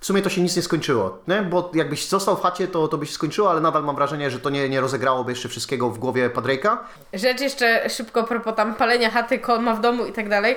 w 0.00 0.06
sumie 0.06 0.22
to 0.22 0.30
się 0.30 0.40
nic 0.42 0.56
nie 0.56 0.62
skończyło, 0.62 1.18
nie? 1.28 1.42
Bo 1.42 1.70
jakbyś 1.74 2.08
został 2.08 2.36
w 2.36 2.42
chacie, 2.42 2.68
to, 2.68 2.88
to 2.88 2.98
by 2.98 3.06
się 3.06 3.12
skończyło, 3.12 3.50
ale 3.50 3.60
nadal 3.60 3.84
mam 3.84 3.96
wrażenie, 3.96 4.30
że 4.30 4.40
to 4.40 4.50
nie, 4.50 4.68
nie 4.68 4.80
rozegrałoby 4.80 5.32
jeszcze 5.32 5.48
wszystkiego 5.48 5.90
w 5.90 5.98
głowie 5.98 6.30
Padrejka. 6.30 6.84
Rzecz 7.12 7.40
jeszcze 7.40 7.90
szybko 7.90 8.24
propos 8.24 8.54
tam 8.56 8.74
palenia 8.74 9.10
chaty, 9.10 9.38
kolma 9.38 9.74
w 9.74 9.80
domu 9.80 10.06
i 10.06 10.12
tak 10.12 10.28
dalej. 10.28 10.56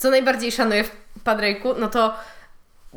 Co 0.00 0.10
najbardziej 0.10 0.52
szanuję 0.52 0.84
w 0.84 0.90
Padrejku, 1.24 1.74
no 1.78 1.88
to 1.88 2.14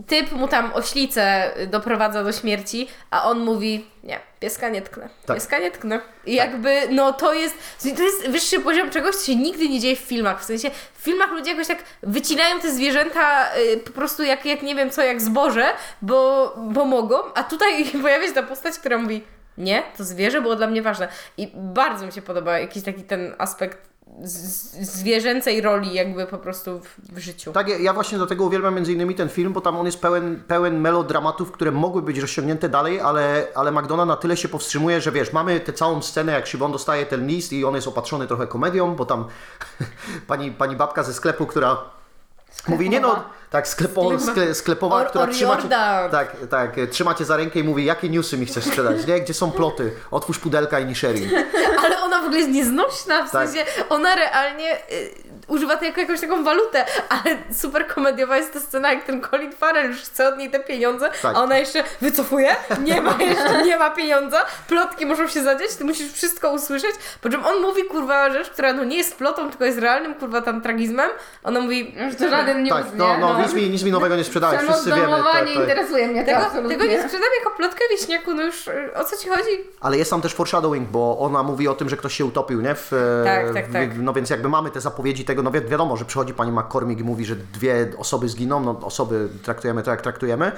typ 0.08 0.32
mu 0.32 0.48
tam 0.48 0.74
oślicę 0.74 1.54
doprowadza 1.68 2.24
do 2.24 2.32
śmierci, 2.32 2.88
a 3.12 3.24
on 3.24 3.40
mówi, 3.40 3.86
nie, 4.04 4.20
pieska 4.40 4.70
nie 4.70 4.82
tknę, 4.82 5.10
Tak. 5.26 5.38
pieska 5.38 5.60
nie 5.60 5.72
tknę. 5.72 6.00
I 6.26 6.36
jakby, 6.36 6.82
no 6.90 7.14
to 7.14 7.34
jest, 7.34 7.56
to 7.98 8.04
jest 8.04 8.28
wyższy 8.28 8.60
poziom 8.60 8.90
czegoś, 8.90 9.16
co 9.16 9.26
się 9.26 9.36
nigdy 9.36 9.70
nie 9.70 9.80
dzieje 9.80 9.96
w 9.96 10.00
filmach. 10.00 10.42
W 10.42 10.44
sensie, 10.44 10.72
w 10.94 11.04
filmach 11.04 11.32
ludzie 11.32 11.52
jakoś 11.52 11.68
tak 11.68 11.84
wycinają 12.04 12.60
te 12.60 12.72
zwierzęta 12.72 13.56
y, 13.58 13.78
po 13.78 13.92
prostu 13.92 14.24
jak, 14.24 14.46
jak 14.46 14.62
nie 14.62 14.76
wiem 14.76 14.90
co, 14.90 15.02
jak 15.02 15.22
zboże, 15.22 15.66
bo, 16.02 16.54
bo 16.58 16.86
mogą, 16.86 17.16
a 17.34 17.44
tutaj 17.44 17.86
pojawia 18.02 18.28
się 18.28 18.34
ta 18.34 18.44
postać, 18.44 18.80
która 18.80 18.98
mówi, 18.98 19.24
Nie, 19.58 19.84
to 19.98 20.04
zwierzę 20.04 20.42
było 20.42 20.56
dla 20.56 20.68
mnie 20.68 20.82
ważne. 20.82 21.08
I 21.38 21.52
bardzo 21.54 22.06
mi 22.06 22.12
się 22.12 22.22
podoba 22.22 22.60
jakiś 22.60 22.84
taki 22.84 23.04
ten 23.04 23.36
aspekt 23.38 23.93
z- 24.22 24.90
zwierzęcej 24.92 25.62
roli 25.62 25.94
jakby 25.94 26.26
po 26.28 26.38
prostu 26.38 26.80
w, 26.80 27.14
w 27.16 27.20
życiu. 27.20 27.52
Tak, 27.52 27.68
ja- 27.82 27.94
właśnie 27.94 28.18
do 28.18 28.26
tego 28.28 28.44
uwielbiam 28.46 28.76
między 28.76 28.94
innymi 28.94 29.16
ten 29.16 29.30
film, 29.30 29.54
bo 29.54 29.62
tam 29.62 29.78
on 29.78 29.86
jest 29.86 30.02
pełen, 30.02 30.44
pełen 30.48 30.80
melodramatów, 30.82 31.52
które 31.52 31.72
mogły 31.72 32.02
być 32.02 32.18
rozciągnięte 32.18 32.70
dalej, 32.70 33.00
ale, 33.02 33.48
ale 33.56 33.72
McDonald 33.72 34.08
na 34.08 34.16
tyle 34.16 34.38
się 34.38 34.48
powstrzymuje, 34.50 35.02
że 35.02 35.12
wiesz, 35.12 35.34
mamy 35.34 35.60
tę 35.60 35.74
całą 35.74 36.02
scenę, 36.02 36.32
jak 36.32 36.48
Szybon 36.48 36.72
dostaje 36.72 37.06
ten 37.06 37.28
list 37.28 37.54
i 37.54 37.66
on 37.66 37.76
jest 37.76 37.88
opatrzony 37.88 38.28
trochę 38.28 38.48
komedią, 38.48 38.96
bo 38.96 39.06
tam 39.06 39.26
pani, 40.28 40.52
pani 40.52 40.76
babka 40.76 41.04
ze 41.04 41.14
sklepu, 41.14 41.46
która 41.46 41.78
mówi, 42.68 42.90
nie 42.90 43.00
no, 43.00 43.24
tak, 43.54 43.68
sklepo, 43.68 44.20
skle, 44.20 44.54
sklepowa, 44.56 44.96
Or- 44.96 45.08
która 45.10 45.28
trzyma 45.28 45.62
cię, 45.62 45.68
tak, 46.12 46.36
tak, 46.50 46.76
trzyma 46.92 47.14
cię 47.14 47.26
za 47.26 47.38
rękę 47.38 47.60
i 47.60 47.64
mówi, 47.64 47.86
jakie 47.86 48.10
newsy 48.10 48.38
mi 48.38 48.46
chcesz 48.46 48.64
sprzedać, 48.64 49.08
nie? 49.08 49.22
Gdzie 49.22 49.34
są 49.34 49.52
ploty? 49.52 49.92
Otwórz 50.12 50.40
pudelka 50.40 50.80
i 50.80 50.86
Nisherin. 50.86 51.30
Ale 51.86 52.02
ona 52.02 52.22
w 52.22 52.26
ogóle 52.26 52.40
jest 52.40 52.52
nieznośna, 52.52 53.28
w 53.28 53.32
Tak. 53.32 53.50
sensie 53.50 53.66
ona 53.90 54.16
realnie 54.16 54.76
y, 54.92 55.14
używa 55.48 55.78
to 55.78 55.86
jako 55.86 56.02
jakąś 56.02 56.22
taką 56.22 56.44
walutę, 56.44 56.86
ale 57.10 57.36
super 57.54 57.88
komediowa 57.88 58.38
jest 58.38 58.54
ta 58.54 58.60
scena, 58.60 58.94
jak 58.94 59.04
ten 59.04 59.22
Colin 59.22 59.52
Farrell 59.52 59.88
już 59.88 60.02
chce 60.02 60.28
od 60.28 60.38
niej 60.38 60.52
te 60.52 60.60
pieniądze, 60.60 61.10
Tak. 61.22 61.36
a 61.36 61.40
ona 61.44 61.58
jeszcze 61.58 61.84
wycofuje, 62.02 62.56
nie 62.84 63.02
ma 63.02 63.18
jeszcze, 63.30 63.64
nie 63.66 63.78
ma 63.78 63.90
pieniądza, 63.92 64.46
plotki 64.68 65.06
muszą 65.06 65.28
się 65.28 65.44
zadziać, 65.44 65.76
ty 65.76 65.84
musisz 65.86 66.12
wszystko 66.12 66.52
usłyszeć, 66.54 66.92
po 67.22 67.30
czym 67.30 67.46
on 67.46 67.62
mówi 67.62 67.84
kurwa 67.84 68.30
rzecz, 68.30 68.50
która 68.50 68.74
no 68.74 68.84
nie 68.84 68.98
jest 68.98 69.18
plotą, 69.18 69.50
tylko 69.50 69.66
jest 69.66 69.80
realnym 69.80 70.16
kurwa 70.16 70.42
tam 70.42 70.62
tragizmem, 70.62 71.10
ona 71.44 71.60
mówi... 71.60 71.96
Już 72.06 72.16
to 72.16 72.30
żaden 72.30 72.64
news, 72.64 72.74
Tak, 72.78 72.86
nie? 72.92 72.98
no, 72.98 73.18
no, 73.18 73.42
nic 73.44 73.54
mi, 73.54 73.70
nic 73.70 73.84
mi 73.84 73.92
nowego 73.92 74.16
nie 74.16 74.24
sprzedałeś, 74.24 74.62
wszyscy 74.62 74.90
wiemy. 74.92 75.18
tak, 75.34 75.48
nie 75.48 75.54
tak. 75.54 75.62
interesuje 75.64 76.08
mnie 76.08 76.22
to 76.22 76.26
Tego, 76.28 76.40
absolutnie. 76.46 76.78
tego 76.78 76.90
nie 76.92 76.98
sprzedam 77.04 77.30
jako 77.44 77.58
plotkę 77.58 77.80
wieśniaku, 77.92 78.34
no 78.34 78.44
już 78.44 78.68
y, 78.68 78.92
o 78.96 79.04
co 79.04 79.18
ci 79.18 79.30
chodzi? 79.30 79.50
Ale 79.82 79.98
jest 79.98 80.12
tam 80.12 80.22
też 80.22 80.34
foreshadowing, 80.34 80.90
bo 80.90 81.18
ona 81.20 81.44
mówi 81.44 81.68
o 81.68 81.74
tym, 81.74 81.90
że 81.90 81.98
ktoś 81.98 82.14
się 82.14 82.26
utopił, 82.26 82.62
nie? 82.62 82.76
W, 82.76 82.94
e, 82.94 83.24
Tak, 83.26 83.54
tak, 83.54 83.68
w, 83.70 83.74
tak. 83.74 83.90
No 83.98 84.14
więc 84.14 84.30
jakby 84.30 84.50
mamy 84.50 84.72
te 84.72 84.82
zapowiedzi 84.82 85.26
tego, 85.26 85.33
no 85.42 85.52
wi 85.52 85.62
wiadomo, 85.62 85.98
że 85.98 86.06
przychodzi 86.06 86.34
pani 86.34 86.52
McCormick 86.52 87.02
i 87.02 87.04
mówi, 87.04 87.26
że 87.26 87.36
dwie 87.36 87.88
osoby 87.98 88.30
zginą, 88.30 88.60
no 88.60 88.80
osoby 88.84 89.30
traktujemy 89.44 89.84
tak, 89.84 89.92
jak 89.92 90.02
traktujemy, 90.02 90.52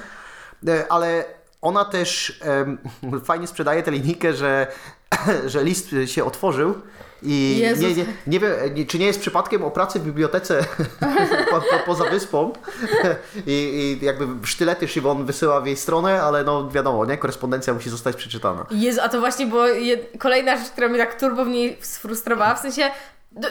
E, 0.67 0.91
ale 0.91 1.25
ona 1.61 1.85
też 1.85 2.39
em, 2.41 2.77
fajnie 3.25 3.47
sprzedaje 3.47 3.83
tę 3.83 3.91
linijkę, 3.91 4.33
że, 4.33 4.67
że 5.45 5.63
list 5.63 5.89
się 6.05 6.25
otworzył 6.25 6.75
i 7.23 7.57
Jezus. 7.57 7.83
nie, 7.83 7.95
nie, 7.95 8.05
nie 8.27 8.39
wiem, 8.39 8.51
czy 8.87 8.99
nie 8.99 9.05
jest 9.05 9.19
przypadkiem 9.19 9.63
o 9.63 9.71
pracy 9.71 9.99
w 9.99 10.03
bibliotece 10.03 10.65
po, 11.51 11.61
po, 11.61 11.79
poza 11.85 12.09
wyspą 12.09 12.53
I, 13.47 13.97
i 14.01 14.05
jakby 14.05 14.47
sztylety 14.47 14.87
Szybon 14.87 15.25
wysyła 15.25 15.61
w 15.61 15.65
jej 15.65 15.77
stronę, 15.77 16.23
ale 16.23 16.43
no 16.43 16.69
wiadomo, 16.69 17.05
nie? 17.05 17.17
Korespondencja 17.17 17.73
musi 17.73 17.89
zostać 17.89 18.15
przeczytana. 18.15 18.65
Jezu, 18.71 19.01
a 19.03 19.09
to 19.09 19.19
właśnie 19.19 19.47
było 19.47 19.67
jed... 19.67 20.11
kolejna 20.19 20.57
rzecz, 20.57 20.69
która 20.69 20.89
mnie 20.89 20.97
tak 20.97 21.19
turbo 21.19 21.45
w 21.45 21.47
niej 21.47 21.77
sfrustrowała, 21.81 22.55
w 22.55 22.59
sensie 22.59 22.91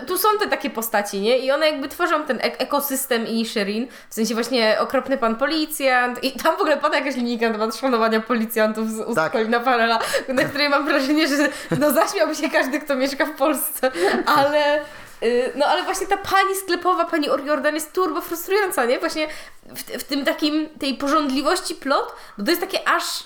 tu 0.07 0.19
są 0.19 0.29
te 0.41 0.49
takie 0.49 0.71
postaci, 0.71 1.21
nie? 1.21 1.39
I 1.39 1.51
one 1.53 1.67
jakby 1.71 1.89
tworzą 1.89 2.23
ten 2.25 2.39
ek- 2.43 2.57
ekosystem 2.63 3.27
i 3.27 3.47
Shirin, 3.47 3.87
w 4.11 4.15
sensie 4.15 4.35
właśnie 4.35 4.77
okropny 4.81 5.19
pan 5.19 5.37
policjant 5.37 6.25
i 6.25 6.33
tam 6.33 6.57
w 6.57 6.61
ogóle 6.61 6.77
pada 6.77 6.99
jakaś 6.99 7.17
linijka 7.17 7.47
na 7.47 7.53
temat 7.53 7.77
szanowania 7.77 8.21
policjantów 8.21 8.91
z 8.91 9.01
ust 9.01 9.15
Tak. 9.17 9.33
Colina 9.33 9.61
Farrella, 9.61 9.99
na 10.29 10.45
której 10.45 10.69
mam 10.69 10.85
wrażenie, 10.87 11.29
że 11.29 11.49
no 11.79 11.91
zaśmiałby 11.93 12.35
się 12.35 12.51
każdy, 12.51 12.81
kto 12.81 12.97
mieszka 12.97 13.27
w 13.27 13.31
Polsce, 13.37 13.91
ale... 14.27 14.81
y, 15.25 15.53
No 15.57 15.67
ale 15.67 15.83
właśnie 15.83 16.07
ta 16.07 16.17
pani 16.17 16.55
sklepowa, 16.63 17.05
pani 17.05 17.31
Oriordan 17.31 17.75
jest 17.75 17.93
turbo 17.93 18.21
frustrująca, 18.21 18.85
nie? 18.85 18.99
Właśnie 18.99 19.29
w, 19.67 19.83
w 19.83 20.05
tym 20.05 20.25
takim, 20.25 20.69
tej 20.81 20.95
porządliwości 20.95 21.75
plot, 21.75 22.15
bo 22.39 22.45
to 22.45 22.51
jest 22.51 22.63
takie 22.63 22.89
aż 22.89 23.21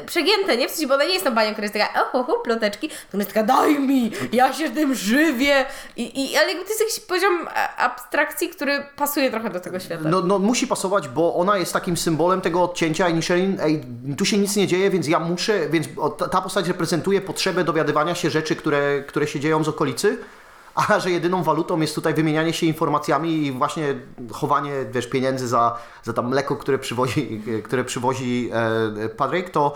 y, 0.00 0.06
przegięte, 0.06 0.56
nie? 0.56 0.68
W 0.68 0.70
sensie, 0.70 0.86
bo 0.86 0.94
ona 0.94 1.04
nie 1.04 1.12
jest 1.12 1.24
tą 1.24 1.34
panią, 1.34 1.50
która 1.50 1.64
jest 1.64 1.74
taka, 1.74 2.02
oho, 2.02 2.24
ho, 2.24 2.38
ploteczki, 2.38 2.88
to 2.88 3.18
jest 3.18 3.32
taka, 3.32 3.42
daj 3.46 3.78
mi, 3.78 4.12
ja 4.32 4.52
się 4.52 4.70
tym 4.70 4.94
żywię. 4.94 5.64
I, 5.96 6.32
i, 6.32 6.36
ale 6.36 6.48
jakby 6.48 6.64
to 6.64 6.70
jest 6.70 6.80
jakiś 6.80 7.00
poziom 7.00 7.48
a, 7.54 7.76
abstrakcji, 7.76 8.48
który 8.48 8.86
pasuje 8.96 9.30
trochę 9.30 9.50
do 9.50 9.60
tego 9.60 9.80
świata. 9.80 10.02
No, 10.04 10.20
no 10.20 10.38
musi 10.38 10.66
pasować, 10.66 11.08
bo 11.08 11.34
ona 11.34 11.58
jest 11.58 11.72
takim 11.72 11.96
symbolem 11.96 12.40
tego 12.40 12.62
odcięcia 12.62 13.08
i 13.08 13.14
Nisherin, 13.14 13.58
ej, 13.62 13.84
tu 14.18 14.24
się 14.24 14.38
nic 14.38 14.56
nie 14.56 14.66
dzieje, 14.66 14.90
więc 14.90 15.08
ja 15.08 15.20
muszę, 15.20 15.68
więc 15.68 15.86
ta 16.30 16.40
postać 16.40 16.68
reprezentuje 16.68 17.20
potrzebę 17.20 17.64
dowiadywania 17.64 18.14
się 18.14 18.30
rzeczy, 18.30 18.56
które, 18.56 19.02
które 19.06 19.26
się 19.26 19.40
dzieją 19.40 19.64
z 19.64 19.68
okolicy, 19.68 20.18
a 20.74 21.00
że 21.00 21.10
jedyną 21.10 21.42
walutą 21.42 21.80
jest 21.80 21.94
tutaj 21.94 22.14
wymienianie 22.14 22.52
się 22.52 22.66
informacjami 22.66 23.46
i 23.46 23.52
właśnie 23.52 23.94
chowanie, 24.32 24.72
wiesz, 24.92 25.06
pieniędzy 25.06 25.48
za, 25.48 25.78
za 26.02 26.12
tam 26.12 26.28
mleko, 26.28 26.56
które 26.56 26.78
przywozi, 26.78 27.42
które 27.64 27.84
przywozi 27.84 28.50
e, 29.04 29.08
Patryk, 29.08 29.50
to 29.50 29.72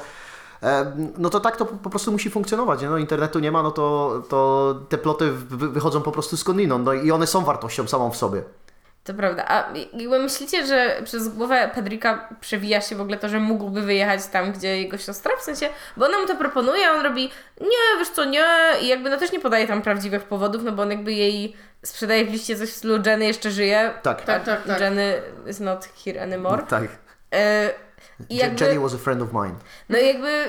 e, 0.63 0.93
no 1.19 1.31
to 1.31 1.41
tak 1.41 1.57
to 1.57 1.67
po 1.67 1.91
prostu 1.91 2.13
musi 2.13 2.31
funkcjonować. 2.31 2.83
nie? 2.83 2.89
No, 2.89 2.99
internetu 2.99 3.39
nie 3.39 3.53
ma, 3.53 3.63
no 3.63 3.71
to, 3.71 4.23
to 4.29 4.75
te 4.89 4.99
ploty 4.99 5.33
wy- 5.33 5.69
wychodzą 5.69 6.03
po 6.03 6.13
prostu 6.13 6.37
skądinąd 6.37 6.85
no, 6.85 6.93
i 6.93 7.11
one 7.11 7.27
są 7.27 7.45
wartością 7.45 7.87
samą 7.87 8.11
w 8.11 8.17
sobie. 8.17 8.43
To 9.07 9.15
prawda. 9.15 9.45
A 9.49 9.73
jakby 9.93 10.19
myślicie, 10.19 10.67
że 10.67 10.97
przez 11.05 11.29
głowę 11.29 11.71
Pedrika 11.75 12.29
przewija 12.41 12.81
się 12.81 12.97
w 12.97 13.01
ogóle 13.01 13.17
to, 13.17 13.29
że 13.29 13.41
mógłby 13.41 13.83
wyjechać 13.83 14.27
tam, 14.27 14.53
gdzie 14.53 14.83
jego 14.83 14.99
siostra? 14.99 15.37
W 15.39 15.43
sensie, 15.43 15.69
bo 15.97 16.07
ona 16.07 16.19
mu 16.19 16.27
to 16.27 16.37
proponuje, 16.37 16.89
a 16.89 16.93
on 16.93 17.01
robi 17.03 17.31
nie, 17.61 17.99
wiesz 17.99 18.09
co, 18.11 18.25
nie. 18.25 18.45
I 18.83 18.89
jakby 18.89 19.11
no 19.11 19.17
też 19.17 19.33
nie 19.33 19.41
podaje 19.41 19.67
tam 19.67 19.83
prawdziwych 19.83 20.25
powodów, 20.25 20.63
no 20.65 20.73
bo 20.73 20.83
on 20.83 20.91
jakby 20.91 21.13
jej 21.13 21.57
sprzedaje 21.85 22.25
w 22.25 22.31
liście 22.33 22.57
coś 22.57 22.69
w 22.71 22.77
stylu 22.77 23.03
Jenny 23.07 23.25
jeszcze 23.27 23.51
żyje. 23.51 23.91
Tak. 24.03 24.23
Tak, 24.25 24.45
tak, 24.45 24.65
tak. 24.65 24.81
Jenny 24.81 25.23
is 25.47 25.61
not 25.61 25.89
here 26.05 26.23
anymore. 26.23 26.63
Tak. 26.69 26.85
E, 27.35 27.71
I 27.71 27.71
Je- 27.73 27.75
jakby, 28.31 28.64
Jenny 28.64 28.81
was 28.81 28.95
a 28.95 28.99
friend 28.99 29.23
of 29.23 29.33
mine. 29.33 29.55
no 29.89 29.99
i 29.99 30.07
jakby, 30.07 30.45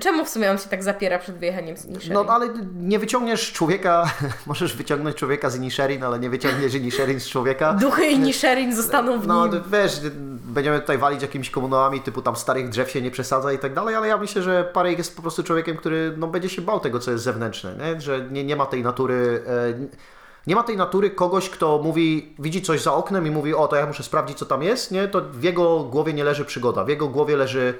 czemu 0.00 0.24
w 0.24 0.28
sumie 0.28 0.50
on 0.50 0.58
się 0.58 0.68
tak 0.68 0.82
zapiera 0.82 1.18
przed 1.18 1.38
wyjechaniem 1.38 1.76
z 1.76 1.84
Inisherin? 1.84 2.12
No 2.14 2.24
ale 2.28 2.48
nie 2.74 2.98
wyciągniesz 2.98 3.52
człowieka, 3.52 4.10
możesz 4.46 4.76
wyciągnąć 4.76 5.16
człowieka 5.16 5.50
z 5.50 5.56
Inisherin, 5.56 6.04
ale 6.04 6.18
nie 6.18 6.30
wyciągniesz 6.30 6.74
Inisherin 6.74 7.20
z 7.20 7.28
człowieka. 7.28 7.72
Duchy 7.72 8.06
Inisherin 8.06 8.76
zostaną 8.76 9.20
w 9.20 9.26
No 9.26 9.46
nim. 9.46 9.62
wiesz, 9.72 10.00
będziemy 10.44 10.80
tutaj 10.80 10.98
walić 10.98 11.22
jakimiś 11.22 11.50
komunałami 11.50 12.00
typu 12.00 12.22
tam 12.22 12.36
starych 12.36 12.68
drzew 12.68 12.90
się 12.90 13.02
nie 13.02 13.10
przesadza 13.10 13.52
i 13.52 13.58
tak 13.58 13.74
dalej, 13.74 13.94
ale 13.94 14.08
ja 14.08 14.16
myślę, 14.16 14.42
że 14.42 14.64
Parek 14.64 14.98
jest 14.98 15.16
po 15.16 15.22
prostu 15.22 15.42
człowiekiem, 15.42 15.76
który 15.76 16.14
no, 16.16 16.26
będzie 16.26 16.48
się 16.48 16.62
bał 16.62 16.80
tego, 16.80 16.98
co 16.98 17.10
jest 17.10 17.24
zewnętrzne, 17.24 17.76
nie? 17.76 18.00
że 18.00 18.20
nie, 18.30 18.44
nie 18.44 18.56
ma 18.56 18.66
tej 18.66 18.82
natury... 18.82 19.42
E, 19.46 20.08
nie 20.48 20.54
ma 20.54 20.62
tej 20.62 20.76
natury 20.76 21.10
kogoś, 21.10 21.50
kto 21.50 21.80
mówi, 21.84 22.34
widzi 22.38 22.62
coś 22.62 22.82
za 22.82 22.94
oknem 22.94 23.26
i 23.26 23.30
mówi, 23.30 23.54
o 23.54 23.68
to 23.68 23.76
ja 23.76 23.86
muszę 23.86 24.02
sprawdzić, 24.02 24.38
co 24.38 24.46
tam 24.46 24.62
jest, 24.62 24.90
nie? 24.90 25.08
To 25.08 25.20
w 25.20 25.42
jego 25.42 25.80
głowie 25.80 26.12
nie 26.12 26.24
leży 26.24 26.44
przygoda, 26.44 26.84
w 26.84 26.88
jego 26.88 27.08
głowie 27.08 27.36
leży 27.36 27.74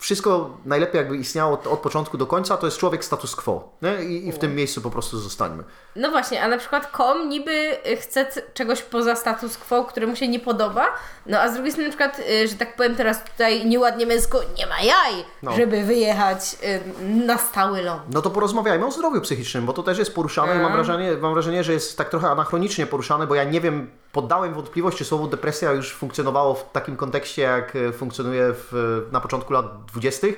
wszystko 0.00 0.50
najlepiej 0.64 0.98
jakby 0.98 1.16
istniało 1.16 1.54
od, 1.54 1.66
od 1.66 1.78
początku 1.80 2.18
do 2.18 2.26
końca, 2.26 2.56
to 2.56 2.66
jest 2.66 2.78
człowiek 2.78 3.04
status 3.04 3.36
quo. 3.36 3.68
I, 4.08 4.28
I 4.28 4.32
w 4.32 4.38
tym 4.38 4.54
miejscu 4.54 4.80
po 4.80 4.90
prostu 4.90 5.18
zostańmy. 5.18 5.64
No 5.96 6.10
właśnie, 6.10 6.42
a 6.42 6.48
na 6.48 6.58
przykład 6.58 6.86
kom 6.90 7.28
niby 7.28 7.76
chce 8.00 8.26
c- 8.26 8.42
czegoś 8.54 8.82
poza 8.82 9.16
status 9.16 9.58
quo, 9.58 9.84
które 9.84 10.06
mu 10.06 10.16
się 10.16 10.28
nie 10.28 10.40
podoba, 10.40 10.86
no 11.26 11.38
a 11.40 11.48
z 11.48 11.54
drugiej 11.54 11.72
strony 11.72 11.88
na 11.88 11.96
przykład, 11.96 12.18
y, 12.30 12.48
że 12.48 12.54
tak 12.54 12.76
powiem 12.76 12.96
teraz 12.96 13.24
tutaj 13.24 13.66
nieładnie 13.66 14.06
męsko, 14.06 14.40
nie 14.58 14.66
ma 14.66 14.80
jaj, 14.80 15.24
No. 15.42 15.52
żeby 15.52 15.82
wyjechać 15.82 16.56
y, 16.64 16.80
na 17.26 17.38
stały 17.38 17.82
ląd. 17.82 18.02
No 18.12 18.22
to 18.22 18.30
porozmawiajmy 18.30 18.86
o 18.86 18.90
zdrowiu 18.90 19.20
psychicznym, 19.20 19.66
bo 19.66 19.72
to 19.72 19.82
też 19.82 19.98
jest 19.98 20.14
poruszane 20.14 20.54
i 20.56 20.58
mam 20.58 20.72
wrażenie, 20.72 21.12
mam 21.20 21.32
wrażenie, 21.32 21.64
że 21.64 21.72
jest 21.72 21.98
tak 21.98 22.08
trochę 22.08 22.28
anachronicznie 22.30 22.86
poruszane, 22.86 23.26
bo 23.26 23.34
ja 23.34 23.44
nie 23.44 23.60
wiem, 23.60 23.90
poddałem 24.12 24.54
wątpliwość, 24.54 24.98
czy 24.98 25.04
słowo 25.04 25.26
depresja 25.26 25.72
już 25.72 25.94
funkcjonowało 25.94 26.54
w 26.54 26.72
takim 26.72 26.96
kontekście, 26.96 27.42
jak 27.42 27.76
e, 27.76 27.92
funkcjonuje 27.92 28.44
w, 28.54 29.02
na 29.12 29.20
początku 29.20 29.52
lat 29.52 29.84
20. 29.84 30.26
E, 30.26 30.30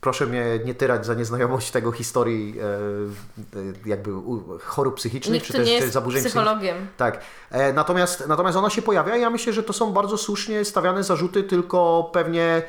Proszę 0.00 0.26
mnie 0.26 0.44
nie 0.64 0.74
tyrać 0.74 1.06
za 1.06 1.14
nieznajomość 1.14 1.70
tego 1.70 1.92
historii 1.92 2.56
e, 2.60 3.88
jakby 3.88 4.10
chorób 4.60 4.94
psychicznych, 4.94 5.34
Nikt 5.34 5.46
czy 5.46 5.52
też 5.52 5.66
nie 5.66 5.74
jest 5.74 5.92
zaburzeń 5.92 6.24
psychologiem. 6.24 6.86
Tak. 6.96 7.20
Natomiast, 7.74 8.26
natomiast 8.26 8.58
ona 8.58 8.70
się 8.70 8.82
pojawia 8.82 9.16
i 9.16 9.20
ja 9.20 9.30
myślę, 9.30 9.52
że 9.52 9.62
to 9.62 9.72
są 9.72 9.92
bardzo 9.92 10.18
słusznie 10.18 10.64
stawiane 10.64 11.04
zarzuty, 11.04 11.42
tylko 11.42 12.10
pewnie 12.12 12.62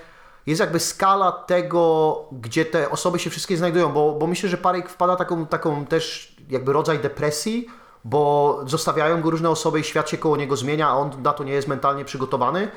jest 0.46 0.60
jakby 0.60 0.80
skala 0.80 1.32
tego, 1.32 2.20
gdzie 2.32 2.66
te 2.66 2.90
osoby 2.90 3.20
się 3.20 3.30
wszystkie 3.30 3.58
znajdują, 3.58 3.92
bo, 3.92 4.12
bo 4.12 4.28
myślę, 4.28 4.50
że 4.50 4.58
Parek 4.58 4.90
wpada 4.90 5.16
taką, 5.16 5.46
taką 5.46 5.86
też 5.86 6.36
jakby 6.50 6.74
rodzaj 6.74 7.00
depresji, 7.00 7.68
bo 8.06 8.60
zostawiają 8.66 9.22
go 9.22 9.30
różne 9.30 9.50
osoby 9.50 9.80
i 9.80 9.84
świat 9.84 10.10
się 10.10 10.18
koło 10.18 10.38
niego 10.38 10.56
zmienia, 10.56 10.90
a 10.90 10.94
on 10.94 11.12
na 11.22 11.34
to 11.34 11.44
nie 11.44 11.54
jest 11.54 11.68
mentalnie 11.68 12.06
przygotowany. 12.06 12.68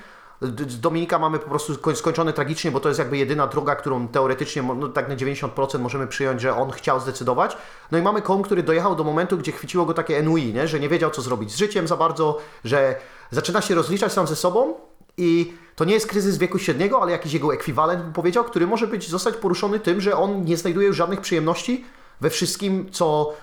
Dominika 0.81 1.19
mamy 1.19 1.39
po 1.39 1.49
prostu 1.49 1.73
skoń- 1.73 1.95
skończone 1.95 2.33
tragicznie, 2.33 2.71
bo 2.71 2.81
to 2.81 2.89
jest 2.89 2.99
jakby 2.99 3.17
jedyna 3.17 3.47
droga, 3.47 3.77
którą 3.77 4.09
teoretycznie, 4.09 4.63
no 4.63 4.89
tak 4.89 5.09
na 5.09 5.17
90% 5.17 5.79
możemy 5.79 6.07
przyjąć, 6.07 6.41
że 6.41 6.57
on 6.57 6.71
chciał 6.71 7.01
zdecydować. 7.01 7.57
No 7.93 7.99
i 7.99 8.03
mamy 8.03 8.23
Kong, 8.23 8.47
który 8.47 8.63
dojechał 8.63 8.97
do 8.97 9.05
momentu, 9.05 9.39
gdzie 9.39 9.53
chwyciło 9.53 9.87
go 9.87 9.95
takie 9.95 10.23
NUI, 10.23 10.53
nie? 10.53 10.69
że 10.69 10.81
nie 10.81 10.89
wiedział, 10.89 11.11
co 11.11 11.23
zrobić 11.23 11.53
z 11.53 11.57
życiem 11.57 11.89
za 11.89 11.97
bardzo, 11.97 12.39
że 12.65 12.97
zaczyna 13.31 13.61
się 13.61 13.75
rozliczać 13.75 14.13
sam 14.13 14.27
ze 14.27 14.37
sobą 14.37 14.75
i 15.17 15.55
to 15.77 15.85
nie 15.85 15.95
jest 15.95 16.07
kryzys 16.07 16.39
wieku 16.39 16.59
średniego, 16.59 17.03
ale 17.03 17.13
jakiś 17.13 17.33
jego 17.33 17.55
ekwiwalent, 17.55 18.03
bym 18.03 18.13
powiedział, 18.13 18.45
który 18.45 18.67
może 18.67 18.87
być 18.87 19.09
zostać 19.09 19.37
poruszony 19.37 19.81
tym, 19.81 20.01
że 20.01 20.17
on 20.17 20.45
nie 20.45 20.57
znajduje 20.57 20.87
już 20.87 20.97
żadnych 20.97 21.21
przyjemności 21.21 21.85
we 22.21 22.31
wszystkim, 22.31 22.91
co, 22.91 23.35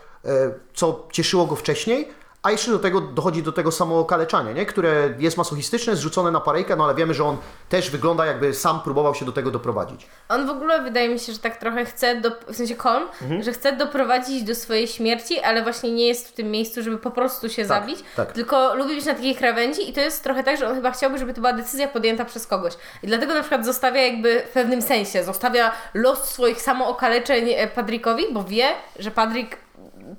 co 0.73 1.07
cieszyło 1.11 1.45
go 1.45 1.55
wcześniej, 1.55 2.09
A 2.45 2.51
jeszcze 2.51 2.71
do 2.71 2.79
tego 2.79 3.01
dochodzi 3.01 3.43
do 3.43 3.51
tego 3.51 3.71
samookaleczania, 3.71 4.51
nie? 4.51 4.65
które 4.65 5.13
jest 5.19 5.37
masochistyczne, 5.37 5.95
zrzucone 5.95 6.31
na 6.31 6.39
parejkę, 6.39 6.75
no 6.75 6.83
ale 6.83 6.95
wiemy, 6.95 7.13
że 7.13 7.23
on 7.23 7.37
też 7.69 7.89
wygląda 7.89 8.25
jakby 8.25 8.53
sam 8.53 8.79
próbował 8.81 9.15
się 9.15 9.25
do 9.25 9.31
tego 9.31 9.51
doprowadzić. 9.51 10.07
On 10.29 10.47
w 10.47 10.49
ogóle 10.49 10.81
wydaje 10.81 11.09
mi 11.09 11.19
się, 11.19 11.33
że 11.33 11.39
tak 11.39 11.57
trochę 11.57 11.85
chce, 11.85 12.15
do, 12.21 12.31
w 12.47 12.55
sensie 12.55 12.75
Colm, 12.75 13.03
Mhm. 13.21 13.43
że 13.43 13.51
chce 13.51 13.71
doprowadzić 13.71 14.43
do 14.43 14.55
swojej 14.55 14.87
śmierci, 14.87 15.39
ale 15.39 15.63
właśnie 15.63 15.91
nie 15.91 16.07
jest 16.07 16.29
w 16.29 16.33
tym 16.33 16.51
miejscu, 16.51 16.81
żeby 16.83 16.97
po 16.97 17.11
prostu 17.11 17.49
się 17.49 17.65
Tak, 17.65 17.67
zabić, 17.67 17.99
tak. 18.15 18.31
tylko 18.31 18.75
lubi 18.75 18.95
być 18.95 19.05
na 19.05 19.13
takiej 19.13 19.35
krawędzi 19.35 19.89
i 19.89 19.93
to 19.93 20.01
jest 20.01 20.23
trochę 20.23 20.43
tak, 20.43 20.57
że 20.57 20.69
on 20.69 20.75
chyba 20.75 20.91
chciałby, 20.91 21.17
żeby 21.17 21.33
to 21.33 21.41
była 21.41 21.53
decyzja 21.53 21.87
podjęta 21.87 22.25
przez 22.25 22.47
kogoś. 22.47 22.73
I 23.03 23.07
dlatego 23.07 23.33
na 23.33 23.39
przykład 23.41 23.65
zostawia 23.65 24.01
jakby 24.01 24.39
w 24.49 24.49
pewnym 24.53 24.81
sensie, 24.81 25.23
zostawia 25.23 25.71
los 25.93 26.23
swoich 26.29 26.61
samookaleczeń 26.61 27.49
e, 27.49 27.67
Padrikowi, 27.67 28.23
bo 28.33 28.43
wie, 28.43 28.67
że 28.99 29.11
Padrik 29.11 29.64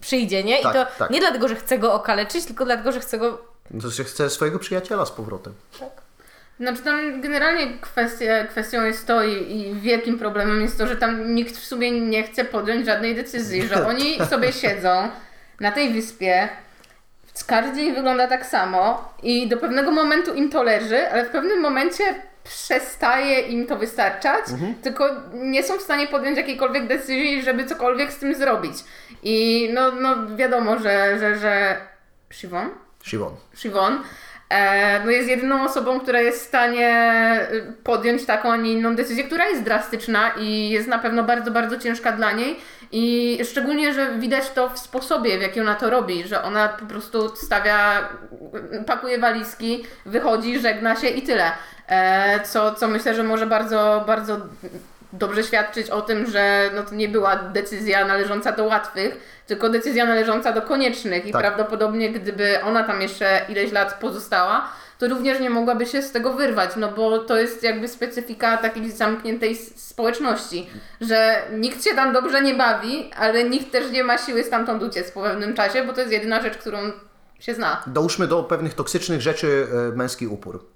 przyjdzie, 0.01 0.45
nie? 0.45 0.63
Tak, 0.63 0.75
I 0.75 0.75
to 0.75 0.87
tak. 0.99 1.11
nie 1.11 1.21
dlatego, 1.21 1.49
że 1.49 1.57
chce 1.57 1.79
go 1.79 1.95
okaleczyć, 1.95 2.45
tylko 2.45 2.65
dlatego, 2.65 2.93
że 2.93 3.01
chce 3.01 3.19
go... 3.19 3.45
To 3.83 3.91
się 3.91 4.05
chce 4.05 4.31
swojego 4.31 4.59
przyjaciela 4.59 5.07
z 5.07 5.11
powrotem. 5.11 5.55
Znaczy 6.61 6.83
tam 6.83 7.21
generalnie 7.21 7.79
kwestia, 7.81 8.45
kwestią 8.45 8.85
jest 8.85 9.07
to 9.07 9.25
i, 9.25 9.53
i 9.53 9.75
wielkim 9.75 10.19
problemem 10.19 10.63
jest 10.63 10.79
to, 10.79 10.87
że 10.87 10.97
tam 10.97 11.35
nikt 11.35 11.57
w 11.57 11.65
sumie 11.65 12.01
nie 12.01 12.23
chce 12.23 12.45
podjąć 12.45 12.87
żadnej 12.87 13.15
decyzji, 13.15 13.69
że 13.69 13.87
oni 13.89 14.19
sobie 14.31 14.53
siedzą 14.53 15.09
na 15.61 15.73
tej 15.73 15.93
wyspie, 15.93 16.49
każdy 17.47 17.93
wygląda 17.93 18.27
tak 18.27 18.47
samo 18.47 19.15
i 19.23 19.49
do 19.49 19.57
pewnego 19.57 19.91
momentu 19.91 20.35
im 20.35 20.51
to 20.51 20.63
leży, 20.63 21.11
ale 21.11 21.25
w 21.25 21.31
pewnym 21.31 21.61
momencie 21.61 22.05
przestaje 22.49 23.41
im 23.41 23.67
to 23.67 23.77
wystarczać, 23.77 24.45
tylko 24.83 25.11
nie 25.35 25.63
są 25.63 25.79
w 25.79 25.83
stanie 25.83 26.07
podjąć 26.07 26.37
jakiejkolwiek 26.37 26.87
decyzji, 26.87 27.43
żeby 27.43 27.67
cokolwiek 27.67 28.13
z 28.13 28.19
tym 28.19 28.35
zrobić. 28.35 28.75
I 29.23 29.69
no, 29.75 29.93
no 29.93 30.37
wiadomo, 30.37 30.79
że, 30.79 31.19
że, 31.19 31.39
że 31.39 31.81
Siwon? 32.31 32.71
Siwon. 33.03 33.37
Siwon, 33.55 34.03
e, 34.49 35.05
no 35.05 35.11
jest 35.11 35.29
jedyną 35.29 35.65
osobą, 35.65 36.01
która 36.01 36.21
jest 36.21 36.45
w 36.45 36.49
stanie 36.49 36.91
y, 37.53 37.73
podjąć 37.85 38.27
taką, 38.27 38.53
a 38.53 38.57
nie 38.57 38.73
inną 38.73 38.97
decyzję, 38.97 39.25
która 39.25 39.49
jest 39.49 39.63
drastyczna 39.63 40.31
i 40.39 40.71
jest 40.71 40.89
na 40.89 40.99
pewno 40.99 41.25
bardzo, 41.25 41.51
bardzo 41.51 41.79
ciężka 41.79 42.13
dla 42.13 42.33
niej. 42.33 42.57
I 42.93 43.39
szczególnie, 43.45 43.95
że 43.95 44.19
widać 44.19 44.51
to 44.51 44.71
w 44.71 44.79
sposobie, 44.79 45.39
w 45.39 45.43
jaki 45.43 45.61
ona 45.61 45.75
to 45.75 45.91
robi, 45.91 46.29
że 46.29 46.43
ona 46.43 46.69
po 46.69 46.87
prostu 46.87 47.37
stawia, 47.37 48.09
pakuje 48.87 49.19
walizki, 49.19 49.85
wychodzi, 50.07 50.61
żegna 50.61 50.97
się 50.97 51.09
i 51.09 51.23
tyle. 51.23 51.51
E, 51.89 52.41
co, 52.41 52.75
co 52.75 52.89
myślę, 52.89 53.15
że 53.15 53.23
może 53.23 53.47
bardzo, 53.47 54.05
bardzo 54.07 54.37
dobrze 55.13 55.43
świadczyć 55.43 55.91
o 55.91 56.03
tym, 56.03 56.31
że 56.31 56.71
no 56.75 56.83
to 56.83 56.95
nie 56.95 57.09
była 57.09 57.37
decyzja 57.37 58.05
należąca 58.05 58.53
do 58.53 58.65
łatwych, 58.65 59.43
tylko 59.47 59.69
decyzja 59.69 60.07
należąca 60.07 60.53
do 60.53 60.63
koniecznych 60.63 61.27
i 61.27 61.33
Tak. 61.33 61.41
prawdopodobnie 61.43 62.11
gdyby 62.11 62.63
ona 62.63 62.83
tam 62.83 63.03
jeszcze 63.03 63.41
ileś 63.49 63.73
lat 63.73 63.95
pozostała, 63.95 64.69
to 64.99 65.09
również 65.09 65.41
nie 65.41 65.51
mogłaby 65.51 65.87
się 65.87 66.03
z 66.03 66.13
tego 66.13 66.33
wyrwać, 66.33 66.71
no 66.77 66.93
bo 66.93 67.19
to 67.19 67.37
jest 67.37 67.63
jakby 67.63 67.89
specyfika 67.89 68.57
takiej 68.57 68.91
zamkniętej 68.91 69.57
społeczności, 69.57 70.71
że 71.01 71.43
nikt 71.53 71.85
się 71.85 71.95
tam 71.95 72.13
dobrze 72.13 72.43
nie 72.43 72.55
bawi, 72.55 73.11
ale 73.17 73.45
nikt 73.45 73.73
też 73.73 73.91
nie 73.91 74.05
ma 74.05 74.19
siły 74.19 74.45
stamtąd 74.45 74.83
uciec 74.83 75.11
po 75.11 75.23
pewnym 75.23 75.55
czasie, 75.55 75.85
bo 75.85 75.93
to 75.93 76.01
jest 76.01 76.13
jedyna 76.13 76.43
rzecz, 76.43 76.59
którą 76.59 76.79
się 77.41 77.55
zna. 77.55 77.83
Dołóżmy 77.87 78.27
do 78.27 78.43
pewnych 78.43 78.75
toksycznych 78.75 79.21
rzeczy 79.21 79.67
e, 79.93 79.97
męski 79.97 80.27
upór. 80.27 80.67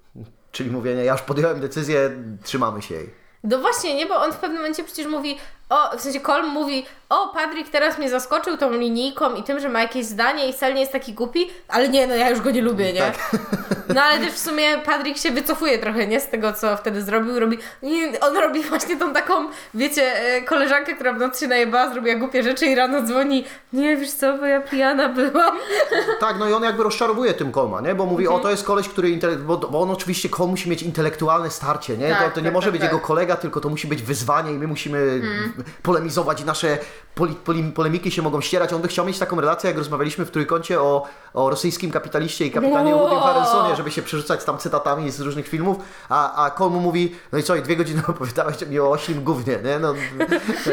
Czyli 0.51 0.71
mówienie, 0.71 1.05
ja 1.05 1.11
już 1.11 1.21
podjąłem 1.21 1.59
decyzję, 1.59 2.11
trzymamy 2.43 2.81
się 2.81 2.95
jej. 2.95 3.09
No 3.43 3.57
właśnie, 3.57 3.95
nie, 3.95 4.05
bo 4.05 4.15
on 4.15 4.33
w 4.33 4.37
pewnym 4.37 4.57
momencie 4.57 4.83
przecież 4.83 5.07
mówi, 5.07 5.37
o, 5.71 5.97
w 5.97 6.01
sensie 6.01 6.19
Colm 6.19 6.47
mówi, 6.47 6.85
o, 7.09 7.27
Padrik 7.33 7.69
teraz 7.69 7.97
mnie 7.97 8.09
zaskoczył 8.09 8.57
tą 8.57 8.71
linijką 8.71 9.35
i 9.35 9.43
tym, 9.43 9.59
że 9.59 9.69
ma 9.69 9.81
jakieś 9.81 10.05
zdanie 10.05 10.49
i 10.49 10.53
wcale 10.53 10.73
nie 10.73 10.79
jest 10.79 10.91
taki 10.91 11.13
głupi, 11.13 11.49
ale 11.67 11.89
nie, 11.89 12.07
no 12.07 12.15
ja 12.15 12.29
już 12.29 12.41
go 12.41 12.51
nie 12.51 12.61
lubię, 12.61 12.93
nie? 12.93 12.99
Tak. 13.01 13.15
No 13.95 14.01
ale 14.01 14.19
też 14.19 14.33
w 14.33 14.39
sumie 14.39 14.77
Padrik 14.77 15.17
się 15.17 15.31
wycofuje 15.31 15.77
trochę, 15.79 16.07
nie? 16.07 16.19
Z 16.19 16.27
tego, 16.27 16.53
co 16.53 16.77
wtedy 16.77 17.01
zrobił, 17.01 17.39
robi, 17.39 17.57
nie, 17.83 18.19
on 18.19 18.37
robi 18.37 18.63
właśnie 18.63 18.97
tą 18.97 19.13
taką, 19.13 19.33
wiecie, 19.73 20.15
e, 20.35 20.41
koleżankę, 20.41 20.93
która 20.95 21.13
w 21.13 21.19
nocy 21.19 21.39
się 21.39 21.47
najebała, 21.47 21.93
zrobiła 21.93 22.15
głupie 22.15 22.43
rzeczy 22.43 22.65
i 22.65 22.75
rano 22.75 23.01
dzwoni, 23.01 23.45
nie, 23.73 23.97
wiesz 23.97 24.11
co, 24.11 24.37
bo 24.37 24.45
ja 24.45 24.61
pijana 24.61 25.09
byłam. 25.09 25.57
Tak, 26.19 26.39
no 26.39 26.49
i 26.49 26.53
on 26.53 26.63
jakby 26.63 26.83
rozczarowuje 26.83 27.33
tym 27.33 27.51
Kolma, 27.51 27.81
nie? 27.81 27.95
Bo 27.95 28.05
mówi, 28.05 28.23
Mhm. 28.23 28.39
o 28.41 28.43
to 28.43 28.49
jest 28.51 28.63
koleś, 28.63 28.89
który, 28.89 29.09
intele- 29.09 29.37
bo, 29.37 29.57
bo 29.57 29.81
on 29.81 29.91
oczywiście, 29.91 30.29
Kol 30.29 30.47
musi 30.47 30.69
mieć 30.69 30.83
intelektualne 30.83 31.49
starcie, 31.49 31.97
nie? 31.97 32.09
to, 32.09 32.15
Tak, 32.15 32.33
to 32.33 32.39
nie 32.39 32.45
tak, 32.45 32.53
może 32.53 32.65
tak, 32.65 32.71
być 32.71 32.81
tak. 32.81 32.91
jego 32.91 33.05
kolega, 33.05 33.35
tylko 33.35 33.59
to 33.61 33.69
musi 33.69 33.87
być 33.87 34.01
wyzwanie 34.03 34.51
i 34.51 34.55
my 34.57 34.67
musimy 34.67 34.97
Mhm. 34.99 35.60
Polemizować 35.83 36.41
i 36.41 36.45
nasze 36.45 36.77
poli, 37.15 37.35
poli, 37.35 37.63
polemiki 37.63 38.11
się 38.11 38.21
mogą 38.21 38.41
ścierać. 38.41 38.73
On 38.73 38.81
by 38.81 38.87
chciał 38.87 39.05
mieć 39.05 39.19
taką 39.19 39.41
relację, 39.41 39.67
jak 39.69 39.77
rozmawialiśmy 39.77 40.25
w 40.25 40.31
Trójkącie 40.31 40.81
o, 40.81 41.07
o 41.33 41.49
rosyjskim 41.49 41.91
kapitaliście 41.91 42.45
i 42.45 42.51
kapitanie 42.51 42.95
Wow. 42.95 42.99
Woodym 42.99 43.19
Harrelsonie, 43.19 43.75
żeby 43.75 43.91
się 43.91 44.01
przerzucać 44.01 44.43
tam 44.43 44.57
cytatami 44.57 45.11
z 45.11 45.19
różnych 45.21 45.47
filmów, 45.47 45.77
a, 46.09 46.45
a 46.45 46.49
Kol 46.49 46.71
mu 46.71 46.79
mówi, 46.79 47.15
no 47.31 47.39
i 47.39 47.43
co, 47.43 47.55
i 47.55 47.61
dwie 47.61 47.75
godziny 47.75 48.01
opowiadałeś 48.07 48.61
mi 48.67 48.79
o 48.79 48.91
oślim 48.91 49.23
gównie, 49.23 49.57
nie? 49.63 49.79
No, 49.79 49.93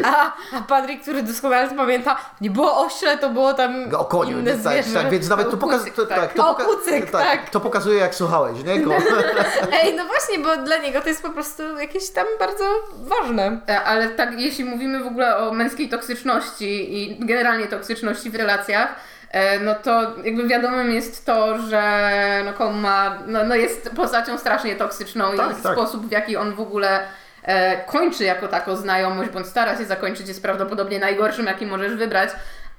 A, 0.05 0.33
a 0.57 0.61
Padrik, 0.61 1.03
który 1.03 1.23
doskonale 1.23 1.75
pamięta, 1.77 2.17
nie 2.41 2.51
było 2.51 2.87
ośle, 2.87 3.19
to 3.19 3.31
było 3.31 3.55
tam 3.55 3.95
o 3.99 4.05
koniu, 4.05 4.39
inne 4.39 4.57
nie? 4.57 4.63
tak, 4.63 4.85
zwierzę. 4.85 5.01
tak, 5.03 5.11
więc 5.11 5.29
nawet 5.29 5.51
to, 5.51 5.57
pokaz, 5.57 5.83
to, 5.97 6.07
tak. 6.07 6.19
tak, 6.21 6.33
to, 6.35 6.51
O 6.51 6.55
kucyk, 6.55 7.11
tak. 7.11 7.51
to 7.51 7.61
pokazuje, 7.61 7.99
jak 7.99 8.15
słuchałeś, 8.15 8.65
nie? 8.65 8.81
Ko- 8.81 8.91
Ej, 9.83 9.95
no 9.97 10.05
właśnie, 10.07 10.39
bo 10.39 10.57
dla 10.65 10.77
niego 10.77 11.01
to 11.01 11.09
jest 11.09 11.23
po 11.23 11.31
prostu 11.31 11.63
jakieś 11.79 12.11
tam 12.11 12.27
bardzo 12.39 12.65
ważne. 12.99 13.61
E, 13.69 13.83
Ale 13.85 14.09
tak, 14.09 14.41
jeśli 14.41 14.65
mówimy 14.69 15.05
w 15.05 15.07
ogóle 15.07 15.37
o 15.37 15.53
męskiej 15.53 15.89
toksyczności 15.89 17.03
i 17.03 17.27
generalnie 17.27 17.67
toksyczności 17.67 18.31
w 18.31 18.35
relacjach, 18.35 18.95
e, 19.31 19.61
no 19.61 19.75
to 19.75 20.17
jakby 20.25 20.49
wiadomym 20.49 20.91
jest 20.91 21.27
to, 21.27 21.59
że 21.59 22.13
no 22.59 22.71
ma, 22.71 23.19
no, 23.27 23.45
no 23.45 23.55
jest 23.55 23.91
postacią 23.97 24.39
strasznie 24.39 24.77
toksyczną 24.77 25.37
Tak, 25.37 25.59
i 25.59 25.63
tak. 25.63 25.73
sposób 25.73 26.07
w 26.07 26.11
jaki 26.11 26.37
on 26.37 26.55
w 26.55 26.61
ogóle 26.61 27.01
e, 27.43 27.85
kończy 27.85 28.25
jako 28.25 28.49
taką 28.49 28.77
znajomość, 28.77 29.31
bądź 29.31 29.47
stara 29.47 29.79
się 29.79 29.85
zakończyć 29.85 30.29
jest 30.29 30.43
prawdopodobnie 30.43 30.99
najgorszym, 30.99 31.47
jaki 31.47 31.67
możesz 31.67 31.95
wybrać. 31.95 32.31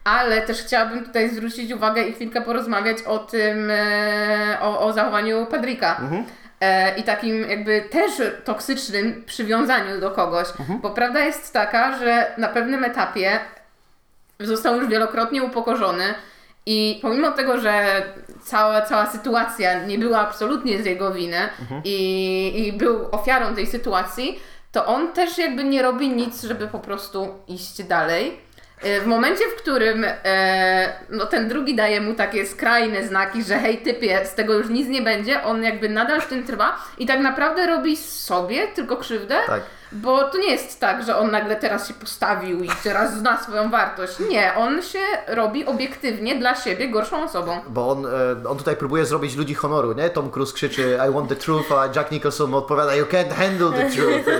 Ale 0.03 0.41
też 0.41 0.61
chciałabym 0.61 1.05
tutaj 1.05 1.29
zwrócić 1.29 1.71
uwagę 1.71 2.03
i 2.03 2.13
chwilkę 2.13 2.41
porozmawiać 2.41 2.97
o 3.01 3.19
tym, 3.19 3.71
e, 3.71 4.57
o, 4.61 4.79
o 4.79 4.93
zachowaniu 4.93 5.45
Padrika. 5.45 6.01
E, 6.11 6.23
I 6.97 7.03
takim 7.03 7.49
jakby 7.49 7.81
też 7.81 8.11
toksycznym 8.45 9.23
przywiązaniu 9.25 9.99
do 9.99 10.11
kogoś. 10.11 10.47
Bo 10.81 10.89
prawda 10.89 11.19
jest 11.19 11.53
taka, 11.53 11.99
że 11.99 12.31
na 12.37 12.47
pewnym 12.47 12.83
etapie 12.83 13.39
został 14.39 14.75
już 14.75 14.87
wielokrotnie 14.87 15.43
upokorzony 15.43 16.13
i 16.65 16.99
pomimo 17.01 17.31
tego, 17.31 17.59
że 17.59 18.03
cała, 18.43 18.81
cała 18.81 19.05
sytuacja 19.05 19.83
nie 19.85 19.97
była 19.97 20.19
absolutnie 20.19 20.83
z 20.83 20.85
jego 20.85 21.11
winy 21.11 21.49
i, 21.83 22.53
i 22.67 22.73
był 22.73 23.07
ofiarą 23.11 23.55
tej 23.55 23.67
sytuacji, 23.67 24.39
to 24.71 24.85
on 24.85 25.13
też 25.13 25.37
jakby 25.37 25.63
nie 25.63 25.81
robi 25.81 26.09
nic, 26.09 26.43
żeby 26.43 26.67
po 26.67 26.79
prostu 26.79 27.27
iść 27.47 27.83
dalej. 27.83 28.39
E, 28.81 29.01
W 29.01 29.05
momencie, 29.07 29.43
w 29.57 29.61
którym 29.61 30.05
e, 30.25 30.93
no 31.09 31.25
ten 31.25 31.49
drugi 31.49 31.75
daje 31.75 32.01
mu 32.01 32.13
takie 32.13 32.45
skrajne 32.47 33.07
znaki, 33.07 33.43
że 33.43 33.59
hej 33.59 33.77
typie, 33.77 34.25
z 34.25 34.35
tego 34.35 34.53
już 34.53 34.69
nic 34.69 34.87
nie 34.87 35.01
będzie, 35.01 35.43
on 35.43 35.63
jakby 35.63 35.89
nadal 35.89 36.21
w 36.21 36.25
tym 36.27 36.43
trwa 36.43 36.75
i 36.97 37.05
tak 37.05 37.19
naprawdę 37.19 37.67
robi 37.67 37.97
sobie 37.97 38.67
tylko 38.67 38.97
krzywdę, 38.97 39.35
Tak. 39.47 39.61
bo 39.91 40.23
to 40.23 40.37
nie 40.37 40.51
jest 40.51 40.79
tak, 40.79 41.03
że 41.05 41.17
on 41.17 41.31
nagle 41.31 41.55
teraz 41.55 41.87
się 41.87 41.93
postawił 41.93 42.63
i 42.63 42.69
teraz 42.83 43.13
zna 43.17 43.43
swoją 43.43 43.69
wartość. 43.69 44.19
Nie, 44.29 44.53
on 44.55 44.81
się 44.81 44.99
robi 45.27 45.65
obiektywnie 45.65 46.35
dla 46.35 46.55
siebie 46.55 46.89
gorszą 46.89 47.23
osobą. 47.23 47.59
Bo 47.67 47.89
on, 47.91 48.05
e, 48.05 48.49
on 48.49 48.57
tutaj 48.57 48.75
próbuje 48.75 49.05
zrobić 49.05 49.35
ludzi 49.35 49.53
honoru, 49.53 49.93
nie? 49.93 50.09
Tom 50.09 50.31
Cruise 50.31 50.53
krzyczy 50.53 50.99
I 51.09 51.13
want 51.13 51.29
the 51.29 51.35
truth, 51.35 51.71
a 51.71 51.89
Jack 51.95 52.11
Nicholson 52.11 52.53
odpowiada 52.53 52.95
You 52.95 53.05
can't 53.05 53.31
handle 53.33 53.71
the 53.71 53.89
truth. 53.95 54.25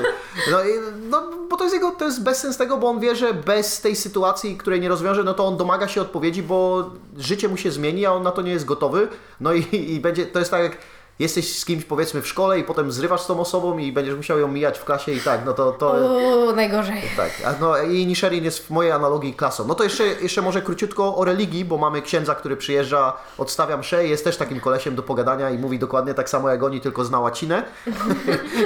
No, 0.51 0.63
i, 0.63 0.67
no 1.09 1.28
jest 1.69 1.83
jego, 1.83 1.95
to 1.95 2.05
jest 2.05 2.23
bezsens 2.23 2.57
tego, 2.57 2.77
bo 2.77 2.89
on 2.89 2.99
wie, 2.99 3.15
że 3.15 3.33
bez 3.33 3.81
tej 3.81 3.95
sytuacji, 3.95 4.57
której 4.57 4.81
nie 4.81 4.89
rozwiąże, 4.89 5.23
no 5.23 5.33
to 5.33 5.45
on 5.45 5.57
domaga 5.57 5.87
się 5.87 6.01
odpowiedzi, 6.01 6.43
bo 6.43 6.89
życie 7.17 7.47
mu 7.47 7.57
się 7.57 7.71
zmieni, 7.71 8.05
a 8.05 8.11
on 8.11 8.23
na 8.23 8.31
to 8.31 8.41
nie 8.41 8.51
jest 8.51 8.65
gotowy. 8.65 9.07
No 9.39 9.53
i, 9.53 9.91
i 9.93 9.99
będzie, 9.99 10.25
to 10.25 10.39
jest 10.39 10.51
tak 10.51 10.63
jak 10.63 10.77
jesteś 11.19 11.59
z 11.59 11.65
kimś 11.65 11.85
powiedzmy 11.85 12.21
w 12.21 12.27
szkole 12.27 12.59
i 12.59 12.63
potem 12.63 12.91
zrywasz 12.91 13.21
z 13.21 13.27
tą 13.27 13.39
osobą 13.39 13.77
i 13.77 13.91
będziesz 13.91 14.15
musiał 14.15 14.39
ją 14.39 14.47
mijać 14.47 14.79
w 14.79 14.85
klasie 14.85 15.11
i 15.11 15.21
tak, 15.21 15.45
no 15.45 15.53
to... 15.53 15.71
to 15.71 15.91
Uuu, 15.91 16.55
najgorzej. 16.55 17.01
tak, 17.17 17.31
no 17.61 17.77
i 17.77 18.07
Nisherin 18.07 18.43
jest 18.43 18.67
w 18.67 18.69
mojej 18.69 18.91
analogii 18.91 19.33
klasą. 19.33 19.67
No 19.67 19.75
to 19.75 19.83
jeszcze, 19.83 20.03
jeszcze 20.05 20.41
może 20.41 20.61
króciutko 20.61 21.15
o 21.15 21.25
religii, 21.25 21.65
bo 21.65 21.77
mamy 21.77 22.01
księdza, 22.01 22.35
który 22.35 22.57
przyjeżdża, 22.57 23.13
odstawia 23.37 23.77
mszę, 23.77 24.07
jest 24.07 24.23
też 24.23 24.37
takim 24.37 24.59
kolesiem 24.59 24.95
do 24.95 25.03
pogadania 25.03 25.49
i 25.49 25.57
mówi 25.57 25.79
dokładnie 25.79 26.13
tak 26.13 26.29
samo 26.29 26.49
jak 26.49 26.63
oni, 26.63 26.81
tylko 26.81 27.05
zna 27.05 27.19
łacinę. 27.19 27.63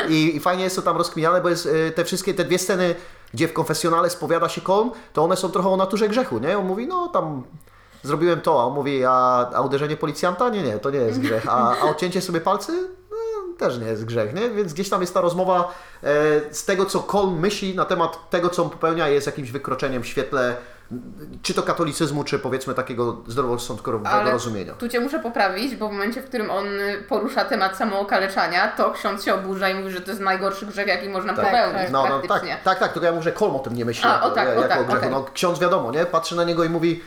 I, 0.09 0.35
I 0.35 0.39
fajnie 0.39 0.63
jest 0.63 0.75
to 0.75 0.81
tam 0.81 0.97
rozkminiane, 0.97 1.41
bo 1.41 1.49
jest 1.49 1.65
y, 1.65 1.91
te 1.95 2.05
wszystkie, 2.05 2.33
te 2.33 2.43
dwie 2.43 2.59
sceny, 2.59 2.95
gdzie 3.33 3.47
w 3.47 3.53
konfesjonale 3.53 4.09
spowiada 4.09 4.49
się 4.49 4.61
Kolm, 4.61 4.91
to 5.13 5.23
one 5.23 5.37
są 5.37 5.49
trochę 5.49 5.69
o 5.69 5.77
naturze 5.77 6.09
grzechu, 6.09 6.39
nie? 6.39 6.57
On 6.57 6.65
mówi, 6.65 6.87
no 6.87 7.07
tam 7.07 7.43
zrobiłem 8.03 8.41
to, 8.41 8.61
a 8.61 8.65
on 8.65 8.73
mówi, 8.73 9.05
a, 9.05 9.49
a 9.53 9.61
uderzenie 9.61 9.97
policjanta? 9.97 10.49
Nie, 10.49 10.63
nie, 10.63 10.79
to 10.79 10.89
nie 10.91 10.99
jest 10.99 11.19
grzech. 11.19 11.45
A, 11.49 11.75
a 11.81 11.83
odcięcie 11.89 12.21
sobie 12.21 12.41
palcy? 12.41 12.71
No, 13.11 13.57
też 13.57 13.77
nie 13.77 13.87
jest 13.87 14.05
grzech, 14.05 14.33
nie? 14.33 14.49
Więc 14.49 14.73
gdzieś 14.73 14.89
tam 14.89 15.01
jest 15.01 15.13
ta 15.13 15.21
rozmowa 15.21 15.73
e, 16.03 16.53
z 16.53 16.65
tego, 16.65 16.85
co 16.85 16.99
Kolm 16.99 17.39
myśli 17.39 17.75
na 17.75 17.85
temat 17.85 18.29
tego, 18.29 18.49
co 18.49 18.63
on 18.63 18.69
popełnia, 18.69 19.07
jest 19.07 19.27
jakimś 19.27 19.51
wykroczeniem 19.51 20.03
w 20.03 20.07
świetle 20.07 20.55
czy 21.41 21.53
to 21.53 21.63
katolicyzmu, 21.63 22.23
czy 22.23 22.39
powiedzmy 22.39 22.73
takiego 22.73 23.17
zdroworozsądkowego 23.27 24.31
rozumienia. 24.31 24.73
tu 24.73 24.89
Cię 24.89 24.99
muszę 24.99 25.19
poprawić, 25.19 25.75
bo 25.75 25.89
w 25.89 25.91
momencie, 25.91 26.21
w 26.21 26.25
którym 26.25 26.51
on 26.51 26.65
porusza 27.09 27.45
temat 27.45 27.77
samookaleczania, 27.77 28.67
to 28.67 28.91
ksiądz 28.91 29.23
się 29.25 29.33
oburza 29.33 29.69
i 29.69 29.75
mówi, 29.75 29.91
że 29.91 30.01
to 30.01 30.11
jest 30.11 30.21
najgorszy 30.21 30.65
grzech, 30.65 30.87
jaki 30.87 31.09
można 31.09 31.33
Tak, 31.33 31.45
popełnić 31.45 31.91
no, 31.91 32.05
no, 32.09 32.19
tak, 32.19 32.43
tak, 32.63 32.79
tak, 32.79 32.93
tylko 32.93 33.05
ja 33.05 33.11
mówię, 33.11 33.23
że 33.23 33.31
Kolm 33.31 33.55
o 33.55 33.59
tym 33.59 33.75
nie 33.75 33.85
myśli 33.85 34.05
A, 34.09 34.13
jako, 34.13 34.25
o 34.25 34.31
tak, 34.31 34.47
o 34.47 34.51
jako 34.51 34.67
tak, 34.67 34.79
o 34.79 34.83
grzechu. 34.83 34.97
okej. 34.99 35.11
No, 35.11 35.25
ksiądz 35.33 35.59
wiadomo, 35.59 35.91
nie? 35.91 36.05
Patrzy 36.05 36.35
na 36.35 36.43
niego 36.43 36.63
i 36.63 36.69
mówi, 36.69 37.03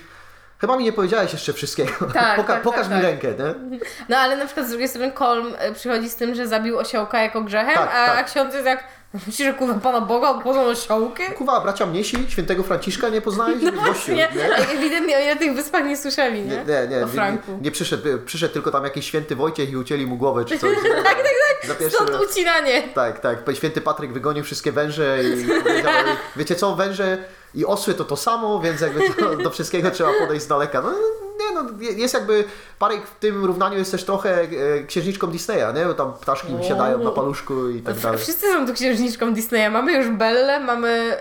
chyba 0.60 0.76
mi 0.76 0.84
nie 0.84 0.92
powiedziałeś 0.92 1.32
jeszcze 1.32 1.52
wszystkiego. 1.52 1.92
Tak, 2.14 2.38
Poka- 2.40 2.46
tak, 2.46 2.62
pokaż 2.62 2.80
tak, 2.88 2.96
mi 2.96 3.02
tak. 3.02 3.02
rękę, 3.02 3.28
nie? 3.28 3.78
No 4.08 4.16
ale 4.16 4.36
na 4.36 4.44
przykład 4.46 4.66
z 4.66 4.70
drugiej 4.70 4.88
strony 4.88 5.12
Kolm 5.12 5.54
e, 5.58 5.72
przychodzi 5.72 6.08
z 6.10 6.16
tym, 6.16 6.34
że 6.34 6.48
zabił 6.48 6.78
osiołka 6.78 7.22
jako 7.22 7.42
grzechem, 7.42 7.74
Tak, 7.74 7.90
a, 7.94 8.06
tak. 8.06 8.18
a 8.18 8.22
ksiądz 8.24 8.54
jest 8.54 8.66
jak, 8.66 8.84
myślisz, 9.14 9.48
że 9.48 9.54
kurwa 9.54 9.74
Pana 9.74 10.00
Boga 10.00 10.28
obchodzą 10.28 10.60
osiołki? 10.64 11.22
Kuwa, 11.22 11.60
bracia 11.60 11.86
mniejsi, 11.86 12.16
świętego 12.28 12.62
Franciszka 12.62 13.08
nie 13.08 13.20
poznałeś? 13.20 13.64
Gościu, 13.64 14.10
No 14.10 14.16
Nie, 14.16 14.28
nie? 14.36 14.56
ewidentnie 14.78 15.16
oni 15.16 15.26
na 15.26 15.36
tych 15.36 15.54
wyspach 15.54 15.84
nie 15.84 15.96
słyszeli, 15.96 16.42
nie? 16.42 16.48
Nie, 16.56 16.64
nie, 16.88 16.96
nie, 16.96 17.04
O 17.04 17.08
Franku. 17.08 17.52
nie, 17.52 17.58
nie 17.60 17.70
przyszedł, 17.70 18.08
przyszedł 18.26 18.52
tylko 18.54 18.70
tam 18.70 18.84
jakiś 18.84 19.06
święty 19.06 19.36
Wojciech 19.36 19.70
i 19.70 19.76
ucięli 19.76 20.06
mu 20.06 20.16
głowę 20.16 20.44
czy 20.44 20.58
coś. 20.58 20.70
tak, 21.04 21.04
tak, 21.04 21.16
tak. 21.16 21.68
Za 21.68 21.74
pierwszy 21.74 21.96
Stąd 21.96 22.10
raz. 22.10 22.20
ucinanie. 22.30 22.82
Tak, 22.94 23.20
tak. 23.20 23.38
Święty 23.54 23.80
Patryk 23.80 24.12
wygonił 24.12 24.44
wszystkie 24.44 24.72
węże 24.72 25.18
i 25.24 25.46
powiedział, 25.64 25.92
wiecie 26.36 26.54
co, 26.54 26.74
węże 26.76 27.18
i 27.56 27.64
osły 27.64 27.94
to 27.94 28.04
to 28.04 28.16
samo, 28.16 28.60
więc 28.60 28.80
jakby 28.80 29.00
to, 29.14 29.36
do 29.44 29.50
wszystkiego 29.50 29.90
trzeba 29.90 30.10
podejść 30.20 30.44
z 30.44 30.48
daleka. 30.48 30.82
No, 30.82 30.90
nie 31.38 31.54
no, 31.54 31.70
jest 31.96 32.14
jakby, 32.14 32.44
Parek 32.78 33.06
w 33.06 33.18
tym 33.18 33.44
równaniu 33.44 33.78
jest 33.78 33.90
też 33.90 34.04
trochę 34.04 34.40
e, 34.40 34.46
księżniczką 34.86 35.26
Disneya, 35.26 35.74
nie? 35.74 35.84
Bo 35.84 35.94
tam 35.94 36.12
ptaszki 36.12 36.52
im 36.52 36.62
siadają 36.62 36.98
na 36.98 37.10
paluszku 37.10 37.68
i 37.68 37.82
tak 37.82 37.98
dalej. 37.98 38.18
Wszyscy 38.18 38.52
są 38.52 38.66
tu 38.66 38.74
księżniczką 38.74 39.34
Disneya. 39.34 39.70
Mamy 39.70 39.92
już 39.92 40.08
Bellę, 40.08 40.60
mamy 40.60 41.18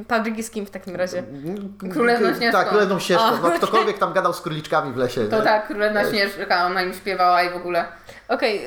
y, 0.00 0.04
Patryk 0.04 0.36
jest 0.36 0.52
kim 0.52 0.66
w 0.66 0.70
takim 0.70 0.96
razie? 0.96 1.22
Królewną 1.92 2.34
Śnieżką. 2.34 2.58
Tak, 2.58 2.68
królewną 2.68 2.98
Śnieżką. 2.98 3.30
No, 3.42 3.50
ktokolwiek 3.50 3.98
tam 3.98 4.12
gadał 4.12 4.32
z 4.32 4.40
króliczkami 4.40 4.92
w 4.92 4.96
lesie. 4.96 5.28
To 5.28 5.38
nie? 5.38 5.44
tak, 5.44 5.66
Królewna 5.66 6.10
Śnieżka, 6.10 6.66
ona 6.66 6.82
im 6.82 6.94
śpiewała 6.94 7.42
i 7.42 7.50
w 7.50 7.56
ogóle. 7.56 7.84
Okej, 8.28 8.60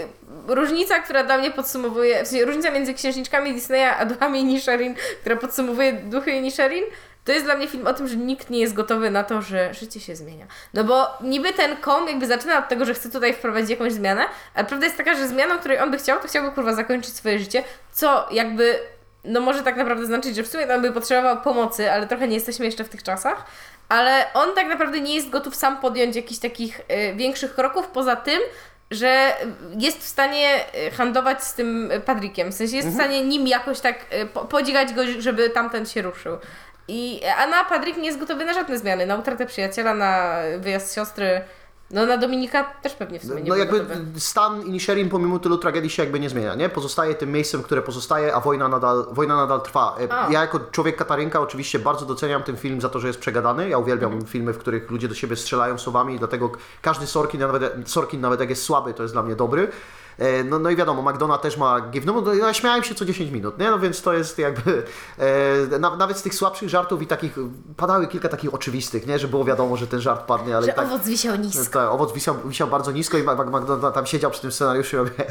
różnica, 0.48 1.00
która 1.00 1.24
dla 1.24 1.38
mnie 1.38 1.52
podsumowuje, 1.52 2.26
w 2.26 2.28
sensie 2.28 2.46
różnica 2.46 2.72
między 2.72 2.94
księżniczkami 2.94 3.54
Disneya 3.54 3.96
a 4.00 4.06
duchami 4.06 4.46
Nisharin, 4.46 4.96
która 5.22 5.36
podsumowuje 5.36 5.94
duchy 5.94 6.42
Nisharin, 6.42 6.84
to 7.26 7.32
jest 7.32 7.46
dla 7.46 7.56
mnie 7.56 7.68
film 7.68 7.88
o 7.88 7.94
tym, 7.94 8.08
że 8.08 8.16
nikt 8.16 8.50
nie 8.50 8.60
jest 8.60 8.74
gotowy 8.74 9.12
na 9.12 9.24
to, 9.24 9.42
że 9.42 9.74
życie 9.74 10.00
się 10.00 10.16
zmienia. 10.16 10.46
No 10.74 10.84
bo 10.84 11.08
niby 11.22 11.54
ten 11.54 11.78
kom 11.78 12.08
jakby 12.08 12.28
zaczyna 12.28 12.58
od 12.58 12.68
tego, 12.68 12.86
że 12.86 12.94
chce 12.94 13.10
tutaj 13.10 13.34
wprowadzić 13.34 13.70
jakąś 13.70 13.94
zmianę, 13.94 14.26
ale 14.54 14.66
prawda 14.66 14.86
jest 14.86 14.98
taka, 14.98 15.16
że 15.16 15.28
zmianą, 15.28 15.60
której 15.60 15.80
on 15.80 15.92
by 15.92 15.98
chciał, 15.98 16.20
to 16.20 16.28
chciałby 16.28 16.52
kurwa 16.52 16.74
zakończyć 16.74 17.14
swoje 17.14 17.40
życie, 17.40 17.64
co 17.92 18.28
jakby 18.32 18.80
no 19.24 19.42
może 19.42 19.64
tak 19.64 19.76
naprawdę 19.76 20.06
znaczyć, 20.06 20.36
że 20.36 20.44
w 20.44 20.48
sumie 20.48 20.76
on 20.76 20.82
by 20.82 20.92
potrzebował 20.92 21.42
pomocy, 21.42 21.92
ale 21.92 22.08
trochę 22.08 22.28
nie 22.28 22.36
jesteśmy 22.36 22.66
jeszcze 22.66 22.84
w 22.84 22.90
tych 22.90 23.04
czasach. 23.04 23.46
Ale 23.90 24.34
on 24.34 24.56
tak 24.56 24.68
naprawdę 24.68 25.02
nie 25.02 25.16
jest 25.16 25.30
gotów 25.30 25.56
sam 25.56 25.78
podjąć 25.78 26.16
jakichś 26.16 26.40
takich 26.40 26.80
y, 26.80 27.16
większych 27.16 27.56
kroków, 27.56 27.88
poza 27.88 28.16
tym, 28.16 28.40
że 28.92 29.34
jest 29.80 30.00
w 30.00 30.08
stanie 30.08 30.66
y, 30.88 30.92
handlować 30.92 31.44
z 31.44 31.54
tym 31.54 31.92
y, 31.92 32.00
Patrykiem. 32.02 32.52
W 32.52 32.54
sensie 32.54 32.76
jest 32.76 32.90
w 32.90 32.94
stanie 32.94 33.22
nim 33.26 33.48
jakoś 33.48 33.80
tak 33.80 34.06
y, 34.14 34.26
po, 34.26 34.46
podzigać 34.46 34.94
go, 34.94 35.02
żeby 35.20 35.50
tamten 35.50 35.86
się 35.86 36.02
ruszył. 36.02 36.38
I, 36.90 37.22
a 37.38 37.48
na 37.48 37.66
nie 37.98 38.06
jest 38.06 38.20
gotowy 38.20 38.46
na 38.46 38.54
żadne 38.54 38.78
zmiany. 38.78 39.06
Na 39.06 39.16
utratę 39.16 39.46
przyjaciela, 39.46 39.94
na 39.94 40.36
wyjazd 40.60 40.96
siostry. 40.96 41.42
No 41.92 42.06
na 42.06 42.18
Dominika 42.18 42.64
też 42.64 42.94
pewnie 42.94 43.20
w 43.20 43.24
sumie 43.24 43.42
nie 43.42 43.50
No 43.50 43.56
jakby 43.56 43.80
gotowy. 43.80 44.20
stan 44.20 44.62
Inisherin 44.62 45.10
pomimo 45.10 45.40
tylu 45.40 45.58
tragedii 45.58 45.90
się 45.90 46.04
jakby 46.04 46.20
nie 46.20 46.30
zmienia, 46.30 46.56
nie? 46.56 46.70
Pozostaje 46.70 47.16
tym 47.16 47.32
miejscem, 47.32 47.64
które 47.64 47.82
pozostaje, 47.82 48.36
a 48.36 48.40
wojna 48.40 48.68
nadal, 48.68 49.06
wojna 49.12 49.36
nadal 49.36 49.62
trwa. 49.62 49.96
E, 50.02 50.14
A. 50.14 50.32
Ja 50.32 50.42
jako 50.42 50.60
człowiek 50.72 50.96
Katarynka 50.98 51.40
oczywiście 51.40 51.80
bardzo 51.80 52.06
doceniam 52.06 52.44
ten 52.44 52.58
film 52.58 52.82
za 52.82 52.90
to, 52.90 53.00
że 53.00 53.08
jest 53.08 53.20
przegadany. 53.20 53.70
Ja 53.70 53.78
uwielbiam 53.78 54.12
Mhm. 54.12 54.32
filmy, 54.32 54.54
w 54.54 54.58
których 54.58 54.92
ludzie 54.92 55.08
do 55.08 55.16
siebie 55.16 55.36
strzelają 55.36 55.78
słowami 55.78 56.16
i 56.16 56.20
dlatego 56.20 56.52
każdy 56.82 57.08
Sorkin, 57.08 57.40
nawet, 57.40 57.74
Sorkin 57.90 58.22
nawet 58.22 58.40
jak 58.40 58.50
jest 58.50 58.64
słaby, 58.64 58.94
to 58.94 59.04
jest 59.04 59.16
dla 59.16 59.24
mnie 59.24 59.36
dobry. 59.36 59.68
E, 60.20 60.44
No, 60.44 60.60
no 60.60 60.70
i 60.70 60.76
wiadomo, 60.76 61.12
McDonald 61.12 61.42
też 61.42 61.58
ma 61.58 61.82
gif, 61.82 62.06
no 62.06 62.34
ja 62.34 62.54
śmiałem 62.54 62.84
się 62.84 62.96
co 62.96 63.06
10 63.06 63.32
minut, 63.32 63.60
nie? 63.60 63.72
No 63.72 63.80
więc 63.80 64.02
to 64.02 64.14
jest 64.14 64.38
jakby, 64.38 64.84
e, 65.18 65.80
na, 65.80 65.96
nawet 65.96 66.18
z 66.18 66.22
tych 66.22 66.36
słabszych 66.36 66.70
żartów 66.70 67.02
i 67.02 67.08
takich, 67.08 67.36
padały 67.78 68.08
kilka 68.08 68.30
takich 68.30 68.54
oczywistych, 68.54 69.08
nie? 69.08 69.20
Że 69.20 69.28
było 69.28 69.46
wiadomo, 69.46 69.78
że 69.78 69.88
ten 69.88 70.02
żart 70.02 70.26
padnie, 70.26 70.58
ale 70.58 70.66
Że 70.66 70.74
tak... 70.74 70.86
owoc 70.86 71.08
wisiał 71.08 71.36
nisko. 71.36 71.80
Tak, 71.80 71.90
owoc 71.92 72.14
wisiał, 72.14 72.36
wisiał 72.46 72.68
bardzo 72.68 72.92
nisko 72.92 73.18
i 73.18 73.24
McDonald 73.24 73.96
tam 73.96 74.06
siedział 74.06 74.32
przy 74.32 74.42
tym 74.42 74.52
scenariuszu 74.52 74.96
i 74.96 75.00
robił 75.00 75.14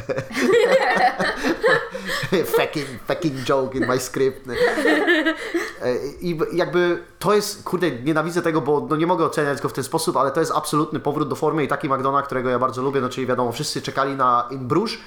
fucking, 2.59 2.87
fucking 3.07 3.35
joke 3.45 3.75
in 3.79 3.87
my 3.87 3.99
script. 4.01 4.49
E, 4.49 5.97
I 6.21 6.39
jakby 6.53 7.03
to 7.19 7.35
jest, 7.35 7.65
kurde, 7.65 7.91
nienawidzę 7.91 8.43
tego, 8.43 8.61
bo 8.61 8.87
no 8.91 8.97
nie 8.97 9.07
mogę 9.07 9.25
oceniać 9.25 9.61
go 9.61 9.69
w 9.69 9.73
ten 9.73 9.85
sposób, 9.85 10.17
ale 10.17 10.31
to 10.31 10.41
jest 10.41 10.53
absolutny 10.53 11.01
powrót 11.01 11.29
do 11.29 11.37
formy 11.37 11.65
i 11.65 11.69
taki 11.69 11.89
McDonald, 11.89 12.27
którego 12.27 12.51
ja 12.51 12.59
bardzo 12.59 12.83
lubię, 12.83 13.01
no 13.01 13.09
czyli 13.09 13.27
wiadomo, 13.27 13.53
wszyscy 13.53 13.83
czekali 13.83 14.15
na 14.17 14.49
In 14.51 14.69
Bruges. 14.69 14.99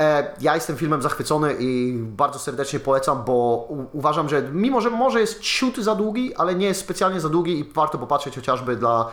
E, 0.00 0.34
Ja 0.40 0.54
jestem 0.54 0.76
filmem 0.76 1.02
zachwycony 1.02 1.56
i 1.58 1.98
bardzo 1.98 2.38
serdecznie 2.38 2.80
polecam, 2.80 3.24
bo 3.24 3.68
uważam, 3.92 4.28
że 4.28 4.42
mimo, 4.52 4.80
że 4.80 4.90
może 4.90 5.20
jest 5.20 5.40
ciut 5.40 5.76
za 5.76 5.94
długi, 5.94 6.34
ale 6.34 6.54
nie 6.54 6.66
jest 6.66 6.80
specjalnie 6.80 7.20
za 7.20 7.28
długi 7.28 7.58
i 7.58 7.64
warto 7.64 7.98
popatrzeć 7.98 8.34
chociażby 8.34 8.76
dla 8.76 9.10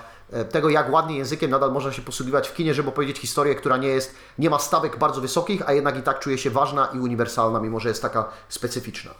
tego, 0.51 0.69
jak 0.69 0.91
ładnie 0.91 1.17
językiem 1.17 1.51
nadal 1.51 1.71
można 1.71 1.91
się 1.91 2.01
posługiwać 2.01 2.49
w 2.49 2.53
kinie, 2.53 2.73
żeby 2.73 2.89
opowiedzieć 2.89 3.19
historię, 3.19 3.55
która 3.55 3.77
nie 3.77 3.87
jest, 3.87 4.15
nie 4.37 4.49
ma 4.49 4.59
stawek 4.59 4.97
bardzo 4.97 5.21
wysokich, 5.21 5.61
a 5.69 5.73
jednak 5.73 5.97
i 5.97 6.01
tak 6.01 6.19
czuje 6.19 6.37
się 6.37 6.49
ważna 6.49 6.89
i 6.93 6.99
uniwersalna, 6.99 7.59
mimo 7.59 7.79
że 7.79 7.89
jest 7.89 8.01
taka 8.01 8.29
specyficzna. 8.49 9.11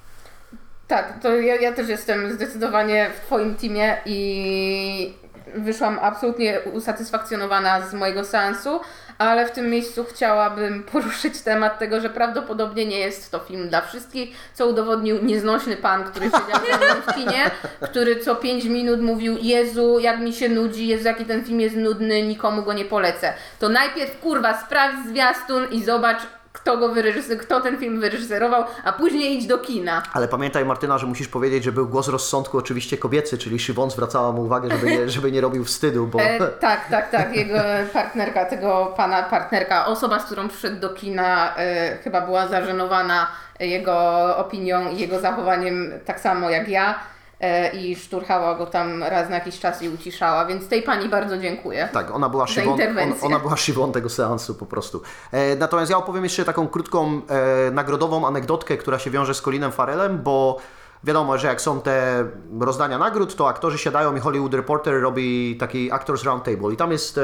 Tak, 0.88 1.20
to 1.22 1.36
ja, 1.36 1.56
ja 1.56 1.74
też 1.74 1.90
jestem 1.90 2.34
zdecydowanie 2.34 3.12
w 3.18 3.26
Twoim 3.26 3.56
teamie 3.56 3.98
i 4.06 5.14
wyszłam 5.56 6.00
absolutnie 6.02 6.60
usatysfakcjonowana 6.74 7.88
z 7.88 7.94
mojego 7.94 8.26
seansu, 8.26 8.80
ale 9.22 9.46
w 9.46 9.52
tym 9.52 9.70
miejscu 9.70 10.04
chciałabym 10.04 10.84
poruszyć 10.92 11.42
temat 11.42 11.80
tego, 11.80 12.02
że 12.02 12.10
prawdopodobnie 12.10 12.86
nie 12.86 13.00
jest 13.00 13.32
to 13.32 13.40
film 13.40 13.70
dla 13.70 13.82
wszystkich, 13.82 14.36
co 14.54 14.68
udowodnił 14.68 15.24
nieznośny 15.24 15.78
pan, 15.78 16.04
który 16.04 16.26
siedział 16.26 16.62
w 17.08 17.14
kinie, 17.16 17.52
który 17.82 18.20
co 18.20 18.36
5 18.36 18.66
minut 18.66 19.02
mówił 19.02 19.38
Jezu, 19.42 20.00
jak 20.00 20.20
mi 20.20 20.34
się 20.34 20.50
nudzi, 20.50 20.88
Jezu, 20.88 21.08
jaki 21.08 21.26
ten 21.26 21.46
film 21.46 21.60
jest 21.60 21.76
nudny, 21.76 22.22
nikomu 22.22 22.64
go 22.64 22.74
nie 22.74 22.86
polecę. 22.86 23.34
To 23.60 23.70
najpierw, 23.70 24.20
kurwa, 24.20 24.62
sprawdź 24.62 25.08
zwiastun 25.08 25.68
i 25.72 25.84
zobacz, 25.84 26.22
kto 26.62 26.78
go 26.78 26.94
kto 27.40 27.62
ten 27.62 27.78
film 27.78 28.00
wyreżyserował, 28.00 28.64
a 28.84 28.94
później 28.94 29.38
idź 29.38 29.48
do 29.48 29.58
kina. 29.58 30.04
Ale 30.14 30.28
pamiętaj 30.28 30.66
Martyna, 30.66 30.98
że 30.98 31.08
musisz 31.08 31.28
powiedzieć, 31.28 31.64
że 31.64 31.72
był 31.72 31.88
głos 31.88 32.08
rozsądku 32.08 32.58
oczywiście 32.58 32.98
kobiecy, 32.98 33.38
czyli 33.38 33.60
Szywon 33.60 33.92
zwracała 33.92 34.32
mu 34.32 34.42
uwagę, 34.42 34.70
żeby 34.70 34.92
nie, 34.92 35.10
żeby 35.10 35.32
nie 35.32 35.42
robił 35.42 35.66
wstydu, 35.66 36.08
bo... 36.08 36.20
E, 36.22 36.40
tak, 36.48 36.90
tak, 36.90 37.12
tak. 37.12 37.36
Jego 37.36 37.58
partnerka, 37.94 38.46
tego 38.46 38.94
pana 38.98 39.24
partnerka, 39.24 39.86
osoba, 39.86 40.20
z 40.20 40.26
którą 40.26 40.48
przyszedł 40.48 40.80
do 40.80 40.90
kina, 40.90 41.56
e, 41.56 41.98
chyba 42.04 42.22
była 42.22 42.48
zażenowana 42.48 43.28
jego 43.60 44.38
opinią 44.38 44.90
i 44.90 45.00
jego 45.00 45.20
zachowaniem 45.20 45.92
tak 46.06 46.20
samo 46.20 46.50
jak 46.50 46.70
ja. 46.70 47.00
E, 47.42 47.70
I 47.70 47.96
szturchała 47.96 48.56
go 48.56 48.66
tam 48.66 49.04
raz 49.04 49.30
na 49.30 49.36
jakiś 49.36 49.60
czas 49.60 49.82
i 49.82 49.90
uciszała, 49.90 50.46
więc 50.46 50.68
tej 50.68 50.84
pani 50.84 51.10
bardzo 51.10 51.38
dziękuję. 51.38 51.90
Tak, 51.94 52.12
ona 52.12 52.30
była 52.30 52.46
on, 52.58 52.70
interwencję. 52.70 53.28
ona 53.28 53.40
była 53.40 53.58
szywą 53.58 53.92
tego 53.92 54.10
seansu 54.10 54.56
po 54.56 54.66
prostu. 54.66 55.02
E, 55.32 55.56
natomiast 55.56 55.92
ja 55.92 55.98
opowiem 55.98 56.24
jeszcze 56.24 56.46
taką 56.46 56.68
krótką 56.68 57.22
e, 57.68 57.72
nagrodową 57.72 58.28
anegdotkę, 58.28 58.78
która 58.78 59.00
się 59.00 59.12
wiąże 59.12 59.34
z 59.34 59.42
Colinem 59.42 59.72
Farrellem, 59.72 60.22
bo 60.24 60.58
wiadomo, 61.04 61.38
że 61.38 61.48
jak 61.48 61.62
są 61.62 61.82
te 61.82 62.26
rozdania 62.60 62.98
nagród, 62.98 63.36
to 63.36 63.48
aktorzy 63.48 63.78
siadają 63.78 64.16
i 64.16 64.20
Hollywood 64.20 64.54
Reporter 64.54 65.02
robi 65.02 65.58
taki 65.60 65.92
Actors 65.92 66.24
Roundtable 66.24 66.74
i 66.74 66.78
tam 66.78 66.92
jest 66.92 67.18
e, 67.18 67.22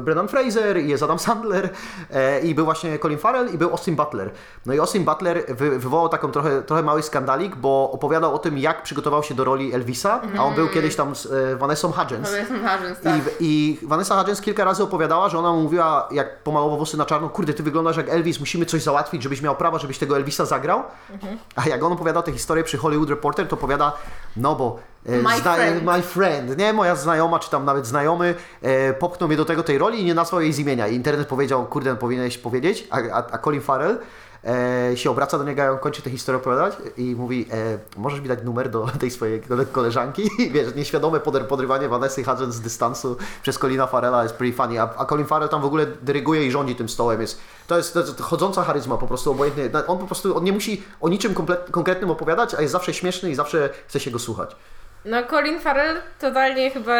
Brendan 0.00 0.28
Fraser 0.28 0.80
i 0.80 0.88
jest 0.88 1.02
Adam 1.02 1.18
Sandler 1.18 1.70
e, 2.10 2.40
i 2.40 2.54
był 2.54 2.64
właśnie 2.64 2.98
Colin 2.98 3.18
Farrell 3.18 3.54
i 3.54 3.58
był 3.58 3.70
Austin 3.70 3.96
Butler. 3.96 4.30
No 4.66 4.74
i 4.74 4.78
Austin 4.78 5.04
Butler 5.04 5.44
wy, 5.48 5.78
wywołał 5.78 6.08
taką 6.08 6.30
trochę, 6.30 6.62
trochę 6.62 6.82
mały 6.82 7.02
skandalik, 7.02 7.56
bo 7.56 7.90
opowiadał 7.92 8.34
o 8.34 8.38
tym, 8.38 8.58
jak 8.58 8.82
przygotował 8.82 9.22
się 9.22 9.34
do 9.34 9.44
roli 9.44 9.74
Elvisa, 9.74 10.20
a 10.38 10.44
on 10.44 10.54
był 10.54 10.68
kiedyś 10.68 10.96
tam 10.96 11.16
z 11.16 11.26
e, 11.26 11.56
Vanessą 11.56 11.92
Hudgens. 11.92 12.32
Jest 12.32 12.50
Hudgens, 12.50 13.00
tak. 13.00 13.14
I, 13.40 13.44
I 13.46 13.78
Vanessa 13.82 14.18
Hudgens 14.18 14.40
kilka 14.40 14.64
razy 14.64 14.82
opowiadała, 14.82 15.28
że 15.28 15.38
ona 15.38 15.52
mówiła, 15.52 16.08
jak 16.10 16.42
pomalował 16.42 16.76
włosy 16.76 16.96
na 16.96 17.06
czarno, 17.06 17.28
kurde, 17.28 17.54
ty 17.54 17.62
wyglądasz 17.62 17.96
jak 17.96 18.08
Elvis, 18.08 18.40
musimy 18.40 18.66
coś 18.66 18.82
załatwić, 18.82 19.22
żebyś 19.22 19.42
miał 19.42 19.56
prawa, 19.56 19.78
żebyś 19.78 19.98
tego 19.98 20.16
Elvisa 20.16 20.44
zagrał. 20.44 20.82
A 21.56 21.68
jak 21.68 21.82
on 21.84 21.92
opowiadał 21.92 22.22
tę 22.22 22.32
historię 22.32 22.64
przy 22.64 22.78
Hollywood 22.78 23.13
Reporter, 23.14 23.48
to 23.48 23.56
opowiada, 23.56 23.92
no 24.36 24.54
bo 24.54 24.78
e, 25.06 25.22
My 25.22 25.40
friend. 25.40 25.82
my 25.84 26.02
friend, 26.02 26.58
nie, 26.58 26.72
moja 26.72 26.96
znajoma, 26.96 27.38
czy 27.38 27.50
tam 27.50 27.64
nawet 27.64 27.86
znajomy, 27.86 28.34
e, 28.62 28.92
popchnął 28.92 29.28
mnie 29.28 29.36
do 29.36 29.44
tego 29.44 29.62
tej 29.62 29.78
roli 29.78 30.00
i 30.00 30.04
nie 30.04 30.14
nazwał 30.14 30.40
jej 30.40 30.52
z 30.52 30.58
imienia. 30.58 30.88
I 30.88 30.94
internet 30.94 31.28
powiedział, 31.28 31.66
kurde, 31.66 31.96
powinieneś 31.96 32.38
powiedzieć, 32.38 32.88
a, 32.90 32.96
a, 32.96 33.24
a 33.30 33.38
Colin 33.38 33.60
Farrell 33.60 33.98
e, 34.46 34.96
się 34.96 35.10
obraca 35.10 35.38
do 35.38 35.44
niego, 35.44 35.62
jak 35.62 35.72
on 35.72 35.78
kończy 35.78 36.02
tę 36.02 36.10
historię 36.10 36.40
opowiadać 36.40 36.74
i 36.96 37.14
mówi, 37.16 37.46
e, 37.52 37.78
możesz 37.96 38.20
mi 38.20 38.28
dać 38.28 38.38
numer 38.44 38.70
do 38.70 38.86
tej 39.00 39.10
swojej 39.10 39.42
kole- 39.42 39.66
koleżanki? 39.72 40.22
I 40.42 40.50
wiesz, 40.50 40.74
nieświadome 40.74 41.20
poder- 41.20 41.46
podrywanie 41.46 41.88
Vanessy 41.88 42.24
Hudgens 42.24 42.54
z 42.54 42.60
dystansu 42.60 43.16
przez 43.42 43.58
Colina 43.58 43.86
Farrella 43.86 44.22
jest 44.22 44.34
pretty 44.34 44.56
funny, 44.56 44.80
a, 44.82 44.94
a 44.96 45.04
Colin 45.04 45.26
Farrell 45.26 45.48
tam 45.48 45.62
w 45.62 45.64
ogóle 45.64 45.86
dyryguje 45.86 46.46
i 46.46 46.50
rządzi 46.50 46.74
tym 46.76 46.88
stołem, 46.88 47.20
jest, 47.20 47.38
to 47.66 47.76
jest, 47.76 47.94
to 47.94 48.00
jest 48.00 48.20
chodząca 48.20 48.64
charyzma 48.64 48.96
po 48.96 49.06
prostu 49.06 49.30
obojętnie, 49.30 49.70
on 49.86 49.98
po 49.98 50.06
prostu, 50.06 50.36
on 50.36 50.44
nie 50.44 50.52
musi 50.52 50.82
o 51.00 51.08
niczym 51.08 51.34
komple- 51.34 51.70
konkretnym 51.70 52.10
opowiadać, 52.10 52.54
a 52.54 52.60
jest 52.60 52.72
zawsze 52.72 52.94
śmieszny 52.94 53.30
i 53.30 53.34
zawsze 53.34 53.70
chce 53.88 54.00
się 54.00 54.10
go 54.10 54.18
słuchać. 54.18 54.56
No 55.04 55.22
Colin 55.30 55.60
Farrell 55.60 56.00
totalnie 56.20 56.70
chyba 56.70 56.94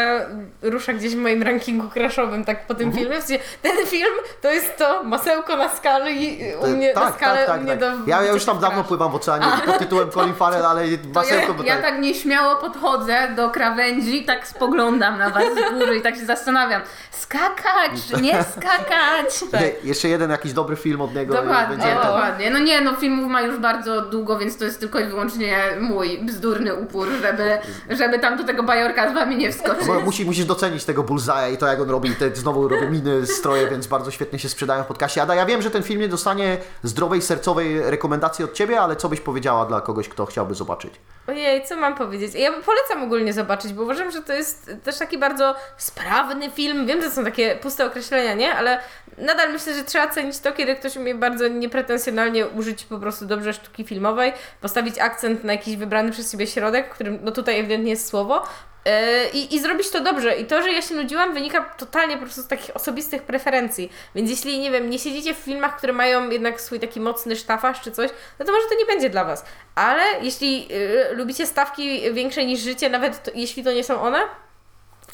rusza 0.62 0.92
gdzieś 0.92 1.14
w 1.14 1.18
moim 1.18 1.42
rankingu 1.42 1.90
crashowym 1.90 2.44
tak 2.44 2.66
po 2.66 2.74
tym 2.74 2.88
Mhm. 2.88 3.04
filmie. 3.04 3.20
W 3.20 3.24
sensie, 3.24 3.44
ten 3.62 3.86
film 3.86 4.12
to 4.42 4.50
jest 4.52 4.76
to 4.78 5.04
masełko 5.04 5.56
na 5.56 5.68
skali 5.76 6.38
u 6.62 6.66
mnie, 6.66 6.94
na 6.94 7.12
skalę 7.12 7.46
u 7.58 7.62
mnie 7.62 7.76
do 7.76 7.86
Ja, 8.06 8.22
ja 8.22 8.32
już 8.32 8.44
tam 8.44 8.58
dawno 8.58 8.84
pływam 8.84 9.12
w 9.12 9.14
oceanie 9.14 9.46
pod 9.66 9.78
tytułem 9.78 10.10
Colin 10.10 10.34
Farrell, 10.34 10.66
ale 10.66 10.82
To 10.84 10.90
ja, 10.90 10.98
masełko... 11.14 11.54
bo 11.54 11.62
ja 11.62 11.74
tak- 11.74 11.84
tak 11.84 11.98
nieśmiało 12.00 12.56
podchodzę 12.56 13.28
do 13.36 13.50
krawędzi, 13.50 14.24
tak 14.24 14.46
spoglądam 14.46 15.18
na 15.18 15.30
was 15.30 15.44
z 15.44 15.72
góry 15.78 15.96
i 15.96 16.02
tak 16.02 16.16
się 16.16 16.24
zastanawiam. 16.26 16.82
Skakać, 17.10 18.20
nie 18.22 18.44
skakać. 18.44 19.42
Nie, 19.60 19.88
jeszcze 19.90 20.08
jeden 20.08 20.30
jakiś 20.30 20.52
dobry 20.52 20.76
film 20.76 21.00
od 21.00 21.14
niego 21.14 21.34
Dokładnie, 21.34 21.94
dokładnie. 22.02 22.50
No 22.50 22.58
nie, 22.58 22.80
no 22.80 22.94
filmów 22.94 23.30
ma 23.30 23.40
już 23.42 23.58
bardzo 23.58 24.00
długo, 24.02 24.38
więc 24.38 24.56
to 24.58 24.64
jest 24.64 24.80
tylko 24.80 24.98
i 25.00 25.04
wyłącznie 25.04 25.56
mój 25.80 26.18
bzdurny 26.18 26.74
upór, 26.74 27.08
żeby, 27.22 27.58
żeby 27.96 28.18
tam 28.18 28.36
do 28.36 28.44
tego 28.44 28.62
bajorka 28.62 29.10
z 29.10 29.14
wami 29.14 29.36
nie 29.36 29.52
wskoczyć. 29.52 29.86
Bo 29.86 30.00
musi, 30.00 30.24
musisz 30.24 30.44
docenić 30.44 30.84
tego 30.84 31.02
Bullseye'a 31.02 31.52
i 31.52 31.56
to 31.56 31.66
jak 31.66 31.80
on 31.80 31.90
robi, 31.90 32.10
te 32.10 32.36
znowu 32.36 32.68
robi 32.68 32.86
miny, 32.86 33.26
stroje, 33.26 33.68
więc 33.68 33.86
bardzo 33.86 34.10
świetnie 34.10 34.38
się 34.38 34.48
sprzedają 34.48 34.84
w 34.84 34.86
podcaście. 34.86 35.22
Ada, 35.22 35.34
ja 35.34 35.46
wiem, 35.46 35.62
że 35.62 35.70
ten 35.70 35.82
film 35.82 36.00
nie 36.00 36.08
dostanie 36.08 36.56
zdrowej, 36.82 37.22
sercowej 37.22 37.90
rekomendacji 37.90 38.44
od 38.44 38.52
Ciebie, 38.52 38.80
ale 38.80 38.96
co 38.96 39.08
byś 39.08 39.20
powiedziała 39.20 39.66
dla 39.66 39.80
kogoś, 39.80 40.08
kto 40.08 40.26
chciałby 40.26 40.54
zobaczyć? 40.54 40.94
Ojej, 41.26 41.64
co 41.64 41.76
mam 41.76 41.94
powiedzieć? 41.94 42.34
Ja 42.34 42.52
polecam 42.52 43.02
ogólnie 43.02 43.32
zobaczyć, 43.32 43.72
bo 43.72 43.82
uważam, 43.82 44.10
że 44.10 44.22
to 44.22 44.32
jest 44.32 44.70
też 44.84 44.98
taki 44.98 45.18
bardzo 45.18 45.54
sprawny 45.76 46.50
film. 46.50 46.86
Wiem, 46.86 47.02
że 47.02 47.10
są 47.10 47.24
takie 47.24 47.56
puste 47.56 47.86
określenia, 47.86 48.34
nie? 48.34 48.54
Ale 48.54 48.80
nadal 49.18 49.52
myślę, 49.52 49.74
że 49.74 49.84
trzeba 49.84 50.08
cenić 50.08 50.38
to, 50.38 50.52
kiedy 50.52 50.74
ktoś 50.74 50.96
umie 50.96 51.14
bardzo 51.14 51.48
niepretensjonalnie 51.48 52.46
użyć 52.46 52.84
po 52.84 52.98
prostu 52.98 53.26
dobrze 53.26 53.52
sztuki 53.52 53.84
filmowej, 53.84 54.32
postawić 54.60 54.98
akcent 54.98 55.44
na 55.44 55.52
jakiś 55.52 55.76
wybrany 55.76 56.12
przez 56.12 56.32
siebie 56.32 56.46
środek, 56.46 56.88
którym 56.88 57.18
no 57.22 57.30
tutaj 57.30 57.60
ewidentnie 57.60 57.90
jest 57.90 58.06
słowo. 58.06 58.42
Yy, 58.86 58.92
I, 59.32 59.54
I 59.54 59.60
zrobić 59.60 59.90
to 59.90 60.00
dobrze. 60.00 60.36
I 60.36 60.44
to, 60.44 60.62
że 60.62 60.72
ja 60.72 60.82
się 60.82 60.94
nudziłam, 60.94 61.34
wynika 61.34 61.60
totalnie 61.60 62.14
po 62.14 62.22
prostu 62.22 62.42
z 62.42 62.46
takich 62.46 62.76
osobistych 62.76 63.22
preferencji. 63.22 63.92
Więc 64.14 64.30
jeśli, 64.30 64.60
nie 64.60 64.70
wiem, 64.70 64.90
nie 64.90 64.98
siedzicie 64.98 65.34
w 65.34 65.38
filmach, 65.38 65.76
które 65.76 65.92
mają 65.92 66.30
jednak 66.30 66.60
swój 66.60 66.80
taki 66.80 67.00
mocny 67.00 67.36
sztafaż 67.36 67.80
czy 67.80 67.92
coś, 67.92 68.10
no 68.38 68.46
to 68.46 68.52
może 68.52 68.68
to 68.68 68.74
nie 68.78 68.86
będzie 68.86 69.10
dla 69.10 69.24
Was. 69.24 69.44
Ale 69.74 70.02
jeśli 70.22 70.68
y, 70.72 71.14
lubicie 71.14 71.46
stawki 71.46 72.14
większe 72.14 72.46
niż 72.46 72.60
życie, 72.60 72.90
nawet 72.90 73.22
to, 73.22 73.30
jeśli 73.34 73.64
to 73.64 73.72
nie 73.72 73.84
są 73.84 74.00
one, 74.00 74.18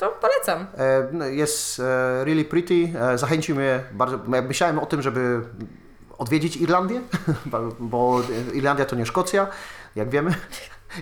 to 0.01 0.09
polecam. 0.09 0.67
E, 0.79 1.09
no, 1.13 1.27
Jest 1.27 1.81
e, 1.81 2.25
really 2.25 2.45
pretty. 2.45 2.93
E, 3.01 3.19
Zachęcił 3.19 3.57
mnie 3.57 3.81
bardzo. 3.93 4.19
Myślałem 4.49 4.79
o 4.79 4.87
tym, 4.87 5.03
żeby 5.03 5.41
odwiedzić 6.19 6.57
Irlandię, 6.57 7.01
bo 7.81 8.23
Irlandia 8.55 8.85
to 8.85 8.97
nie 8.97 9.07
Szkocja, 9.07 9.47
jak 9.97 10.11
wiemy, 10.11 10.35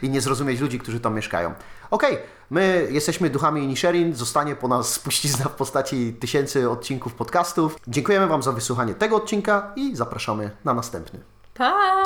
i 0.02 0.10
nie 0.10 0.20
zrozumieć 0.20 0.60
ludzi, 0.60 0.78
którzy 0.78 1.00
tam 1.00 1.14
mieszkają. 1.14 1.54
Okej, 1.90 2.18
my 2.50 2.88
jesteśmy 2.90 3.30
duchami 3.30 3.64
Inisherin, 3.64 4.14
zostanie 4.14 4.56
po 4.56 4.68
nas 4.68 4.92
spuścizna 4.92 5.44
w 5.44 5.54
postaci 5.54 6.16
tysięcy 6.20 6.70
odcinków 6.70 7.14
podcastów. 7.14 7.76
Dziękujemy 7.88 8.26
Wam 8.26 8.42
za 8.42 8.52
wysłuchanie 8.52 8.94
tego 8.94 9.16
odcinka 9.16 9.72
i 9.76 9.96
zapraszamy 9.96 10.50
na 10.64 10.74
następny. 10.74 11.20
Pa! 11.54 12.02